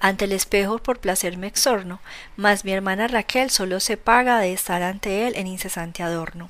Ante 0.00 0.24
el 0.24 0.32
espejo 0.32 0.78
por 0.78 1.00
placer 1.00 1.36
me 1.36 1.48
exorno, 1.48 2.00
mas 2.34 2.64
mi 2.64 2.72
hermana 2.72 3.08
Raquel 3.08 3.50
solo 3.50 3.78
se 3.78 3.98
paga 3.98 4.38
de 4.40 4.54
estar 4.54 4.82
ante 4.82 5.28
él 5.28 5.34
en 5.36 5.46
incesante 5.46 6.02
adorno. 6.02 6.48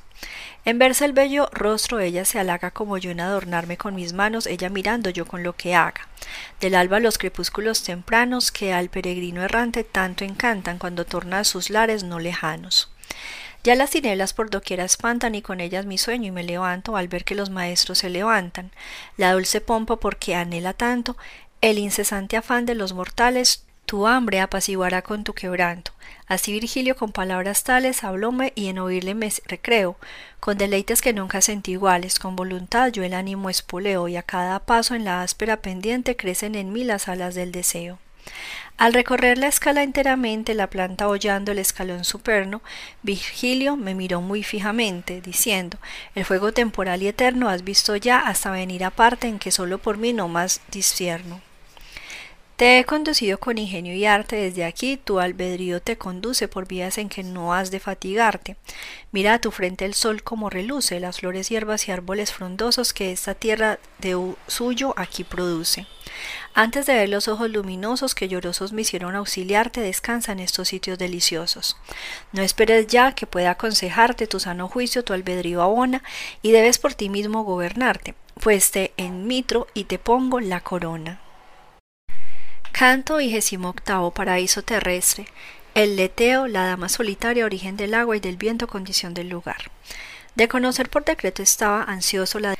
En 0.64 0.78
verse 0.78 1.06
el 1.06 1.12
bello 1.12 1.50
rostro 1.52 1.98
ella 1.98 2.24
se 2.24 2.38
halaga 2.38 2.70
como 2.70 2.96
yo 2.96 3.10
en 3.10 3.20
adornarme 3.20 3.76
con 3.76 3.96
mis 3.96 4.12
manos, 4.12 4.46
ella 4.46 4.68
mirando 4.68 5.10
yo 5.10 5.26
con 5.26 5.42
lo 5.42 5.56
que 5.56 5.74
haga. 5.74 6.06
Del 6.60 6.76
alba 6.76 7.00
los 7.00 7.18
crepúsculos 7.18 7.82
tempranos 7.82 8.52
que 8.52 8.72
al 8.72 8.88
peregrino 8.88 9.42
errante 9.42 9.82
tanto 9.82 10.24
encantan 10.24 10.78
cuando 10.78 11.04
torna 11.04 11.40
a 11.40 11.44
sus 11.44 11.68
lares 11.68 12.04
no 12.04 12.20
lejanos. 12.20 12.90
Ya 13.62 13.74
las 13.74 13.90
tinieblas 13.90 14.32
por 14.32 14.48
doquiera 14.48 14.84
espantan 14.84 15.34
y 15.34 15.42
con 15.42 15.60
ellas 15.60 15.84
mi 15.84 15.98
sueño 15.98 16.28
y 16.28 16.30
me 16.30 16.42
levanto 16.42 16.96
al 16.96 17.08
ver 17.08 17.24
que 17.24 17.34
los 17.34 17.50
maestros 17.50 17.98
se 17.98 18.08
levantan. 18.08 18.70
La 19.18 19.32
dulce 19.34 19.60
pompa 19.60 19.96
porque 19.96 20.34
anhela 20.34 20.72
tanto, 20.72 21.18
el 21.60 21.78
incesante 21.78 22.38
afán 22.38 22.64
de 22.64 22.74
los 22.74 22.94
mortales, 22.94 23.64
tu 23.84 24.06
hambre 24.06 24.40
apaciguará 24.40 25.02
con 25.02 25.24
tu 25.24 25.34
quebranto. 25.34 25.92
Así 26.26 26.52
Virgilio 26.52 26.96
con 26.96 27.12
palabras 27.12 27.62
tales 27.64 28.02
hablóme 28.02 28.52
y 28.54 28.68
en 28.68 28.78
oírle 28.78 29.14
me 29.14 29.30
recreo, 29.46 29.96
con 30.38 30.56
deleites 30.56 31.02
que 31.02 31.12
nunca 31.12 31.42
sentí 31.42 31.72
iguales, 31.72 32.18
con 32.18 32.36
voluntad 32.36 32.92
yo 32.92 33.02
el 33.02 33.12
ánimo 33.12 33.50
espoleo 33.50 34.08
y 34.08 34.16
a 34.16 34.22
cada 34.22 34.60
paso 34.60 34.94
en 34.94 35.04
la 35.04 35.22
áspera 35.22 35.58
pendiente 35.58 36.16
crecen 36.16 36.54
en 36.54 36.72
mí 36.72 36.82
las 36.84 37.08
alas 37.08 37.34
del 37.34 37.52
deseo. 37.52 37.98
Al 38.80 38.94
recorrer 38.94 39.36
la 39.36 39.48
escala 39.48 39.82
enteramente, 39.82 40.54
la 40.54 40.70
planta 40.70 41.06
hollando 41.06 41.52
el 41.52 41.58
escalón 41.58 42.04
superno, 42.04 42.62
Virgilio 43.02 43.76
me 43.76 43.94
miró 43.94 44.22
muy 44.22 44.42
fijamente, 44.42 45.20
diciendo 45.20 45.76
El 46.14 46.24
fuego 46.24 46.52
temporal 46.52 47.02
y 47.02 47.08
eterno 47.08 47.50
has 47.50 47.62
visto 47.62 47.94
ya 47.96 48.20
hasta 48.20 48.50
venir 48.50 48.84
aparte 48.84 49.28
en 49.28 49.38
que 49.38 49.50
solo 49.50 49.76
por 49.76 49.98
mí 49.98 50.14
no 50.14 50.28
más 50.28 50.62
discierno. 50.70 51.42
Te 52.60 52.78
he 52.78 52.84
conducido 52.84 53.40
con 53.40 53.56
ingenio 53.56 53.94
y 53.94 54.04
arte 54.04 54.36
desde 54.36 54.66
aquí, 54.66 54.98
tu 54.98 55.18
albedrío 55.18 55.80
te 55.80 55.96
conduce 55.96 56.46
por 56.46 56.68
vías 56.68 56.98
en 56.98 57.08
que 57.08 57.22
no 57.22 57.54
has 57.54 57.70
de 57.70 57.80
fatigarte. 57.80 58.56
Mira 59.12 59.32
a 59.32 59.40
tu 59.40 59.50
frente 59.50 59.86
el 59.86 59.94
sol 59.94 60.22
como 60.22 60.50
reluce, 60.50 61.00
las 61.00 61.20
flores, 61.20 61.48
hierbas 61.48 61.88
y 61.88 61.92
árboles 61.92 62.34
frondosos 62.34 62.92
que 62.92 63.12
esta 63.12 63.34
tierra 63.34 63.78
de 64.00 64.34
suyo 64.46 64.92
aquí 64.98 65.24
produce. 65.24 65.86
Antes 66.52 66.84
de 66.84 66.96
ver 66.96 67.08
los 67.08 67.28
ojos 67.28 67.48
luminosos 67.48 68.14
que 68.14 68.28
llorosos 68.28 68.74
me 68.74 68.82
hicieron 68.82 69.16
auxiliarte, 69.16 69.80
descansa 69.80 70.32
en 70.32 70.40
estos 70.40 70.68
sitios 70.68 70.98
deliciosos. 70.98 71.78
No 72.32 72.42
esperes 72.42 72.88
ya 72.88 73.14
que 73.14 73.26
pueda 73.26 73.52
aconsejarte 73.52 74.26
tu 74.26 74.38
sano 74.38 74.68
juicio, 74.68 75.02
tu 75.02 75.14
albedrío 75.14 75.62
abona, 75.62 76.02
y 76.42 76.50
debes 76.50 76.78
por 76.78 76.92
ti 76.92 77.08
mismo 77.08 77.42
gobernarte, 77.42 78.16
pues 78.38 78.70
te 78.70 78.92
enmitro 78.98 79.66
y 79.72 79.84
te 79.84 79.98
pongo 79.98 80.40
la 80.40 80.60
corona. 80.60 81.22
Canto 82.80 83.18
octavo 83.18 84.10
Paraíso 84.10 84.62
terrestre. 84.62 85.26
El 85.74 85.96
leteo, 85.96 86.46
la 86.46 86.64
dama 86.64 86.88
solitaria, 86.88 87.44
origen 87.44 87.76
del 87.76 87.92
agua 87.92 88.16
y 88.16 88.20
del 88.20 88.38
viento, 88.38 88.68
condición 88.68 89.12
del 89.12 89.28
lugar. 89.28 89.70
De 90.34 90.48
conocer 90.48 90.88
por 90.88 91.04
decreto 91.04 91.42
estaba 91.42 91.82
ansioso 91.82 92.38
la, 92.38 92.56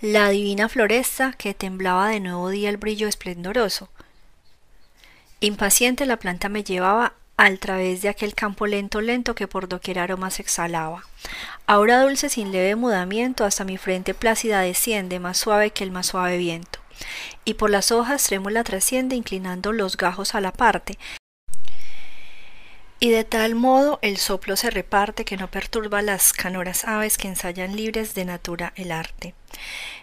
la 0.00 0.28
divina 0.28 0.68
floresta 0.68 1.32
que 1.32 1.54
temblaba 1.54 2.10
de 2.10 2.20
nuevo 2.20 2.50
día 2.50 2.70
el 2.70 2.76
brillo 2.76 3.08
esplendoroso. 3.08 3.88
Impaciente 5.40 6.06
la 6.06 6.18
planta 6.18 6.48
me 6.48 6.62
llevaba 6.62 7.14
al 7.36 7.58
través 7.58 8.00
de 8.00 8.10
aquel 8.10 8.36
campo 8.36 8.68
lento 8.68 9.00
lento 9.00 9.34
que 9.34 9.48
por 9.48 9.66
doquier 9.66 9.98
aromas 9.98 10.38
exhalaba. 10.38 11.02
Ahora 11.66 12.00
dulce 12.00 12.28
sin 12.28 12.52
leve 12.52 12.76
mudamiento 12.76 13.44
hasta 13.44 13.64
mi 13.64 13.76
frente 13.76 14.14
plácida 14.14 14.60
desciende, 14.60 15.18
más 15.18 15.36
suave 15.36 15.72
que 15.72 15.82
el 15.82 15.90
más 15.90 16.06
suave 16.06 16.38
viento 16.38 16.83
y 17.44 17.54
por 17.54 17.70
las 17.70 17.92
hojas 17.92 18.24
trémula 18.24 18.64
trasciende 18.64 19.16
inclinando 19.16 19.72
los 19.72 19.96
gajos 19.96 20.34
a 20.34 20.40
la 20.40 20.52
parte, 20.52 20.98
y 23.04 23.10
de 23.10 23.24
tal 23.24 23.54
modo 23.54 23.98
el 24.00 24.16
soplo 24.16 24.56
se 24.56 24.70
reparte 24.70 25.26
que 25.26 25.36
no 25.36 25.50
perturba 25.50 26.00
las 26.00 26.32
canoras 26.32 26.86
aves 26.86 27.18
que 27.18 27.28
ensayan 27.28 27.76
libres 27.76 28.14
de 28.14 28.24
natura 28.24 28.72
el 28.76 28.92
arte. 28.92 29.34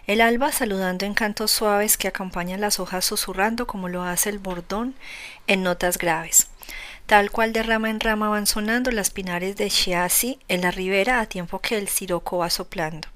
El 0.06 0.20
alba 0.20 0.52
saludando 0.52 1.04
en 1.04 1.14
cantos 1.14 1.50
suaves 1.50 1.96
que 1.96 2.06
acompañan 2.06 2.60
las 2.60 2.78
hojas 2.78 3.04
susurrando 3.04 3.66
como 3.66 3.88
lo 3.88 4.04
hace 4.04 4.30
el 4.30 4.38
bordón 4.38 4.94
en 5.48 5.64
notas 5.64 5.98
graves. 5.98 6.48
Tal 7.06 7.32
cual 7.32 7.52
de 7.52 7.64
rama 7.64 7.90
en 7.90 7.98
rama 7.98 8.28
van 8.28 8.46
sonando 8.46 8.92
las 8.92 9.10
pinares 9.10 9.56
de 9.56 9.68
Chiasi 9.68 10.38
en 10.46 10.60
la 10.60 10.70
ribera 10.70 11.18
a 11.18 11.26
tiempo 11.26 11.58
que 11.58 11.78
el 11.78 11.88
siroco 11.88 12.38
va 12.38 12.50
soplando. 12.50 13.08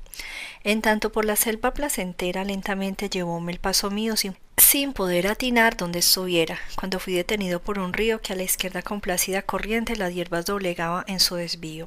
En 0.66 0.82
tanto 0.82 1.12
por 1.12 1.24
la 1.24 1.36
selva 1.36 1.72
placentera 1.72 2.42
lentamente 2.42 3.08
llevóme 3.08 3.52
el 3.52 3.60
paso 3.60 3.88
mío 3.88 4.16
sin, 4.16 4.36
sin 4.56 4.94
poder 4.94 5.28
atinar 5.28 5.76
donde 5.76 6.00
estuviera, 6.00 6.58
cuando 6.74 6.98
fui 6.98 7.14
detenido 7.14 7.60
por 7.60 7.78
un 7.78 7.92
río 7.92 8.20
que 8.20 8.32
a 8.32 8.36
la 8.36 8.42
izquierda 8.42 8.82
complacida 8.82 9.42
corriente 9.42 9.94
las 9.94 10.12
hierbas 10.12 10.44
doblegaba 10.44 11.04
en 11.06 11.20
su 11.20 11.36
desvío. 11.36 11.86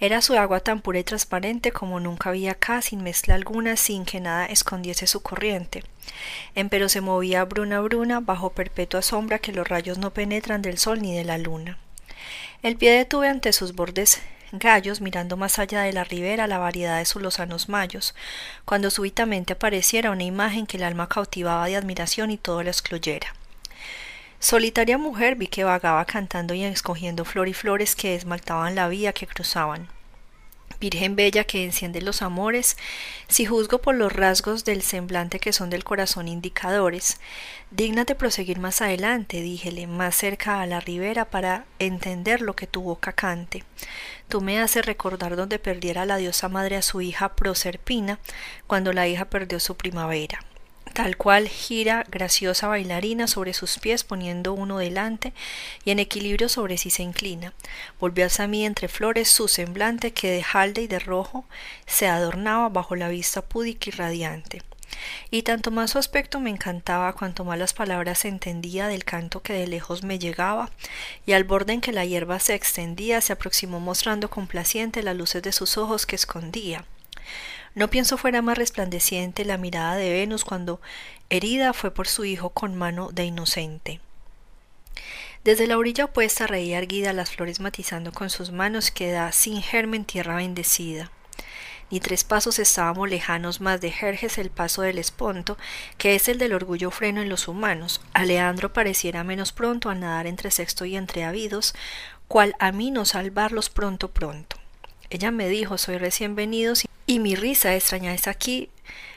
Era 0.00 0.22
su 0.22 0.32
agua 0.32 0.60
tan 0.60 0.80
pura 0.80 0.98
y 0.98 1.04
transparente 1.04 1.72
como 1.72 2.00
nunca 2.00 2.30
había 2.30 2.52
acá, 2.52 2.80
sin 2.80 3.02
mezcla 3.02 3.34
alguna, 3.34 3.76
sin 3.76 4.06
que 4.06 4.18
nada 4.18 4.46
escondiese 4.46 5.06
su 5.06 5.20
corriente. 5.20 5.84
Empero 6.54 6.88
se 6.88 7.02
movía 7.02 7.44
bruna 7.44 7.82
bruna, 7.82 8.20
bajo 8.20 8.54
perpetua 8.54 9.02
sombra 9.02 9.40
que 9.40 9.52
los 9.52 9.68
rayos 9.68 9.98
no 9.98 10.10
penetran 10.10 10.62
del 10.62 10.78
sol 10.78 11.02
ni 11.02 11.14
de 11.14 11.24
la 11.24 11.36
luna. 11.36 11.76
El 12.62 12.76
pie 12.76 12.92
detuve 12.92 13.28
ante 13.28 13.52
sus 13.52 13.74
bordes 13.74 14.22
gallos 14.58 15.00
mirando 15.00 15.36
más 15.36 15.58
allá 15.58 15.82
de 15.82 15.92
la 15.92 16.04
ribera 16.04 16.46
la 16.46 16.58
variedad 16.58 16.98
de 16.98 17.04
sus 17.04 17.22
lozanos 17.22 17.68
mayos, 17.68 18.14
cuando 18.64 18.90
súbitamente 18.90 19.52
apareciera 19.52 20.10
una 20.10 20.24
imagen 20.24 20.66
que 20.66 20.76
el 20.76 20.82
alma 20.84 21.08
cautivaba 21.08 21.66
de 21.66 21.76
admiración 21.76 22.30
y 22.30 22.38
todo 22.38 22.62
lo 22.62 22.70
excluyera. 22.70 23.34
Solitaria 24.38 24.98
mujer 24.98 25.36
vi 25.36 25.46
que 25.46 25.64
vagaba 25.64 26.04
cantando 26.04 26.52
y 26.54 26.64
escogiendo 26.64 27.24
flor 27.24 27.48
y 27.48 27.54
flores 27.54 27.96
que 27.96 28.14
esmaltaban 28.14 28.74
la 28.74 28.88
vía 28.88 29.12
que 29.12 29.26
cruzaban. 29.26 29.88
Virgen 30.80 31.16
bella 31.16 31.44
que 31.44 31.64
enciende 31.64 32.00
los 32.02 32.22
amores, 32.22 32.76
si 33.28 33.46
juzgo 33.46 33.78
por 33.78 33.94
los 33.94 34.12
rasgos 34.12 34.64
del 34.64 34.82
semblante 34.82 35.40
que 35.40 35.52
son 35.52 35.70
del 35.70 35.84
corazón 35.84 36.28
indicadores, 36.28 37.18
dígnate 37.70 38.14
proseguir 38.14 38.58
más 38.58 38.80
adelante, 38.80 39.40
díjele, 39.40 39.86
más 39.86 40.14
cerca 40.16 40.60
a 40.60 40.66
la 40.66 40.80
ribera 40.80 41.24
para 41.24 41.64
entender 41.78 42.40
lo 42.40 42.54
que 42.56 42.66
tu 42.66 42.82
boca 42.82 43.12
cante. 43.12 43.64
Tú 44.28 44.40
me 44.40 44.60
haces 44.60 44.86
recordar 44.86 45.36
donde 45.36 45.58
perdiera 45.58 46.06
la 46.06 46.16
diosa 46.16 46.48
madre 46.48 46.76
a 46.76 46.82
su 46.82 47.00
hija 47.00 47.34
Proserpina, 47.34 48.18
cuando 48.66 48.92
la 48.92 49.08
hija 49.08 49.26
perdió 49.26 49.60
su 49.60 49.76
primavera 49.76 50.40
tal 50.94 51.16
cual 51.16 51.48
gira 51.48 52.06
graciosa 52.08 52.68
bailarina 52.68 53.26
sobre 53.26 53.52
sus 53.52 53.78
pies 53.78 54.04
poniendo 54.04 54.54
uno 54.54 54.78
delante 54.78 55.34
y 55.84 55.90
en 55.90 55.98
equilibrio 55.98 56.48
sobre 56.48 56.78
sí 56.78 56.88
se 56.88 57.02
inclina. 57.02 57.52
Volvió 58.00 58.24
hacia 58.26 58.46
mí 58.46 58.64
entre 58.64 58.86
flores 58.88 59.28
su 59.28 59.48
semblante 59.48 60.12
que 60.12 60.30
de 60.30 60.44
jalde 60.44 60.82
y 60.82 60.86
de 60.86 61.00
rojo 61.00 61.44
se 61.84 62.06
adornaba 62.06 62.68
bajo 62.68 62.94
la 62.94 63.08
vista 63.08 63.42
púdica 63.42 63.90
y 63.90 63.92
radiante. 63.92 64.62
Y 65.32 65.42
tanto 65.42 65.72
más 65.72 65.90
su 65.90 65.98
aspecto 65.98 66.38
me 66.38 66.50
encantaba 66.50 67.12
cuanto 67.14 67.44
más 67.44 67.58
las 67.58 67.74
palabras 67.74 68.24
entendía 68.24 68.86
del 68.86 69.04
canto 69.04 69.42
que 69.42 69.52
de 69.52 69.66
lejos 69.66 70.04
me 70.04 70.20
llegaba, 70.20 70.70
y 71.26 71.32
al 71.32 71.42
borde 71.42 71.72
en 71.72 71.80
que 71.80 71.92
la 71.92 72.04
hierba 72.04 72.38
se 72.38 72.54
extendía 72.54 73.20
se 73.20 73.32
aproximó 73.32 73.80
mostrando 73.80 74.30
complaciente 74.30 75.02
las 75.02 75.16
luces 75.16 75.42
de 75.42 75.50
sus 75.50 75.76
ojos 75.76 76.06
que 76.06 76.14
escondía. 76.14 76.84
No 77.74 77.88
pienso 77.88 78.16
fuera 78.16 78.40
más 78.40 78.56
resplandeciente 78.56 79.44
la 79.44 79.58
mirada 79.58 79.96
de 79.96 80.12
Venus 80.12 80.44
cuando 80.44 80.80
herida 81.28 81.72
fue 81.72 81.90
por 81.90 82.06
su 82.06 82.24
hijo 82.24 82.50
con 82.50 82.76
mano 82.76 83.10
de 83.10 83.24
inocente. 83.24 84.00
Desde 85.42 85.66
la 85.66 85.76
orilla 85.76 86.06
opuesta 86.06 86.46
reía 86.46 86.78
erguida 86.78 87.12
las 87.12 87.32
flores 87.32 87.60
matizando 87.60 88.12
con 88.12 88.30
sus 88.30 88.52
manos 88.52 88.90
que 88.90 89.10
da 89.10 89.32
sin 89.32 89.60
germen 89.60 90.04
tierra 90.04 90.36
bendecida. 90.36 91.10
Ni 91.90 92.00
tres 92.00 92.24
pasos 92.24 92.58
estábamos 92.58 93.10
lejanos 93.10 93.60
más 93.60 93.80
de 93.80 93.90
Jerjes 93.90 94.38
el 94.38 94.50
paso 94.50 94.82
del 94.82 94.98
esponto, 94.98 95.58
que 95.98 96.14
es 96.14 96.28
el 96.28 96.38
del 96.38 96.54
orgullo 96.54 96.90
freno 96.90 97.20
en 97.20 97.28
los 97.28 97.46
humanos. 97.46 98.00
A 98.14 98.24
Leandro 98.24 98.72
pareciera 98.72 99.22
menos 99.22 99.52
pronto 99.52 99.90
a 99.90 99.94
nadar 99.94 100.26
entre 100.26 100.50
sexto 100.50 100.86
y 100.86 100.96
entre 100.96 101.24
habidos, 101.24 101.74
cual 102.26 102.54
a 102.58 102.72
mí 102.72 102.90
no 102.90 103.04
salvarlos 103.04 103.68
pronto 103.68 104.10
pronto. 104.12 104.63
Ella 105.10 105.30
me 105.30 105.48
dijo 105.48 105.78
soy 105.78 105.98
recién 105.98 106.34
venido 106.34 106.74
y 107.06 107.18
mi 107.18 107.34
risa 107.34 107.74
extraña 107.74 108.14
es 108.14 108.26
aquí, 108.26 108.70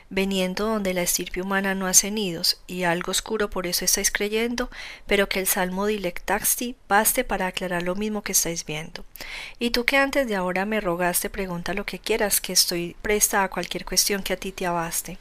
veniendo 0.10 0.68
donde 0.68 0.94
la 0.94 1.02
estirpe 1.02 1.42
humana 1.42 1.76
no 1.76 1.88
hace 1.88 2.12
nidos, 2.12 2.62
y 2.68 2.84
algo 2.84 3.12
oscuro 3.12 3.50
por 3.50 3.68
eso 3.68 3.84
estáis 3.84 4.12
creyendo, 4.12 4.70
pero 5.06 5.28
que 5.28 5.40
el 5.40 5.48
salmo 5.48 5.86
dilectaxti 5.86 6.76
baste 6.88 7.24
para 7.24 7.48
aclarar 7.48 7.84
lo 7.84 7.96
mismo 7.96 8.22
que 8.22 8.32
estáis 8.32 8.66
viendo. 8.66 9.06
Y 9.60 9.72
tú 9.72 9.86
que 9.86 9.98
antes 9.98 10.28
de 10.28 10.36
ahora 10.36 10.66
me 10.66 10.82
rogaste, 10.82 11.30
pregunta 11.30 11.74
lo 11.74 11.86
que 11.86 12.00
quieras, 12.00 12.42
que 12.42 12.54
estoy 12.54 12.96
presta 13.02 13.44
a 13.44 13.50
cualquier 13.50 13.86
cuestión 13.86 14.24
que 14.24 14.34
a 14.34 14.38
ti 14.38 14.52
te 14.52 14.66
abaste. 14.66 15.18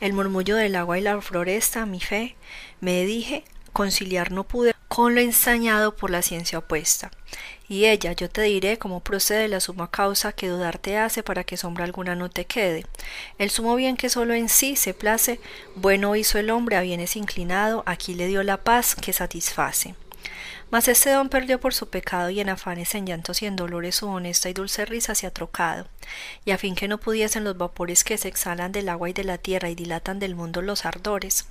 El 0.00 0.12
murmullo 0.12 0.56
del 0.56 0.76
agua 0.76 0.98
y 0.98 1.02
la 1.02 1.20
floresta, 1.20 1.86
mi 1.86 2.00
fe, 2.00 2.36
me 2.80 3.04
dije, 3.04 3.44
conciliar 3.72 4.32
no 4.32 4.44
pude 4.44 4.74
con 4.88 5.14
lo 5.14 5.20
ensañado 5.20 5.96
por 5.96 6.10
la 6.10 6.22
ciencia 6.22 6.58
opuesta. 6.58 7.10
Y 7.68 7.86
ella, 7.86 8.12
yo 8.12 8.30
te 8.30 8.42
diré 8.42 8.78
cómo 8.78 9.00
procede 9.00 9.48
la 9.48 9.60
suma 9.60 9.90
causa 9.90 10.32
que 10.32 10.48
dudar 10.48 10.78
te 10.78 10.98
hace 10.98 11.22
para 11.22 11.44
que 11.44 11.56
sombra 11.56 11.84
alguna 11.84 12.14
no 12.14 12.30
te 12.30 12.44
quede. 12.44 12.86
El 13.38 13.50
sumo 13.50 13.74
bien 13.74 13.96
que 13.96 14.08
solo 14.08 14.34
en 14.34 14.48
sí 14.48 14.76
se 14.76 14.94
place, 14.94 15.40
bueno 15.74 16.14
hizo 16.14 16.38
el 16.38 16.50
hombre 16.50 16.76
a 16.76 16.82
bienes 16.82 17.16
inclinado, 17.16 17.82
aquí 17.86 18.14
le 18.14 18.28
dio 18.28 18.42
la 18.42 18.58
paz 18.58 18.94
que 18.94 19.12
satisface. 19.12 19.94
Mas 20.68 20.88
este 20.88 21.10
don 21.10 21.28
perdió 21.28 21.60
por 21.60 21.74
su 21.74 21.88
pecado 21.88 22.28
y 22.30 22.40
en 22.40 22.48
afanes, 22.48 22.94
en 22.96 23.06
llantos 23.06 23.40
y 23.40 23.46
en 23.46 23.54
dolores 23.54 23.94
su 23.94 24.08
honesta 24.08 24.48
y 24.48 24.52
dulce 24.52 24.84
risa 24.84 25.14
se 25.14 25.28
ha 25.28 25.30
trocado, 25.30 25.86
y 26.44 26.50
a 26.50 26.58
fin 26.58 26.74
que 26.74 26.88
no 26.88 26.98
pudiesen 26.98 27.44
los 27.44 27.56
vapores 27.56 28.02
que 28.02 28.18
se 28.18 28.26
exhalan 28.26 28.72
del 28.72 28.88
agua 28.88 29.08
y 29.08 29.12
de 29.12 29.22
la 29.22 29.38
tierra 29.38 29.70
y 29.70 29.76
dilatan 29.76 30.18
del 30.18 30.34
mundo 30.34 30.62
los 30.62 30.84
ardores. 30.84 31.46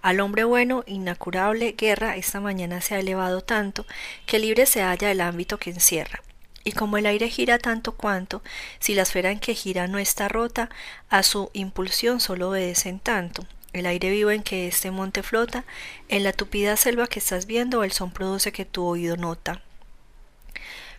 Al 0.00 0.20
hombre 0.20 0.44
bueno, 0.44 0.84
innacurable 0.86 1.72
guerra, 1.72 2.16
esta 2.16 2.40
mañana 2.40 2.80
se 2.80 2.94
ha 2.94 3.00
elevado 3.00 3.42
tanto, 3.42 3.84
que 4.24 4.38
libre 4.38 4.64
se 4.64 4.82
halla 4.82 5.10
el 5.10 5.20
ámbito 5.20 5.58
que 5.58 5.70
encierra. 5.70 6.22
Y 6.64 6.72
como 6.72 6.96
el 6.96 7.06
aire 7.06 7.28
gira 7.28 7.58
tanto 7.58 7.92
cuanto, 7.92 8.42
si 8.80 8.94
la 8.94 9.02
esfera 9.02 9.30
en 9.30 9.38
que 9.38 9.54
gira 9.54 9.86
no 9.86 9.98
está 9.98 10.28
rota, 10.28 10.70
a 11.10 11.22
su 11.22 11.50
impulsión 11.52 12.20
solo 12.20 12.48
obedecen 12.48 13.00
tanto, 13.00 13.46
el 13.76 13.86
aire 13.86 14.10
vivo 14.10 14.30
en 14.30 14.42
que 14.42 14.68
este 14.68 14.90
monte 14.90 15.22
flota, 15.22 15.64
en 16.08 16.24
la 16.24 16.32
tupida 16.32 16.76
selva 16.76 17.06
que 17.06 17.18
estás 17.18 17.46
viendo, 17.46 17.84
el 17.84 17.92
son 17.92 18.10
produce 18.10 18.52
que 18.52 18.64
tu 18.64 18.84
oído 18.84 19.16
nota. 19.16 19.62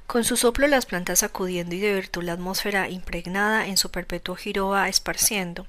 Con 0.07 0.23
su 0.23 0.37
soplo 0.37 0.67
las 0.67 0.85
plantas 0.85 1.19
sacudiendo 1.19 1.75
y 1.75 1.79
de 1.79 1.93
virtud 1.93 2.23
la 2.23 2.31
atmósfera 2.31 2.89
impregnada 2.89 3.67
en 3.67 3.75
su 3.75 3.91
perpetuo 3.91 4.35
giro 4.35 4.69
va 4.69 4.87
esparciendo. 4.87 5.67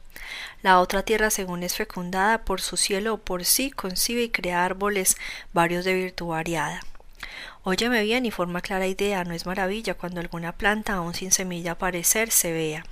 La 0.63 0.79
otra 0.79 1.03
tierra, 1.03 1.31
según 1.31 1.65
es 1.65 1.75
fecundada 1.75 2.45
por 2.45 2.61
su 2.61 2.77
cielo 2.77 3.15
o 3.15 3.19
por 3.19 3.45
sí, 3.45 3.73
concibe 3.73 4.23
y 4.23 4.31
crea 4.31 4.65
árboles 4.65 5.17
varios 5.53 5.85
de 5.85 5.95
virtud 5.95 6.27
variada. 6.29 6.83
Óyeme 7.65 8.03
bien 8.03 8.27
y 8.27 8.31
forma 8.31 8.61
clara 8.61 8.87
idea, 8.87 9.25
no 9.25 9.35
es 9.35 9.45
maravilla 9.45 9.95
cuando 9.95 10.21
alguna 10.21 10.53
planta, 10.53 10.95
aún 10.95 11.15
sin 11.15 11.33
semilla 11.33 11.73
aparecer, 11.73 12.31
se 12.31 12.53
vea. 12.53 12.85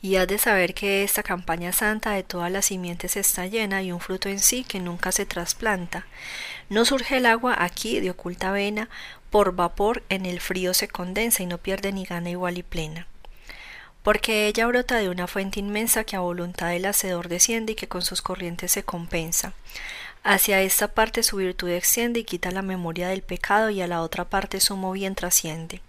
Y 0.00 0.16
has 0.16 0.28
de 0.28 0.38
saber 0.38 0.74
que 0.74 1.02
esta 1.02 1.24
campaña 1.24 1.72
santa 1.72 2.12
de 2.12 2.22
todas 2.22 2.52
las 2.52 2.66
simientes 2.66 3.16
está 3.16 3.46
llena 3.46 3.82
y 3.82 3.90
un 3.90 4.00
fruto 4.00 4.28
en 4.28 4.38
sí 4.38 4.62
que 4.62 4.78
nunca 4.78 5.10
se 5.10 5.26
trasplanta. 5.26 6.06
No 6.68 6.84
surge 6.84 7.16
el 7.16 7.26
agua 7.26 7.56
aquí 7.58 7.98
de 7.98 8.10
oculta 8.10 8.52
vena, 8.52 8.88
por 9.30 9.54
vapor 9.56 10.04
en 10.08 10.24
el 10.24 10.40
frío 10.40 10.72
se 10.72 10.88
condensa 10.88 11.42
y 11.42 11.46
no 11.46 11.58
pierde 11.58 11.92
ni 11.92 12.04
gana 12.04 12.30
igual 12.30 12.58
y 12.58 12.62
plena. 12.62 13.06
Porque 14.02 14.46
ella 14.46 14.66
brota 14.66 14.96
de 14.96 15.08
una 15.08 15.26
fuente 15.26 15.58
inmensa 15.58 16.04
que 16.04 16.16
a 16.16 16.20
voluntad 16.20 16.68
del 16.68 16.86
hacedor 16.86 17.28
desciende 17.28 17.72
y 17.72 17.76
que 17.76 17.88
con 17.88 18.02
sus 18.02 18.22
corrientes 18.22 18.72
se 18.72 18.84
compensa. 18.84 19.52
Hacia 20.22 20.62
esta 20.62 20.88
parte 20.88 21.22
su 21.22 21.36
virtud 21.36 21.70
extiende 21.70 22.20
y 22.20 22.24
quita 22.24 22.50
la 22.50 22.62
memoria 22.62 23.08
del 23.08 23.22
pecado 23.22 23.70
y 23.70 23.82
a 23.82 23.86
la 23.86 24.02
otra 24.02 24.24
parte 24.24 24.60
su 24.60 24.76
bien 24.92 25.14
trasciende. 25.14 25.80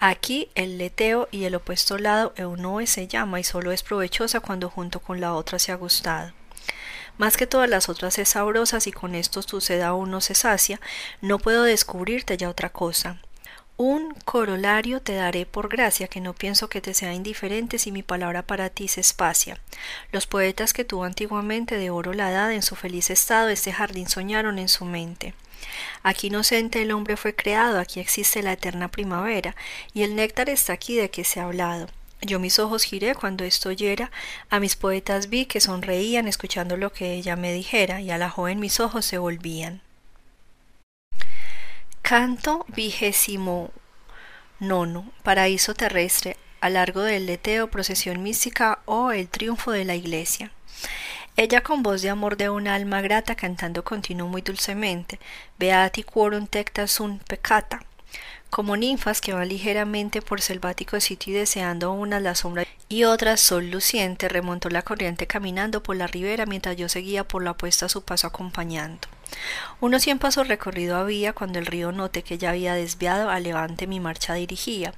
Aquí 0.00 0.48
el 0.54 0.78
leteo 0.78 1.28
y 1.32 1.44
el 1.44 1.56
opuesto 1.56 1.98
lado 1.98 2.32
eunoe 2.36 2.86
se 2.86 3.08
llama 3.08 3.40
y 3.40 3.44
solo 3.44 3.72
es 3.72 3.82
provechosa 3.82 4.38
cuando 4.38 4.70
junto 4.70 5.00
con 5.00 5.20
la 5.20 5.34
otra 5.34 5.58
se 5.58 5.72
ha 5.72 5.74
gustado. 5.74 6.32
Más 7.16 7.36
que 7.36 7.48
todas 7.48 7.68
las 7.68 7.88
otras 7.88 8.16
es 8.18 8.28
sabrosa, 8.28 8.78
y 8.86 8.92
con 8.92 9.16
esto 9.16 9.42
suceda 9.42 9.94
uno 9.94 10.20
se 10.20 10.34
sacia, 10.34 10.80
no 11.20 11.40
puedo 11.40 11.64
descubrirte 11.64 12.36
ya 12.36 12.48
otra 12.48 12.68
cosa. 12.68 13.20
Un 13.76 14.14
corolario 14.24 15.02
te 15.02 15.14
daré 15.14 15.44
por 15.44 15.68
gracia, 15.68 16.06
que 16.06 16.20
no 16.20 16.32
pienso 16.32 16.68
que 16.68 16.80
te 16.80 16.94
sea 16.94 17.14
indiferente 17.14 17.78
si 17.78 17.90
mi 17.90 18.04
palabra 18.04 18.42
para 18.42 18.70
ti 18.70 18.86
se 18.86 19.00
espacia. 19.00 19.58
Los 20.12 20.28
poetas 20.28 20.72
que 20.72 20.84
tuvo 20.84 21.04
antiguamente 21.04 21.76
de 21.76 21.90
oro 21.90 22.12
la 22.12 22.30
edad 22.30 22.52
en 22.52 22.62
su 22.62 22.76
feliz 22.76 23.10
estado 23.10 23.48
este 23.48 23.72
jardín 23.72 24.08
soñaron 24.08 24.60
en 24.60 24.68
su 24.68 24.84
mente. 24.84 25.34
Aquí 26.02 26.28
inocente 26.28 26.82
el 26.82 26.92
hombre 26.92 27.16
fue 27.16 27.34
creado, 27.34 27.78
aquí 27.78 28.00
existe 28.00 28.42
la 28.42 28.52
eterna 28.52 28.88
primavera, 28.88 29.54
y 29.94 30.02
el 30.02 30.16
néctar 30.16 30.48
está 30.48 30.72
aquí 30.72 30.96
de 30.96 31.10
que 31.10 31.24
se 31.24 31.40
ha 31.40 31.44
hablado. 31.44 31.88
Yo 32.20 32.40
mis 32.40 32.58
ojos 32.58 32.82
giré 32.82 33.14
cuando 33.14 33.44
esto 33.44 33.68
oyera, 33.68 34.10
a 34.50 34.58
mis 34.58 34.74
poetas 34.74 35.28
vi 35.28 35.46
que 35.46 35.60
sonreían 35.60 36.26
escuchando 36.26 36.76
lo 36.76 36.92
que 36.92 37.14
ella 37.14 37.36
me 37.36 37.52
dijera, 37.52 38.00
y 38.00 38.10
a 38.10 38.18
la 38.18 38.30
joven 38.30 38.58
mis 38.58 38.80
ojos 38.80 39.04
se 39.04 39.18
volvían. 39.18 39.82
Canto 42.02 42.64
vigésimo 42.68 43.70
nono, 44.58 45.12
paraíso 45.22 45.74
terrestre, 45.74 46.36
a 46.60 46.70
largo 46.70 47.02
del 47.02 47.26
leteo, 47.26 47.70
procesión 47.70 48.22
mística 48.22 48.80
o 48.84 49.12
el 49.12 49.28
triunfo 49.28 49.70
de 49.70 49.84
la 49.84 49.94
iglesia. 49.94 50.50
Ella 51.40 51.60
con 51.60 51.84
voz 51.84 52.02
de 52.02 52.10
amor 52.10 52.36
de 52.36 52.50
un 52.50 52.66
alma 52.66 53.00
grata 53.00 53.36
cantando 53.36 53.84
continuo 53.84 54.26
muy 54.26 54.42
dulcemente, 54.42 55.20
Beati 55.56 56.02
quorum 56.02 56.48
tecta 56.48 56.88
sun 56.88 57.20
peccata, 57.20 57.80
como 58.50 58.76
ninfas 58.76 59.20
que 59.20 59.32
van 59.32 59.48
ligeramente 59.48 60.20
por 60.20 60.40
selvático 60.40 60.98
sitio 60.98 61.32
y 61.32 61.36
deseando 61.36 61.92
unas 61.92 62.22
la 62.22 62.34
sombra 62.34 62.66
y 62.88 63.04
otras 63.04 63.40
sol 63.40 63.70
luciente, 63.70 64.28
remontó 64.28 64.68
la 64.68 64.82
corriente 64.82 65.28
caminando 65.28 65.80
por 65.80 65.94
la 65.94 66.08
ribera 66.08 66.44
mientras 66.44 66.76
yo 66.76 66.88
seguía 66.88 67.22
por 67.22 67.44
la 67.44 67.54
puesta 67.54 67.88
su 67.88 68.02
paso 68.02 68.26
acompañando. 68.26 69.06
Unos 69.80 70.02
cien 70.02 70.18
pasos 70.18 70.48
recorrido 70.48 70.96
había 70.96 71.32
cuando 71.32 71.58
el 71.58 71.66
río 71.66 71.92
noté 71.92 72.22
que 72.22 72.38
ya 72.38 72.50
había 72.50 72.74
desviado 72.74 73.30
a 73.30 73.40
levante 73.40 73.86
mi 73.86 74.00
marcha 74.00 74.34
dirigía. 74.34 74.92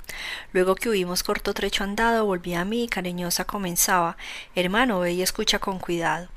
Luego 0.53 0.75
que 0.75 0.89
hubimos 0.89 1.23
corto 1.23 1.55
trecho 1.55 1.85
andado, 1.85 2.25
volví 2.25 2.55
a 2.55 2.65
mí 2.65 2.85
y 2.85 2.89
cariñosa 2.89 3.45
comenzaba 3.45 4.17
Hermano, 4.55 5.01
ve 5.01 5.13
y 5.13 5.23
escucha 5.23 5.59
con 5.59 5.79
cuidado. 5.79 6.29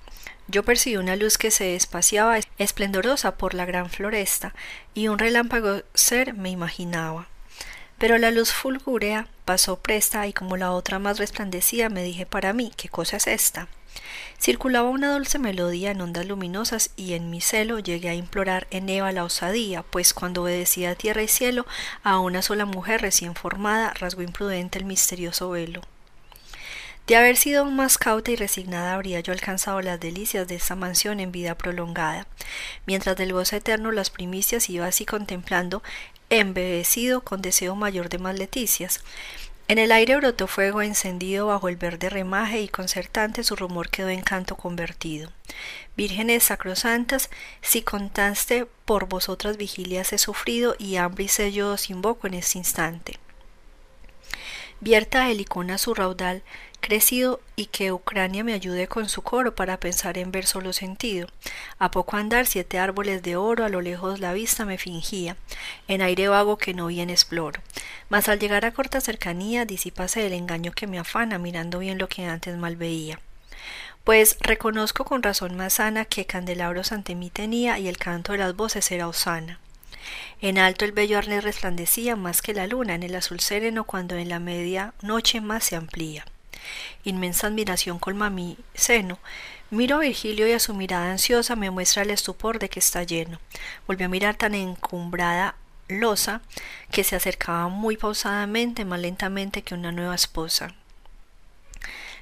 Yo 0.48 0.64
percibí 0.64 0.98
una 0.98 1.16
luz 1.16 1.38
que 1.38 1.52
se 1.52 1.76
espaciaba 1.76 2.38
esplendorosa 2.58 3.38
por 3.38 3.54
la 3.54 3.66
gran 3.66 3.90
floresta, 3.90 4.54
y 4.94 5.08
un 5.08 5.18
relámpago 5.18 5.84
ser 5.94 6.34
me 6.34 6.50
imaginaba. 6.50 7.28
Pero 7.98 8.18
la 8.18 8.32
luz 8.32 8.52
fulgúrea 8.52 9.28
pasó 9.46 9.80
presta 9.80 10.28
y 10.28 10.34
como 10.34 10.58
la 10.58 10.72
otra 10.72 11.00
más 11.00 11.20
resplandecía 11.20 11.90
me 11.90 12.04
dije 12.04 12.26
para 12.26 12.52
mí, 12.52 12.74
¿qué 12.76 12.90
cosa 12.90 13.18
es 13.18 13.28
esta? 13.28 13.68
Circulaba 14.40 14.90
una 14.90 15.14
dulce 15.14 15.40
melodía 15.40 15.92
en 15.92 16.02
ondas 16.02 16.26
luminosas 16.26 16.92
y 16.96 17.14
en 17.14 17.30
mi 17.30 17.40
celo 17.40 17.80
llegué 17.80 18.10
a 18.10 18.16
implorar 18.16 18.68
en 18.72 18.90
Eva 18.90 19.12
la 19.12 19.24
osadía, 19.24 19.84
pues 19.84 20.14
cuando 20.14 20.44
obedecía 20.44 20.96
tierra 20.96 21.24
y 21.24 21.28
cielo 21.28 21.66
a 22.04 22.20
una 22.20 22.42
sola 22.42 22.66
mujer 22.66 23.02
recién 23.02 23.36
formada 23.36 23.94
rasgó 23.94 24.22
imprudente 24.22 24.80
el 24.80 24.86
misterioso 24.86 25.50
velo. 25.50 25.82
De 27.08 27.18
haber 27.18 27.36
sido 27.36 27.66
más 27.66 27.98
cauta 27.98 28.32
y 28.32 28.38
resignada 28.38 28.94
habría 28.94 29.20
yo 29.20 29.34
alcanzado 29.34 29.82
las 29.82 30.00
delicias 30.00 30.48
de 30.48 30.56
esta 30.56 30.76
mansión 30.76 31.20
en 31.20 31.34
vida 31.34 31.58
prolongada, 31.58 32.28
mientras 32.86 33.18
del 33.18 33.34
gozo 33.34 33.58
eterno 33.58 33.92
las 33.92 34.10
primicias 34.10 34.70
iba 34.70 34.88
así 34.88 35.06
contemplando, 35.06 35.84
embebecido 36.30 37.22
con 37.22 37.42
deseo 37.42 37.76
mayor 37.76 38.08
de 38.08 38.20
más 38.20 38.40
leticias. 38.40 39.02
En 39.70 39.78
el 39.78 39.94
aire 39.94 40.18
brotó 40.18 40.48
fuego 40.48 40.82
encendido 40.82 41.48
bajo 41.48 41.70
el 41.70 41.78
verde 41.78 42.10
remaje 42.10 42.62
y 42.62 42.68
concertante 42.68 43.44
su 43.44 43.56
rumor 43.56 43.90
quedó 43.90 44.10
en 44.10 44.22
canto 44.22 44.58
convertido. 44.58 45.32
Vírgenes 45.96 46.44
sacrosantas, 46.44 47.30
si 47.62 47.82
contaste 47.82 48.66
por 48.86 49.08
vosotras 49.08 49.56
vigilias 49.56 50.12
he 50.12 50.18
sufrido 50.18 50.76
y 50.78 50.98
hambre 50.98 51.24
y 51.24 51.28
sed 51.30 51.52
yo 51.52 51.72
os 51.72 51.90
invoco 51.90 52.28
en 52.28 52.34
este 52.34 52.58
instante. 52.58 53.20
Vierta 54.82 55.32
Helicona 55.32 55.78
su 55.78 55.94
raudal, 55.94 56.44
crecido 56.84 57.40
y 57.56 57.68
que 57.68 57.94
Ucrania 57.94 58.44
me 58.44 58.54
ayude 58.54 58.88
con 58.88 59.08
su 59.08 59.22
coro 59.22 59.56
para 59.56 59.80
pensar 59.80 60.18
en 60.18 60.32
ver 60.32 60.46
solo 60.46 60.74
sentido. 60.74 61.28
A 61.80 61.90
poco 61.90 62.18
andar 62.18 62.46
siete 62.46 62.78
árboles 62.78 63.24
de 63.24 63.38
oro 63.38 63.64
a 63.64 63.70
lo 63.70 63.80
lejos 63.80 64.20
la 64.20 64.34
vista 64.34 64.66
me 64.66 64.78
fingía, 64.78 65.38
en 65.88 66.02
aire 66.02 66.28
vago 66.28 66.58
que 66.58 66.74
no 66.74 66.88
bien 66.88 67.10
exploro. 67.10 67.62
Mas 68.10 68.28
al 68.28 68.38
llegar 68.38 68.66
a 68.66 68.74
corta 68.74 69.00
cercanía 69.00 69.66
disipase 69.66 70.28
el 70.28 70.34
engaño 70.34 70.74
que 70.74 70.86
me 70.86 71.00
afana 71.00 71.40
mirando 71.40 71.80
bien 71.80 71.98
lo 71.98 72.10
que 72.10 72.26
antes 72.26 72.58
mal 72.58 72.76
veía. 72.76 73.20
Pues 74.04 74.36
reconozco 74.42 75.06
con 75.06 75.24
razón 75.24 75.56
más 75.56 75.74
sana 75.74 76.04
que 76.04 76.26
candelabros 76.26 76.92
ante 76.92 77.16
mí 77.16 77.30
tenía 77.30 77.80
y 77.80 77.88
el 77.88 77.98
canto 77.98 78.34
de 78.34 78.40
las 78.40 78.58
voces 78.58 78.92
era 78.92 79.08
osana. 79.08 79.60
En 80.42 80.58
alto 80.58 80.84
el 80.84 80.92
bello 80.92 81.18
arnés 81.18 81.46
resplandecía 81.46 82.18
más 82.18 82.42
que 82.42 82.54
la 82.54 82.68
luna 82.68 82.94
en 82.94 83.04
el 83.04 83.16
azul 83.16 83.40
sereno 83.40 83.86
cuando 83.86 84.18
en 84.18 84.28
la 84.28 84.40
media 84.40 84.94
noche 85.02 85.40
más 85.40 85.64
se 85.64 85.78
amplía. 85.78 86.26
Inmensa 87.04 87.48
admiración 87.48 88.00
colma 88.00 88.30
mi 88.30 88.58
seno. 88.74 89.20
Miro 89.70 89.98
a 89.98 90.00
Virgilio 90.00 90.48
y 90.48 90.52
a 90.52 90.60
su 90.60 90.74
mirada 90.74 91.12
ansiosa 91.12 91.56
me 91.56 91.72
muestra 91.72 92.04
el 92.04 92.12
estupor 92.12 92.60
de 92.60 92.70
que 92.70 92.80
está 92.80 93.04
lleno. 93.04 93.40
Volvió 93.88 94.06
a 94.06 94.10
mirar 94.10 94.36
tan 94.36 94.54
encumbrada 94.54 95.56
losa 95.88 96.42
que 96.92 97.04
se 97.04 97.16
acercaba 97.16 97.70
muy 97.70 97.98
pausadamente, 97.98 98.86
más 98.86 99.00
lentamente 99.00 99.64
que 99.64 99.74
una 99.74 99.92
nueva 99.92 100.16
esposa. 100.16 100.74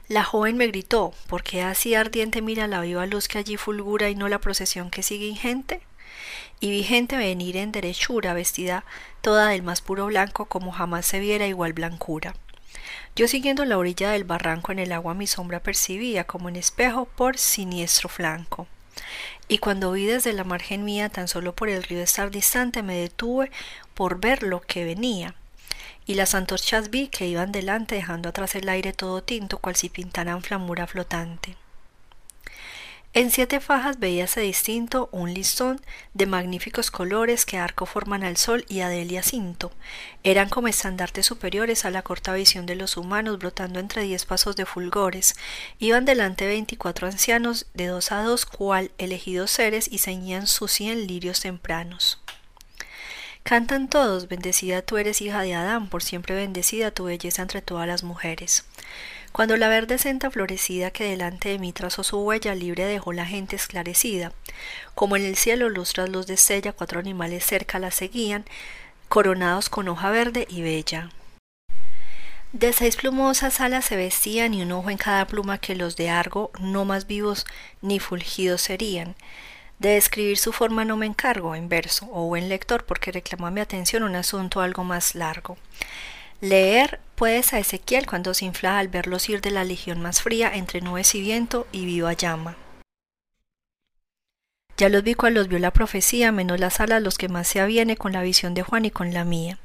La 0.07 0.23
joven 0.23 0.57
me 0.57 0.67
gritó, 0.67 1.13
¿por 1.27 1.43
qué 1.43 1.61
así 1.63 1.95
ardiente 1.95 2.41
mira 2.41 2.67
la 2.67 2.81
viva 2.81 3.05
luz 3.05 3.27
que 3.27 3.37
allí 3.37 3.55
fulgura 3.55 4.09
y 4.09 4.15
no 4.15 4.27
la 4.27 4.39
procesión 4.39 4.89
que 4.89 5.03
sigue 5.03 5.27
ingente? 5.27 5.81
Y 6.59 6.69
vi 6.69 6.83
gente 6.83 7.17
venir 7.17 7.57
en 7.57 7.71
derechura, 7.71 8.33
vestida 8.33 8.83
toda 9.21 9.47
del 9.49 9.63
más 9.63 9.81
puro 9.81 10.07
blanco 10.07 10.45
como 10.45 10.71
jamás 10.71 11.05
se 11.05 11.19
viera 11.19 11.47
igual 11.47 11.73
blancura. 11.73 12.35
Yo 13.15 13.27
siguiendo 13.27 13.65
la 13.65 13.77
orilla 13.77 14.11
del 14.11 14.23
barranco 14.23 14.71
en 14.71 14.79
el 14.79 14.93
agua 14.93 15.13
mi 15.13 15.27
sombra 15.27 15.59
percibía 15.59 16.23
como 16.23 16.47
en 16.47 16.55
espejo 16.55 17.05
por 17.05 17.37
siniestro 17.37 18.07
flanco. 18.07 18.67
Y 19.49 19.57
cuando 19.57 19.91
vi 19.91 20.05
desde 20.05 20.31
la 20.31 20.45
margen 20.45 20.85
mía 20.85 21.09
tan 21.09 21.27
solo 21.27 21.53
por 21.53 21.67
el 21.67 21.83
río 21.83 22.01
estar 22.01 22.31
distante 22.31 22.83
me 22.83 22.95
detuve 22.95 23.51
por 23.93 24.21
ver 24.21 24.43
lo 24.43 24.61
que 24.61 24.85
venía. 24.85 25.35
Y 26.05 26.15
las 26.15 26.35
antorchas 26.35 26.89
vi 26.89 27.09
que 27.09 27.27
iban 27.27 27.51
delante 27.51 27.95
dejando 27.95 28.29
atrás 28.29 28.55
el 28.55 28.69
aire 28.69 28.93
todo 28.93 29.21
tinto 29.21 29.57
cual 29.59 29.75
si 29.75 29.89
pintaran 29.89 30.41
flamura 30.41 30.87
flotante. 30.87 31.57
En 33.13 33.29
siete 33.29 33.59
fajas 33.59 33.99
veíase 33.99 34.39
distinto 34.39 35.09
un 35.11 35.33
listón 35.33 35.81
de 36.13 36.27
magníficos 36.27 36.91
colores 36.91 37.45
que 37.45 37.57
arco 37.57 37.85
forman 37.85 38.23
al 38.23 38.37
sol 38.37 38.63
y 38.69 38.79
a 38.79 38.87
Delia 38.87 39.21
cinto. 39.21 39.73
Eran 40.23 40.47
como 40.47 40.69
estandartes 40.69 41.25
superiores 41.25 41.83
a 41.83 41.89
la 41.89 42.03
corta 42.03 42.33
visión 42.33 42.65
de 42.65 42.75
los 42.75 42.95
humanos 42.95 43.37
brotando 43.37 43.81
entre 43.81 44.03
diez 44.03 44.23
pasos 44.23 44.55
de 44.55 44.65
fulgores. 44.65 45.35
Iban 45.77 46.05
delante 46.05 46.47
veinticuatro 46.47 47.05
ancianos 47.05 47.65
de 47.73 47.87
dos 47.87 48.13
a 48.13 48.23
dos 48.23 48.45
cual 48.45 48.91
elegidos 48.97 49.51
seres 49.51 49.91
y 49.91 49.97
ceñían 49.97 50.47
sus 50.47 50.71
cien 50.71 51.05
lirios 51.05 51.41
tempranos. 51.41 52.21
Cantan 53.43 53.89
todos, 53.89 54.29
bendecida 54.29 54.83
tú 54.83 54.97
eres 54.97 55.19
hija 55.19 55.41
de 55.41 55.55
Adán, 55.55 55.89
por 55.89 56.01
siempre 56.01 56.35
bendecida 56.35 56.91
tu 56.91 57.05
belleza 57.05 57.41
entre 57.41 57.61
todas 57.61 57.87
las 57.87 58.03
mujeres. 58.03 58.63
Cuando 59.31 59.55
la 59.55 59.69
verde 59.69 59.97
senta 59.97 60.29
florecida 60.29 60.91
que 60.91 61.05
delante 61.05 61.49
de 61.49 61.59
mí 61.59 61.71
trazó 61.71 62.03
su 62.03 62.19
huella 62.19 62.53
libre 62.53 62.85
dejó 62.85 63.13
la 63.13 63.25
gente 63.25 63.55
esclarecida. 63.55 64.33
Como 64.93 65.15
en 65.15 65.23
el 65.23 65.37
cielo 65.37 65.69
luz 65.69 65.93
tras 65.93 66.09
luz 66.09 66.27
de 66.27 66.73
cuatro 66.73 66.99
animales 66.99 67.45
cerca 67.45 67.79
la 67.79 67.91
seguían, 67.91 68.43
coronados 69.07 69.69
con 69.69 69.87
hoja 69.87 70.09
verde 70.09 70.47
y 70.49 70.61
bella. 70.61 71.11
De 72.51 72.73
seis 72.73 72.97
plumosas 72.97 73.61
alas 73.61 73.85
se 73.85 73.95
vestían 73.95 74.53
y 74.53 74.63
un 74.63 74.73
ojo 74.73 74.89
en 74.89 74.97
cada 74.97 75.25
pluma 75.25 75.57
que 75.57 75.75
los 75.75 75.95
de 75.95 76.09
Argo 76.09 76.51
no 76.59 76.83
más 76.83 77.07
vivos 77.07 77.45
ni 77.81 77.99
fulgidos 77.99 78.61
serían. 78.61 79.15
De 79.79 79.91
describir 79.91 80.37
su 80.37 80.51
forma 80.51 80.83
no 80.83 80.97
me 80.97 81.05
encargo 81.05 81.55
en 81.55 81.69
verso 81.69 82.09
o 82.11 82.27
buen 82.27 82.49
lector 82.49 82.83
porque 82.83 83.13
reclama 83.13 83.51
mi 83.51 83.61
atención 83.61 84.03
un 84.03 84.15
asunto 84.15 84.59
algo 84.59 84.83
más 84.83 85.15
largo. 85.15 85.57
Leer 86.41 86.99
puedes 87.21 87.53
a 87.53 87.59
Ezequiel 87.59 88.07
cuando 88.07 88.33
se 88.33 88.45
infla 88.45 88.79
al 88.79 88.87
verlos 88.87 89.29
ir 89.29 89.41
de 89.41 89.51
la 89.51 89.63
legión 89.63 90.01
más 90.01 90.23
fría 90.23 90.51
entre 90.55 90.81
nubes 90.81 91.13
y 91.13 91.21
viento 91.21 91.67
y 91.71 91.85
viva 91.85 92.13
llama. 92.13 92.57
Ya 94.75 94.89
los 94.89 95.03
vi 95.03 95.13
cuando 95.13 95.39
los 95.39 95.47
vio 95.47 95.59
la 95.59 95.69
profecía, 95.69 96.31
menos 96.31 96.59
las 96.59 96.79
alas 96.79 96.99
los 96.99 97.19
que 97.19 97.29
más 97.29 97.47
se 97.47 97.59
aviene 97.59 97.95
con 97.95 98.11
la 98.11 98.23
visión 98.23 98.55
de 98.55 98.63
Juan 98.63 98.85
y 98.85 98.89
con 98.89 99.13
la 99.13 99.23
mía. 99.23 99.59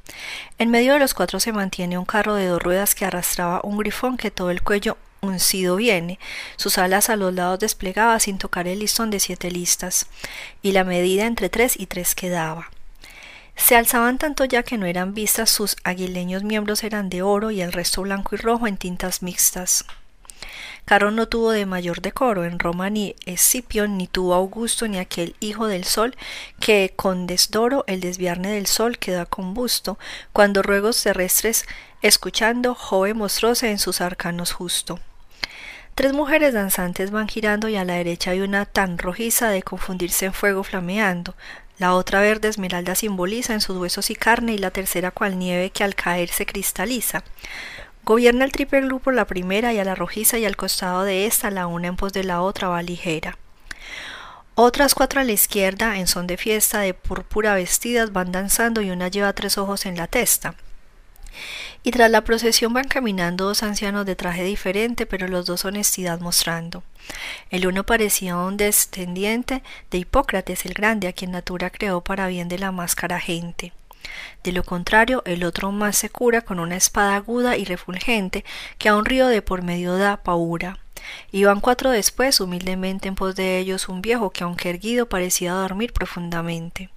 En 0.59 0.71
medio 0.71 0.93
de 0.93 0.99
los 0.99 1.15
cuatro 1.15 1.41
se 1.41 1.53
mantiene 1.53 1.97
un 1.97 2.05
carro 2.05 2.35
de 2.35 2.45
dos 2.45 2.63
ruedas 2.63 2.95
que 2.95 3.07
arrastraba 3.07 3.63
un 3.65 3.79
grifón 3.79 4.19
que 4.19 4.31
todo 4.31 4.51
el 4.51 4.61
cuello 4.61 4.99
uncido 5.23 5.77
viene, 5.77 6.19
sus 6.57 6.77
alas 6.77 7.09
a 7.09 7.17
los 7.17 7.33
lados 7.33 7.61
desplegaba 7.61 8.21
sin 8.21 8.37
tocar 8.37 8.69
el 8.69 8.81
listón 8.81 9.09
de 9.09 9.19
siete 9.19 9.51
listas, 9.51 10.09
y 10.61 10.73
la 10.73 10.85
medida 10.85 11.25
entre 11.25 11.49
tres 11.49 11.81
y 11.81 11.87
tres 11.87 12.15
quedaba. 12.15 12.71
Se 13.57 13.75
alzaban 13.75 14.19
tanto 14.19 14.45
ya 14.45 14.63
que 14.63 14.79
no 14.79 14.87
eran 14.87 15.15
vistas, 15.15 15.51
sus 15.51 15.77
aguileños 15.83 16.45
miembros 16.45 16.85
eran 16.85 17.09
de 17.09 17.23
oro 17.23 17.51
y 17.51 17.63
el 17.63 17.73
resto 17.73 18.03
blanco 18.03 18.35
y 18.35 18.39
rojo 18.39 18.67
en 18.67 18.77
tintas 18.77 19.23
mixtas. 19.23 19.85
Caro 20.85 21.11
no 21.11 21.27
tuvo 21.27 21.51
de 21.51 21.67
mayor 21.67 22.01
decoro 22.01 22.45
en 22.45 22.61
Roma 22.61 22.91
ni 22.91 23.17
Escipión, 23.27 23.99
ni 23.99 24.07
tuvo 24.07 24.35
Augusto, 24.35 24.87
ni 24.87 24.99
aquel 24.99 25.35
hijo 25.41 25.67
del 25.67 25.83
sol, 25.83 26.15
que 26.61 26.93
con 26.95 27.27
desdoro 27.27 27.83
el 27.89 28.01
desviarne 28.01 28.53
del 28.53 28.69
sol 28.69 28.99
quedó 28.99 29.27
con 29.27 29.53
busto, 29.53 29.99
cuando 30.33 30.63
ruegos 30.63 31.03
terrestres 31.03 31.67
escuchando, 32.03 32.77
Jove 32.77 33.15
mostróse 33.15 33.69
en 33.71 33.81
sus 33.81 34.01
arcanos 34.01 34.53
justo. 34.53 35.01
Tres 35.97 36.13
mujeres 36.13 36.55
danzantes 36.55 37.11
van 37.11 37.27
girando 37.27 37.69
y 37.69 37.77
a 37.77 37.85
la 37.85 37.95
derecha 37.95 38.31
hay 38.31 38.43
una 38.43 38.65
tan 38.65 38.99
rojiza 38.99 39.49
de 39.49 39.65
confundirse 39.65 40.27
en 40.27 40.35
fuego 40.35 40.63
flameando, 40.63 41.35
la 41.79 41.95
otra 41.95 42.21
verde 42.21 42.49
esmeralda 42.49 42.95
simboliza 42.95 43.53
en 43.53 43.61
sus 43.61 43.77
huesos 43.77 44.11
y 44.11 44.15
carne 44.15 44.55
y 44.55 44.59
la 44.59 44.71
tercera 44.71 45.11
cual 45.11 45.39
nieve 45.39 45.71
que 45.71 45.85
al 45.85 45.95
caer 45.95 46.31
se 46.31 46.47
cristaliza. 46.47 47.23
Gobierna 48.05 48.45
el 48.45 48.53
triple 48.53 48.83
grupo 48.83 49.11
la 49.11 49.27
primera 49.27 49.73
y 49.73 49.79
a 49.79 49.85
la 49.85 49.95
rojiza 49.95 50.39
y 50.39 50.47
al 50.47 50.57
costado 50.57 51.03
de 51.03 51.27
esta 51.27 51.51
la 51.51 51.67
una 51.67 51.89
en 51.89 51.97
pos 51.97 52.13
de 52.13 52.25
la 52.25 52.41
otra 52.41 52.69
va 52.69 52.83
ligera. 52.83 53.37
Otras 54.55 54.95
cuatro 54.95 55.21
a 55.21 55.25
la 55.25 55.33
izquierda, 55.33 55.99
en 55.99 56.07
son 56.07 56.27
de 56.27 56.39
fiesta, 56.39 56.81
de 56.81 56.95
púrpura 56.95 57.55
vestidas, 57.55 58.13
van 58.13 58.33
danzando 58.33 58.81
y 58.81 58.91
una 58.91 59.09
lleva 59.09 59.35
tres 59.35 59.59
ojos 59.59 59.85
en 59.85 59.97
la 59.97 60.07
testa. 60.07 60.55
Y 61.83 61.91
tras 61.91 62.11
la 62.11 62.23
procesión 62.23 62.73
van 62.73 62.89
caminando 62.89 63.47
dos 63.47 63.63
ancianos 63.63 64.07
de 64.07 64.17
traje 64.17 64.45
diferente, 64.45 65.07
pero 65.07 65.29
los 65.29 65.47
dos 65.47 65.65
honestidad 65.65 66.21
mostrando. 66.21 66.83
El 67.51 67.67
uno 67.67 67.85
parecía 67.85 68.37
un 68.37 68.57
descendiente 68.57 69.63
de 69.91 69.99
Hipócrates 69.99 70.67
el 70.67 70.75
Grande, 70.75 71.09
a 71.09 71.13
quien 71.13 71.31
Natura 71.31 71.71
creó 71.71 72.01
para 72.01 72.27
bien 72.27 72.49
de 72.49 72.59
la 72.59 72.73
máscara 72.73 73.21
gente. 73.21 73.73
De 74.43 74.53
lo 74.53 74.63
contrario, 74.65 75.23
el 75.27 75.45
otro 75.45 75.73
más 75.73 75.97
se 75.97 76.11
cura 76.11 76.41
con 76.41 76.61
una 76.61 76.77
espada 76.77 77.17
aguda 77.17 77.57
y 77.57 77.65
refulgente 77.65 78.45
que 78.79 78.89
a 78.89 78.97
un 78.97 79.05
río 79.05 79.27
de 79.27 79.43
por 79.43 79.63
medio 79.63 79.97
da 79.97 80.19
paura. 80.19 80.79
Iban 81.33 81.61
cuatro 81.61 81.91
después, 81.91 82.41
humildemente 82.41 83.09
en 83.09 83.15
pos 83.15 83.35
de 83.37 83.59
ellos 83.59 83.89
un 83.89 84.03
viejo 84.03 84.31
que 84.31 84.45
aunque 84.45 84.71
erguido 84.71 85.09
parecía 85.09 85.53
dormir 85.53 85.93
profundamente. 85.93 86.91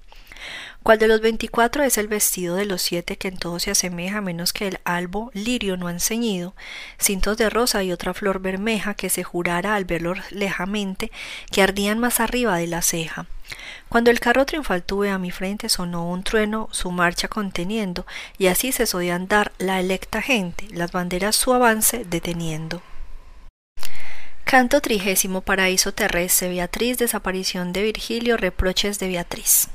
¿Cuál 0.90 0.98
de 0.98 1.08
los 1.08 1.22
veinticuatro 1.22 1.84
es 1.84 2.00
el 2.00 2.08
vestido 2.08 2.56
de 2.56 2.66
los 2.66 2.82
siete 2.82 3.16
que 3.16 3.28
en 3.28 3.38
todo 3.38 3.60
se 3.60 3.70
asemeja 3.70 4.22
menos 4.22 4.54
que 4.54 4.68
el 4.68 4.80
albo 4.86 5.30
lirio 5.36 5.78
no 5.78 5.88
han 5.88 6.00
ceñido, 6.00 6.56
cintos 6.98 7.38
de 7.38 7.52
rosa 7.52 7.84
y 7.84 7.92
otra 7.92 8.16
flor 8.16 8.40
bermeja 8.40 8.96
que 8.96 9.12
se 9.12 9.24
jurara 9.24 9.76
al 9.76 9.86
verlo 9.86 10.16
lejamente 10.32 11.12
que 11.52 11.62
ardían 11.62 12.00
más 12.00 12.20
arriba 12.20 12.58
de 12.58 12.66
la 12.66 12.82
ceja? 12.82 13.28
Cuando 13.88 14.10
el 14.10 14.20
carro 14.20 14.48
triunfal 14.48 14.82
tuve 14.82 15.12
a 15.12 15.20
mi 15.20 15.30
frente 15.30 15.70
sonó 15.70 16.10
un 16.10 16.24
trueno 16.24 16.70
su 16.72 16.90
marcha 16.90 17.28
conteniendo, 17.28 18.08
y 18.40 18.48
así 18.48 18.72
cesó 18.72 18.98
de 18.98 19.12
andar 19.12 19.52
la 19.60 19.80
electa 19.80 20.24
gente, 20.24 20.66
las 20.72 20.92
banderas 20.92 21.36
su 21.36 21.54
avance 21.54 22.04
deteniendo. 22.04 22.82
Canto 24.44 24.82
trigésimo 24.82 25.42
Paraíso 25.42 25.94
terrestre 25.94 26.50
Beatriz 26.50 26.98
Desaparición 26.98 27.74
de 27.74 27.84
Virgilio 27.84 28.38
Reproches 28.38 28.98
de 28.98 29.10
Beatriz 29.10 29.70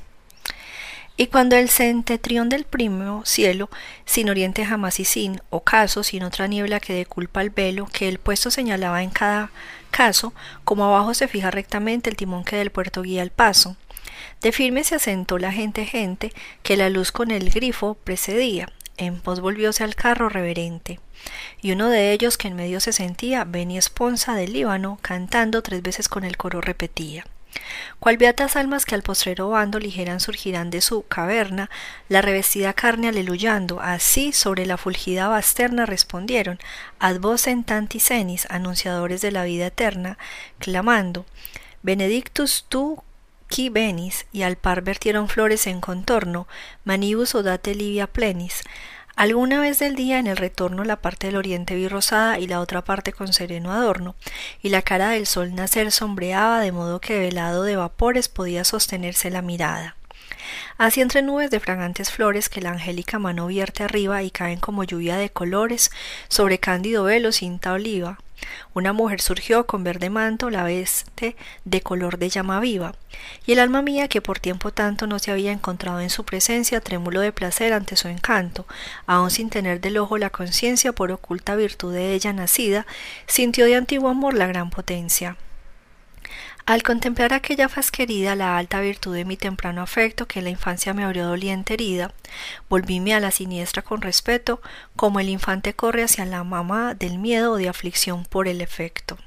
y 1.17 1.29
cuando 1.29 1.55
el 1.57 1.69
centetrión 1.69 2.49
del 2.49 2.65
primo 2.65 3.25
cielo, 3.25 3.71
sin 4.05 4.29
oriente 4.31 4.65
jamás 4.65 4.99
y 4.99 5.05
sin 5.05 5.41
ocaso, 5.51 6.03
sin 6.03 6.25
otra 6.25 6.49
niebla 6.49 6.81
que 6.81 6.93
de 6.93 7.07
culpa 7.07 7.41
al 7.41 7.51
velo, 7.51 7.87
que 7.87 8.09
el 8.09 8.19
puesto 8.19 8.51
señalaba 8.51 9.03
en 9.03 9.11
cada 9.11 9.51
caso, 9.93 10.35
como 10.65 10.85
abajo 10.85 11.15
se 11.15 11.29
fija 11.29 11.53
rectamente 11.53 12.11
el 12.11 12.17
timón 12.17 12.43
que 12.43 12.57
del 12.57 12.71
puerto 12.71 13.03
guía 13.03 13.23
el 13.23 13.31
paso. 13.31 13.77
De 14.43 14.51
firme 14.51 14.83
se 14.83 14.97
asentó 14.97 15.39
la 15.39 15.53
gente 15.53 15.87
gente, 15.87 16.33
que 16.65 16.77
la 16.77 16.91
luz 16.91 17.12
con 17.12 17.31
el 17.31 17.51
grifo 17.51 17.95
precedía, 17.95 18.73
en 18.97 19.21
pos 19.21 19.41
volvióse 19.41 19.85
al 19.85 19.95
carro 19.95 20.29
reverente. 20.29 20.99
Y 21.62 21.71
uno 21.71 21.89
de 21.91 22.12
ellos 22.12 22.37
que 22.37 22.49
en 22.49 22.57
medio 22.57 22.81
se 22.81 22.93
sentía, 22.93 23.45
Beni 23.45 23.79
Esponza 23.79 24.35
del 24.35 24.53
Líbano, 24.53 24.99
cantando 25.01 25.62
tres 25.62 25.81
veces 25.81 26.09
con 26.09 26.25
el 26.25 26.37
coro 26.37 26.61
repetía. 26.61 27.25
Cual 28.00 28.16
beatas 28.16 28.57
almas 28.57 28.84
que 28.84 28.94
al 28.94 29.02
postrero 29.02 29.48
bando 29.48 29.78
ligeran 29.78 30.20
surgirán 30.20 30.70
de 30.70 30.80
su 30.80 31.02
caverna, 31.07 31.70
la 32.09 32.22
revestida 32.22 32.72
carne 32.72 33.09
aleluyando, 33.09 33.80
así 33.80 34.32
sobre 34.32 34.66
la 34.66 34.76
fulgida 34.76 35.28
basterna 35.28 35.86
respondieron, 35.86 36.59
ad 36.98 37.18
vocem 37.18 37.64
tanti 37.64 38.00
senis, 38.00 38.46
anunciadores 38.50 39.20
de 39.20 39.32
la 39.32 39.44
vida 39.44 39.66
eterna, 39.66 40.18
clamando, 40.59 41.26
Benedictus 41.82 42.64
tu 42.68 43.02
qui 43.48 43.68
venis, 43.68 44.26
y 44.32 44.42
al 44.42 44.57
par 44.57 44.82
vertieron 44.82 45.28
flores 45.28 45.66
en 45.66 45.80
contorno, 45.80 46.48
manibus 46.84 47.34
odate 47.34 47.74
livia 47.74 48.07
plenis, 48.07 48.62
Alguna 49.17 49.61
vez 49.61 49.79
del 49.79 49.95
día 49.95 50.19
en 50.19 50.27
el 50.27 50.37
retorno 50.37 50.83
la 50.83 50.97
parte 50.97 51.29
del 51.29 51.37
oriente 51.37 51.77
vi 51.77 51.87
rosada 51.87 52.41
y 52.41 52.49
la 52.49 52.59
otra 52.59 52.83
parte 52.83 53.12
con 53.12 53.33
sereno 53.33 53.73
adorno, 53.73 54.17
y 54.61 54.71
la 54.71 54.83
cara 54.83 55.11
del 55.11 55.27
sol 55.27 55.55
nacer 55.55 55.93
sombreaba 55.93 56.61
de 56.61 56.73
modo 56.73 57.01
que 57.01 57.21
velado 57.21 57.62
de 57.62 57.77
vapores 57.77 58.29
podía 58.29 58.65
sostenerse 58.65 59.31
la 59.31 59.41
mirada. 59.41 59.95
Así 60.79 61.01
entre 61.01 61.23
nubes 61.23 61.51
de 61.51 61.61
fragantes 61.61 62.11
flores 62.11 62.49
que 62.49 62.61
la 62.61 62.71
angélica 62.71 63.21
mano 63.21 63.47
vierte 63.47 63.85
arriba 63.85 64.23
y 64.25 64.33
caen 64.33 64.59
como 64.59 64.83
lluvia 64.83 65.17
de 65.17 65.31
colores 65.31 65.93
sobre 66.29 66.59
cándido 66.59 67.05
velo 67.05 67.31
cinta 67.31 67.73
oliva, 67.73 68.19
una 68.74 68.93
mujer 68.93 69.20
surgió 69.20 69.66
con 69.66 69.85
verde 69.85 70.11
manto, 70.11 70.51
la 70.51 70.64
veste 70.64 71.37
de 71.64 71.80
color 71.80 72.18
de 72.18 72.28
llama 72.28 72.61
viva, 72.61 72.95
y 73.47 73.53
el 73.53 73.61
alma 73.61 73.82
mía, 73.82 74.09
que 74.09 74.20
por 74.20 74.39
tiempo 74.39 74.72
tanto 74.72 75.07
no 75.07 75.18
se 75.18 75.30
había 75.30 75.53
encontrado 75.53 76.01
en 76.01 76.11
su 76.11 76.24
presencia, 76.24 76.80
trémulo 76.80 77.20
de 77.20 77.32
placer 77.32 77.72
ante 77.72 77.97
su 77.97 78.09
encanto, 78.09 78.66
aun 79.07 79.30
sin 79.30 79.51
tener 79.51 79.80
del 79.80 79.99
ojo 79.99 80.18
la 80.18 80.30
conciencia 80.30 80.93
por 80.93 81.12
oculta 81.12 81.57
virtud 81.57 81.93
de 81.93 82.14
ella 82.14 82.32
nacida, 82.32 82.87
sintió 83.26 83.66
de 83.66 83.76
antiguo 83.76 84.11
amor 84.11 84.35
la 84.35 84.47
gran 84.47 84.70
potencia. 84.70 85.37
Al 86.67 86.83
contemplar 86.83 87.35
aquella 87.35 87.69
faz 87.69 87.91
querida, 87.91 88.35
la 88.35 88.57
alta 88.57 88.81
virtud 88.81 89.15
de 89.15 89.27
mi 89.27 89.37
temprano 89.37 89.83
afecto, 89.83 90.27
que 90.27 90.39
en 90.39 90.47
la 90.47 90.51
infancia 90.51 90.95
me 90.95 91.05
abrió 91.05 91.27
doliente 91.27 91.75
herida, 91.75 92.15
volvíme 92.71 93.12
a 93.12 93.21
la 93.21 93.31
siniestra 93.31 93.83
con 93.83 94.01
respeto, 94.01 94.62
como 94.97 95.21
el 95.21 95.29
infante 95.29 95.75
corre 95.75 96.05
hacia 96.05 96.25
la 96.25 96.43
mamá 96.43 96.95
del 96.95 97.19
miedo 97.19 97.53
o 97.53 97.57
de 97.57 97.69
aflicción 97.69 98.25
por 98.25 98.49
el 98.49 98.62
efecto. 98.62 99.19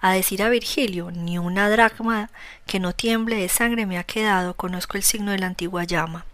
A 0.00 0.12
decir 0.12 0.42
a 0.42 0.48
Virgilio, 0.48 1.10
ni 1.10 1.36
una 1.36 1.68
dracma 1.68 2.30
que 2.66 2.80
no 2.80 2.94
tiemble 2.94 3.36
de 3.36 3.50
sangre 3.50 3.84
me 3.84 3.98
ha 3.98 4.04
quedado, 4.04 4.54
conozco 4.54 4.96
el 4.96 5.02
signo 5.02 5.32
de 5.32 5.38
la 5.38 5.48
antigua 5.48 5.84
llama. 5.84 6.24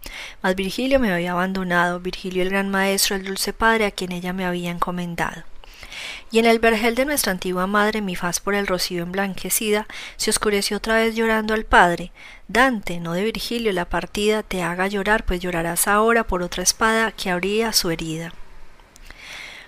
Mas 0.41 0.55
Virgilio 0.55 1.01
me 1.01 1.11
había 1.11 1.33
abandonado, 1.33 1.99
Virgilio 1.99 2.43
el 2.43 2.49
gran 2.49 2.69
maestro, 2.69 3.17
el 3.17 3.25
dulce 3.25 3.51
padre 3.51 3.87
a 3.87 3.91
quien 3.91 4.13
ella 4.13 4.31
me 4.31 4.45
había 4.45 4.71
encomendado 4.71 5.43
y 6.33 6.39
en 6.39 6.47
el 6.47 6.57
vergel 6.57 6.95
de 6.95 7.05
nuestra 7.05 7.31
antigua 7.31 7.67
madre 7.67 8.01
mi 8.01 8.15
faz 8.15 8.39
por 8.39 8.55
el 8.55 8.65
rocío 8.65 9.03
emblanquecida 9.03 9.85
se 10.17 10.31
oscureció 10.31 10.77
otra 10.77 10.95
vez 10.95 11.13
llorando 11.13 11.53
al 11.53 11.63
padre. 11.63 12.11
Dante, 12.47 12.99
no 12.99 13.13
de 13.13 13.23
Virgilio, 13.23 13.71
la 13.71 13.85
partida 13.85 14.41
te 14.41 14.63
haga 14.63 14.87
llorar, 14.87 15.25
pues 15.25 15.41
llorarás 15.41 15.87
ahora 15.87 16.23
por 16.23 16.41
otra 16.41 16.63
espada 16.63 17.11
que 17.11 17.29
abría 17.29 17.71
su 17.71 17.91
herida. 17.91 18.33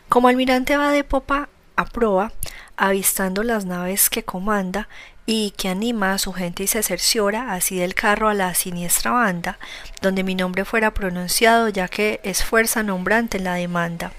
Como 0.09 0.27
almirante 0.27 0.75
va 0.75 0.89
de 0.89 1.03
popa 1.03 1.49
a 1.75 1.85
proa, 1.85 2.33
avistando 2.77 3.43
las 3.43 3.65
naves 3.65 4.09
que 4.09 4.23
comanda, 4.23 4.87
y 5.27 5.51
que 5.51 5.69
anima 5.69 6.13
a 6.13 6.19
su 6.19 6.33
gente 6.33 6.63
y 6.63 6.67
se 6.67 6.83
cerciora 6.83 7.53
así 7.53 7.77
del 7.77 7.95
carro 7.95 8.29
a 8.29 8.33
la 8.33 8.53
siniestra 8.53 9.11
banda, 9.11 9.57
donde 10.01 10.23
mi 10.23 10.35
nombre 10.35 10.65
fuera 10.65 10.93
pronunciado, 10.93 11.69
ya 11.69 11.87
que 11.87 12.19
es 12.23 12.43
fuerza 12.43 12.83
nombrante 12.83 13.37
en 13.37 13.43
la 13.43 13.55
demanda. 13.55 14.11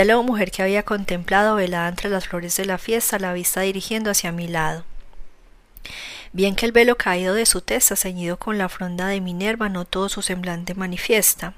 Vi 0.00 0.04
a 0.04 0.16
la 0.16 0.22
mujer 0.22 0.50
que 0.50 0.62
había 0.62 0.82
contemplado 0.82 1.56
velada 1.56 1.86
entre 1.86 2.08
las 2.08 2.26
flores 2.26 2.56
de 2.56 2.64
la 2.64 2.78
fiesta, 2.78 3.18
la 3.18 3.34
vista 3.34 3.60
dirigiendo 3.60 4.10
hacia 4.10 4.32
mi 4.32 4.48
lado. 4.48 4.82
Bien 6.32 6.56
que 6.56 6.64
el 6.64 6.72
velo 6.72 6.96
caído 6.96 7.34
de 7.34 7.44
su 7.44 7.60
testa, 7.60 7.96
ceñido 7.96 8.38
con 8.38 8.56
la 8.56 8.70
fronda 8.70 9.08
de 9.08 9.20
Minerva, 9.20 9.68
no 9.68 9.84
todo 9.84 10.08
su 10.08 10.22
semblante 10.22 10.72
manifiesta. 10.74 11.52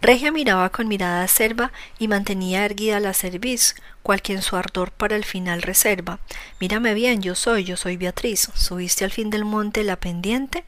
Regia 0.00 0.32
miraba 0.32 0.70
con 0.70 0.88
mirada 0.88 1.22
acerba 1.22 1.70
y 2.00 2.08
mantenía 2.08 2.64
erguida 2.64 2.98
la 2.98 3.14
cerviz, 3.14 3.76
cual 4.02 4.22
quien 4.22 4.42
su 4.42 4.56
ardor 4.56 4.90
para 4.90 5.14
el 5.14 5.24
final 5.24 5.62
reserva. 5.62 6.18
Mírame 6.58 6.94
bien, 6.94 7.22
yo 7.22 7.36
soy, 7.36 7.62
yo 7.62 7.76
soy 7.76 7.96
Beatriz. 7.96 8.50
¿Subiste 8.54 9.04
al 9.04 9.12
fin 9.12 9.30
del 9.30 9.44
monte 9.44 9.84
la 9.84 9.94
pendiente? 9.94 10.64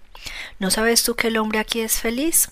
¿No 0.59 0.71
sabes 0.71 1.03
tú 1.03 1.15
que 1.15 1.29
el 1.29 1.37
hombre 1.37 1.59
aquí 1.59 1.81
es 1.81 2.01
feliz? 2.01 2.51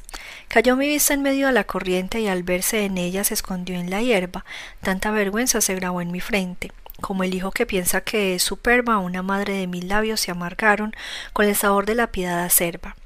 Cayó 0.48 0.76
mi 0.76 0.88
vista 0.88 1.14
en 1.14 1.22
medio 1.22 1.46
de 1.46 1.52
la 1.52 1.64
corriente 1.64 2.20
y 2.20 2.28
al 2.28 2.42
verse 2.42 2.84
en 2.84 2.98
ella 2.98 3.24
se 3.24 3.34
escondió 3.34 3.76
en 3.76 3.90
la 3.90 4.02
hierba. 4.02 4.44
Tanta 4.82 5.10
vergüenza 5.10 5.60
se 5.60 5.74
grabó 5.74 6.00
en 6.00 6.10
mi 6.10 6.20
frente. 6.20 6.72
Como 7.00 7.24
el 7.24 7.34
hijo 7.34 7.50
que 7.50 7.66
piensa 7.66 8.02
que 8.02 8.34
es 8.34 8.42
superba, 8.42 8.98
una 8.98 9.22
madre 9.22 9.54
de 9.54 9.66
mis 9.66 9.84
labios 9.84 10.20
se 10.20 10.30
amargaron 10.30 10.94
con 11.32 11.46
el 11.46 11.56
sabor 11.56 11.86
de 11.86 11.94
la 11.94 12.12
piedad 12.12 12.44
acerba. 12.44 12.96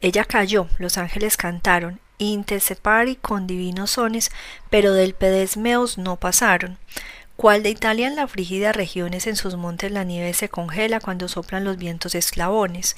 Ella 0.00 0.24
cayó, 0.24 0.68
los 0.78 0.98
ángeles 0.98 1.36
cantaron, 1.36 2.00
intercepari 2.18 3.16
con 3.16 3.46
divinos 3.46 3.92
sones, 3.92 4.30
pero 4.70 4.92
del 4.92 5.14
pedesmeos 5.14 5.98
no 5.98 6.16
pasaron. 6.16 6.78
Cual 7.36 7.62
de 7.62 7.70
Italia 7.70 8.06
en 8.06 8.16
la 8.16 8.26
frígida 8.26 8.72
regiones 8.72 9.26
en 9.26 9.36
sus 9.36 9.56
montes 9.56 9.92
la 9.92 10.04
nieve 10.04 10.32
se 10.32 10.48
congela 10.48 11.00
cuando 11.00 11.28
soplan 11.28 11.64
los 11.64 11.76
vientos 11.76 12.14
esclavones, 12.14 12.96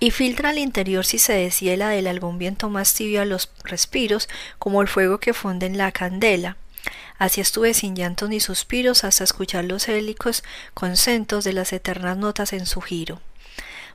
y 0.00 0.10
filtra 0.10 0.50
al 0.50 0.58
interior 0.58 1.04
si 1.04 1.18
se 1.18 1.32
deshiela 1.32 1.88
del 1.88 2.06
algún 2.06 2.38
viento 2.38 2.68
más 2.68 2.94
tibio 2.94 3.22
a 3.22 3.24
los 3.24 3.50
respiros, 3.64 4.28
como 4.58 4.82
el 4.82 4.88
fuego 4.88 5.18
que 5.18 5.34
funde 5.34 5.66
en 5.66 5.78
la 5.78 5.92
candela. 5.92 6.56
Así 7.18 7.40
estuve 7.40 7.74
sin 7.74 7.96
llantos 7.96 8.28
ni 8.28 8.38
suspiros 8.38 9.02
hasta 9.02 9.24
escuchar 9.24 9.64
los 9.64 9.88
hélicos 9.88 10.44
concentos 10.74 11.44
de 11.44 11.52
las 11.52 11.72
eternas 11.72 12.16
notas 12.16 12.52
en 12.52 12.66
su 12.66 12.80
giro. 12.80 13.20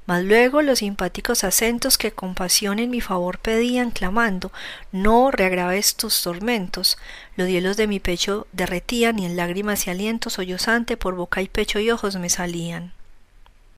Mas 0.05 0.23
luego 0.25 0.61
los 0.61 0.79
simpáticos 0.79 1.45
acentos 1.45 1.97
que 1.97 2.11
compasión 2.11 2.79
en 2.79 2.89
mi 2.89 2.99
favor 2.99 3.39
pedían, 3.39 3.91
clamando 3.91 4.51
No 4.91 5.31
reagraves 5.31 5.95
tus 5.95 6.21
tormentos. 6.21 6.97
Los 7.37 7.47
hielos 7.47 7.77
de 7.77 7.87
mi 7.87 8.01
pecho 8.01 8.45
derretían 8.51 9.19
y 9.19 9.25
en 9.25 9.37
lágrimas 9.37 9.87
y 9.87 9.91
aliento 9.91 10.29
sollozante 10.29 10.97
por 10.97 11.15
boca 11.15 11.41
y 11.41 11.47
pecho 11.47 11.79
y 11.79 11.89
ojos 11.89 12.17
me 12.17 12.29
salían. 12.29 12.91